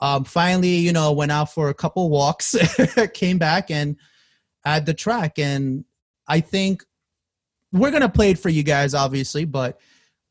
Um, 0.00 0.24
finally, 0.24 0.76
you 0.76 0.92
know, 0.92 1.12
went 1.12 1.32
out 1.32 1.52
for 1.52 1.68
a 1.68 1.74
couple 1.74 2.08
walks, 2.08 2.56
came 3.14 3.38
back 3.38 3.70
and 3.70 3.96
had 4.64 4.86
the 4.86 4.94
track. 4.94 5.38
And 5.38 5.84
I 6.26 6.40
think 6.40 6.82
we're 7.70 7.90
gonna 7.90 8.08
play 8.08 8.30
it 8.30 8.38
for 8.38 8.48
you 8.48 8.62
guys, 8.62 8.94
obviously, 8.94 9.44
but 9.44 9.78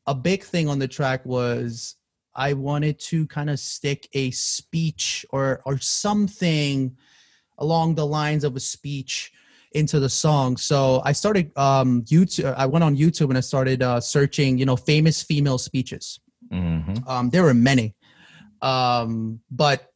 a 0.06 0.14
big 0.14 0.42
thing 0.42 0.68
on 0.68 0.80
the 0.80 0.88
track 0.88 1.24
was 1.24 1.94
I 2.34 2.54
wanted 2.54 2.98
to 3.00 3.28
kind 3.28 3.50
of 3.50 3.60
stick 3.60 4.08
a 4.14 4.32
speech 4.32 5.24
or 5.30 5.62
or 5.64 5.78
something 5.78 6.96
along 7.58 7.94
the 7.94 8.06
lines 8.06 8.42
of 8.42 8.56
a 8.56 8.60
speech 8.60 9.30
into 9.74 10.00
the 10.00 10.08
song. 10.08 10.56
So 10.56 11.02
I 11.04 11.12
started 11.12 11.50
um 11.58 12.02
YouTube. 12.04 12.54
I 12.56 12.66
went 12.66 12.84
on 12.84 12.96
YouTube 12.96 13.28
and 13.28 13.36
I 13.36 13.40
started 13.42 13.82
uh, 13.82 14.00
searching, 14.00 14.58
you 14.58 14.66
know, 14.66 14.76
famous 14.76 15.22
female 15.22 15.58
speeches. 15.58 16.20
hmm 16.50 16.94
Um, 17.06 17.30
there 17.30 17.42
were 17.42 17.54
many, 17.54 17.94
um, 18.62 19.40
but 19.50 19.90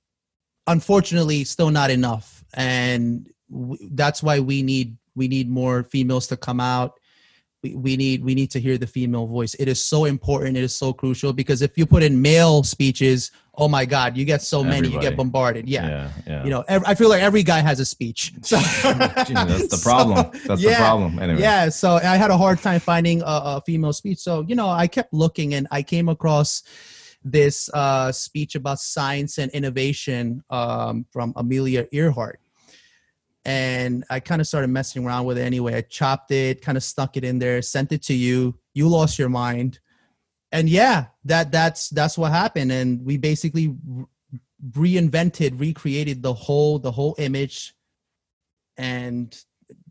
unfortunately, 0.66 1.44
still 1.44 1.70
not 1.70 1.90
enough, 1.90 2.44
and 2.54 3.28
w- 3.50 3.78
that's 3.92 4.22
why 4.22 4.40
we 4.40 4.62
need 4.62 4.96
we 5.14 5.28
need 5.28 5.48
more 5.48 5.82
females 5.84 6.26
to 6.28 6.36
come 6.36 6.60
out. 6.60 6.97
We, 7.62 7.74
we 7.74 7.96
need 7.96 8.22
we 8.24 8.34
need 8.34 8.50
to 8.52 8.60
hear 8.60 8.78
the 8.78 8.86
female 8.86 9.26
voice. 9.26 9.54
It 9.54 9.66
is 9.66 9.84
so 9.84 10.04
important. 10.04 10.56
It 10.56 10.62
is 10.62 10.76
so 10.76 10.92
crucial 10.92 11.32
because 11.32 11.60
if 11.60 11.76
you 11.76 11.86
put 11.86 12.02
in 12.04 12.22
male 12.22 12.62
speeches, 12.62 13.32
oh 13.54 13.66
my 13.66 13.84
God, 13.84 14.16
you 14.16 14.24
get 14.24 14.42
so 14.42 14.62
many. 14.62 14.88
You 14.88 15.00
get 15.00 15.16
bombarded. 15.16 15.68
Yeah. 15.68 15.88
Yeah. 15.88 16.10
Yeah. 16.26 16.44
You 16.44 16.50
know, 16.50 16.64
ev- 16.68 16.84
I 16.86 16.94
feel 16.94 17.08
like 17.08 17.20
every 17.22 17.42
guy 17.42 17.58
has 17.58 17.80
a 17.80 17.84
speech. 17.84 18.32
So 18.42 18.56
that's 18.58 19.28
the 19.30 19.76
So, 19.76 19.90
problem. 19.90 20.30
That's 20.46 20.62
the 20.62 20.74
problem. 20.76 21.18
Anyway. 21.18 21.40
yeah 21.40 21.68
so 21.68 21.94
i 21.96 22.16
had 22.16 22.30
a 22.30 22.36
hard 22.36 22.58
time 22.60 22.80
finding 22.80 23.20
a, 23.22 23.24
a 23.58 23.62
female 23.66 23.92
speech 23.92 24.18
so 24.18 24.42
you 24.48 24.54
know 24.54 24.68
i 24.68 24.86
kept 24.86 25.12
looking 25.12 25.54
and 25.54 25.66
i 25.70 25.82
came 25.82 26.08
across 26.08 26.62
this 27.24 27.68
uh, 27.74 28.12
speech 28.12 28.54
about 28.54 28.78
science 28.78 29.38
and 29.38 29.50
innovation 29.52 30.42
um, 30.50 31.04
from 31.12 31.32
amelia 31.36 31.86
earhart 31.92 32.40
and 33.44 34.04
i 34.10 34.18
kind 34.20 34.40
of 34.40 34.46
started 34.46 34.68
messing 34.68 35.04
around 35.06 35.24
with 35.24 35.38
it 35.38 35.42
anyway 35.42 35.74
i 35.76 35.80
chopped 35.80 36.30
it 36.30 36.60
kind 36.62 36.76
of 36.76 36.82
stuck 36.82 37.16
it 37.16 37.24
in 37.24 37.38
there 37.38 37.62
sent 37.62 37.92
it 37.92 38.02
to 38.02 38.14
you 38.14 38.54
you 38.74 38.88
lost 38.88 39.18
your 39.18 39.28
mind 39.28 39.78
and 40.52 40.68
yeah 40.68 41.06
that 41.24 41.50
that's 41.52 41.88
that's 41.90 42.18
what 42.18 42.32
happened 42.32 42.70
and 42.72 43.04
we 43.04 43.16
basically 43.16 43.74
reinvented 44.72 45.58
recreated 45.60 46.22
the 46.22 46.32
whole 46.34 46.78
the 46.78 46.90
whole 46.90 47.14
image 47.18 47.74
and 48.76 49.44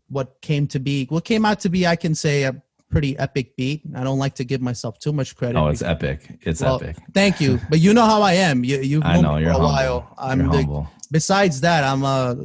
what 0.08 0.40
came 0.42 0.66
to 0.66 0.78
be 0.78 1.06
what 1.06 1.24
came 1.24 1.44
out 1.44 1.60
to 1.60 1.68
be 1.68 1.86
i 1.86 1.96
can 1.96 2.14
say 2.14 2.42
a 2.44 2.62
pretty 2.90 3.18
epic 3.18 3.54
beat 3.56 3.82
i 3.96 4.02
don't 4.04 4.18
like 4.18 4.34
to 4.34 4.44
give 4.44 4.60
myself 4.60 4.98
too 4.98 5.12
much 5.12 5.36
credit 5.36 5.58
Oh, 5.58 5.68
it's 5.68 5.82
epic. 5.82 6.38
It's 6.42 6.62
Well, 6.62 6.76
epic. 6.82 6.96
thank 7.12 7.40
you 7.40 7.60
but 7.68 7.80
you 7.80 7.92
know 7.92 8.04
how 8.06 8.22
i 8.22 8.32
am 8.34 8.64
you, 8.64 8.78
you've 8.78 9.04
I 9.04 9.20
know 9.20 9.36
me 9.36 9.42
you're 9.42 9.52
for 9.54 9.60
a 9.62 9.66
humble. 9.66 10.00
while 10.00 10.14
i'm 10.18 10.40
you're 10.40 10.50
the, 10.50 10.56
humble. 10.58 10.88
besides 11.10 11.60
that 11.62 11.84
i'm 11.84 12.02
a 12.04 12.36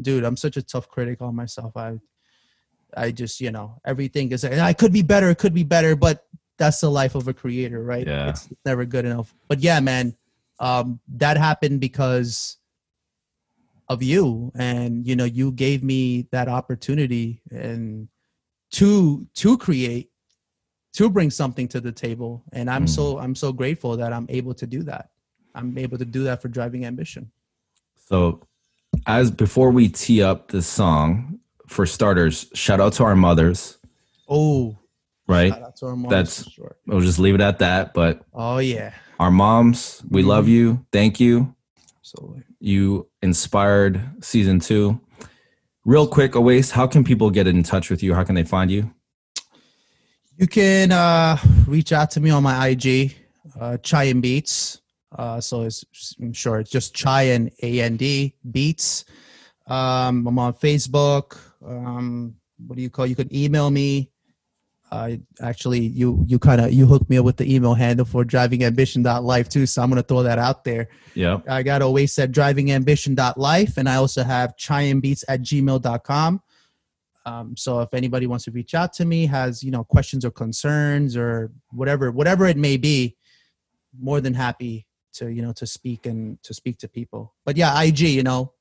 dude 0.00 0.24
i'm 0.24 0.36
such 0.36 0.56
a 0.56 0.62
tough 0.62 0.88
critic 0.88 1.20
on 1.22 1.34
myself. 1.34 1.76
I 1.76 1.98
i 2.96 3.10
just 3.10 3.40
you 3.40 3.50
know 3.50 3.80
everything 3.84 4.30
is 4.32 4.44
i 4.44 4.72
could 4.72 4.92
be 4.92 5.02
better 5.02 5.28
it 5.30 5.38
could 5.38 5.54
be 5.54 5.64
better 5.64 5.96
but 5.96 6.26
that's 6.58 6.80
the 6.80 6.90
life 6.90 7.14
of 7.16 7.26
a 7.28 7.34
creator 7.34 7.82
right? 7.82 8.06
Yeah. 8.06 8.28
it's 8.30 8.48
never 8.64 8.84
good 8.84 9.04
enough. 9.04 9.34
But 9.48 9.60
yeah 9.60 9.80
man 9.80 10.16
um 10.60 11.00
that 11.16 11.36
happened 11.36 11.80
because 11.80 12.58
of 13.88 14.02
you. 14.02 14.50
And 14.54 15.06
you 15.06 15.16
know 15.16 15.24
you 15.24 15.52
gave 15.52 15.82
me 15.82 16.28
that 16.32 16.48
opportunity 16.48 17.42
and 17.50 18.08
to 18.72 19.26
to 19.34 19.58
create 19.58 20.10
to 20.94 21.10
bring 21.10 21.30
something 21.30 21.66
to 21.68 21.80
the 21.80 21.92
table. 21.92 22.44
And 22.52 22.70
i'm 22.70 22.84
Mm. 22.86 22.88
so 22.96 23.18
i'm 23.18 23.34
so 23.34 23.52
grateful 23.52 23.96
that 23.96 24.12
i'm 24.12 24.26
able 24.28 24.54
to 24.54 24.66
do 24.66 24.82
that. 24.84 25.10
I'm 25.54 25.76
able 25.78 25.98
to 25.98 26.04
do 26.04 26.24
that 26.24 26.40
for 26.42 26.48
driving 26.48 26.84
ambition. 26.84 27.30
So, 27.96 28.42
as 29.06 29.30
before 29.30 29.70
we 29.70 29.88
tee 29.88 30.22
up 30.22 30.50
this 30.50 30.66
song, 30.66 31.38
for 31.68 31.86
starters, 31.86 32.46
shout 32.54 32.80
out 32.80 32.92
to 32.94 33.04
our 33.04 33.16
mothers, 33.16 33.78
oh 34.28 34.76
right? 35.26 35.52
shout 35.52 35.62
out 35.62 35.76
to 35.76 35.86
our 35.86 35.96
moms 35.96 36.10
That's- 36.10 36.50
sure. 36.50 36.76
We'll 36.86 37.00
just 37.00 37.18
leave 37.18 37.34
it 37.34 37.40
at 37.40 37.58
that. 37.58 37.94
But 37.94 38.22
oh 38.34 38.58
yeah 38.58 38.92
our 39.20 39.30
moms, 39.30 40.02
we 40.10 40.22
Mhm. 40.22 40.26
love 40.26 40.48
you. 40.48 40.84
Thank 40.92 41.20
you. 41.20 41.54
absolutely 41.98 42.42
You 42.60 43.08
inspired 43.22 44.00
season 44.22 44.60
two. 44.60 45.00
Real 45.84 46.06
quick, 46.06 46.32
Owais, 46.32 46.70
how 46.70 46.86
can 46.86 47.04
people 47.04 47.30
get 47.30 47.46
in 47.46 47.62
touch 47.62 47.90
with 47.90 48.02
you? 48.02 48.14
How 48.14 48.24
can 48.24 48.34
they 48.34 48.42
find 48.44 48.70
you? 48.70 48.90
You 50.36 50.46
can 50.46 50.90
uh, 50.92 51.36
reach 51.66 51.92
out 51.92 52.10
to 52.12 52.20
me 52.20 52.30
on 52.30 52.42
my 52.42 52.68
IG, 52.68 53.14
uh, 53.60 53.76
Chai 53.78 54.04
and 54.04 54.20
Beats. 54.22 54.80
Uh, 55.14 55.40
so 55.40 55.62
it's, 55.62 55.84
I'm 56.20 56.32
sure 56.32 56.58
it's 56.58 56.70
just 56.70 56.94
Chai 56.94 57.22
and 57.22 57.50
A 57.62 57.80
N 57.80 57.96
D 57.96 58.34
Beats. 58.50 59.04
Um, 59.66 60.26
I'm 60.26 60.38
on 60.38 60.52
Facebook. 60.54 61.38
Um, 61.64 62.34
what 62.66 62.76
do 62.76 62.82
you 62.82 62.90
call? 62.90 63.06
You 63.06 63.16
can 63.16 63.34
email 63.34 63.70
me. 63.70 64.10
Uh, 64.90 65.16
actually, 65.40 65.80
you 65.80 66.22
you 66.26 66.38
kind 66.38 66.60
of 66.60 66.72
you 66.72 66.86
hooked 66.86 67.08
me 67.08 67.18
up 67.18 67.24
with 67.24 67.36
the 67.36 67.52
email 67.52 67.74
handle 67.74 68.04
for 68.04 68.24
drivingambition.life 68.24 69.48
too. 69.48 69.66
So 69.66 69.82
I'm 69.82 69.88
gonna 69.88 70.02
throw 70.02 70.22
that 70.22 70.38
out 70.38 70.64
there. 70.64 70.88
Yeah, 71.14 71.38
I 71.48 71.62
got 71.62 71.80
Owais 71.80 72.22
at 72.22 72.32
drivingambition.life, 72.32 73.76
and 73.76 73.88
I 73.88 73.96
also 73.96 74.22
have 74.22 74.56
chaiandbeats 74.56 75.24
at 75.28 75.40
gmail.com. 75.40 76.42
Um, 77.26 77.56
so 77.56 77.80
if 77.80 77.94
anybody 77.94 78.26
wants 78.26 78.44
to 78.44 78.50
reach 78.50 78.74
out 78.74 78.92
to 78.94 79.04
me, 79.04 79.26
has 79.26 79.64
you 79.64 79.70
know 79.70 79.84
questions 79.84 80.24
or 80.24 80.30
concerns 80.30 81.16
or 81.16 81.50
whatever, 81.70 82.12
whatever 82.12 82.46
it 82.46 82.56
may 82.56 82.76
be, 82.76 83.16
more 83.98 84.20
than 84.20 84.34
happy 84.34 84.86
to 85.14 85.28
you 85.28 85.42
know 85.42 85.52
to 85.54 85.66
speak 85.66 86.06
and 86.06 86.40
to 86.42 86.54
speak 86.54 86.78
to 86.78 86.88
people. 86.88 87.34
But 87.44 87.56
yeah, 87.56 87.80
IG, 87.82 88.00
you 88.00 88.22
know, 88.22 88.52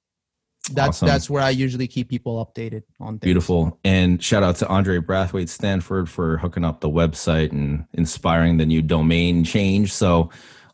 that's 0.71 0.97
Awesome. 0.97 1.07
that's 1.07 1.29
where 1.29 1.43
I 1.43 1.49
usually 1.49 1.87
keep 1.87 2.09
people 2.09 2.43
updated 2.45 2.83
on 2.99 3.19
things. 3.19 3.27
Beautiful. 3.27 3.79
And 3.83 4.23
shout 4.23 4.43
out 4.43 4.55
to 4.57 4.67
Andre 4.67 4.99
Brathwaite 4.99 5.49
Stanford 5.49 6.09
for 6.09 6.37
hooking 6.37 6.63
up 6.63 6.79
the 6.81 6.89
website 6.89 7.51
and 7.51 7.85
inspiring 7.93 8.57
the 8.57 8.65
new 8.65 8.81
domain 8.81 9.43
change. 9.43 9.91
So 9.91 10.29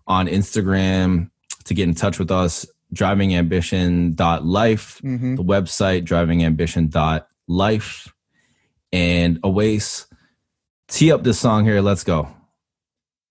on 0.07 0.27
Instagram 0.27 1.29
to 1.65 1.73
get 1.73 1.87
in 1.87 1.95
touch 1.95 2.19
with 2.19 2.31
us, 2.31 2.65
drivingambition.life, 2.93 4.99
hmm 4.99 5.35
the 5.35 5.43
website 5.43 6.05
drivingambition.life. 6.05 8.13
And 8.91 9.39
Owais, 9.43 10.05
tee 10.87 11.11
up 11.11 11.23
this 11.23 11.39
song 11.39 11.63
here. 11.65 11.81
Let's 11.81 12.03
go. 12.03 12.27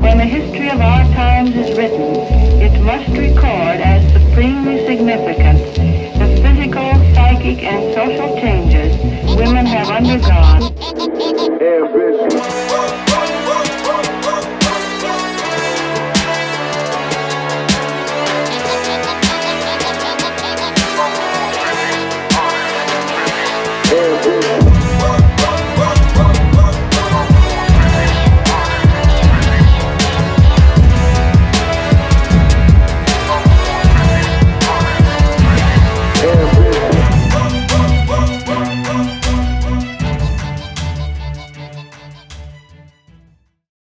When 0.01 0.16
the 0.16 0.24
history 0.24 0.70
of 0.70 0.80
our 0.80 1.03
times 1.12 1.57
is 1.57 1.76
written, 1.76 2.14
it 2.62 2.80
must 2.82 3.09
record 3.09 3.80
as 3.82 4.12
supremely 4.12 4.86
significant 4.86 5.59
the 6.20 6.40
physical, 6.40 6.92
psychic, 7.14 7.64
and 7.64 7.92
social 7.94 8.36
changes 8.40 8.94
women 9.36 9.66
have 9.66 9.88
undergone. 9.88 10.62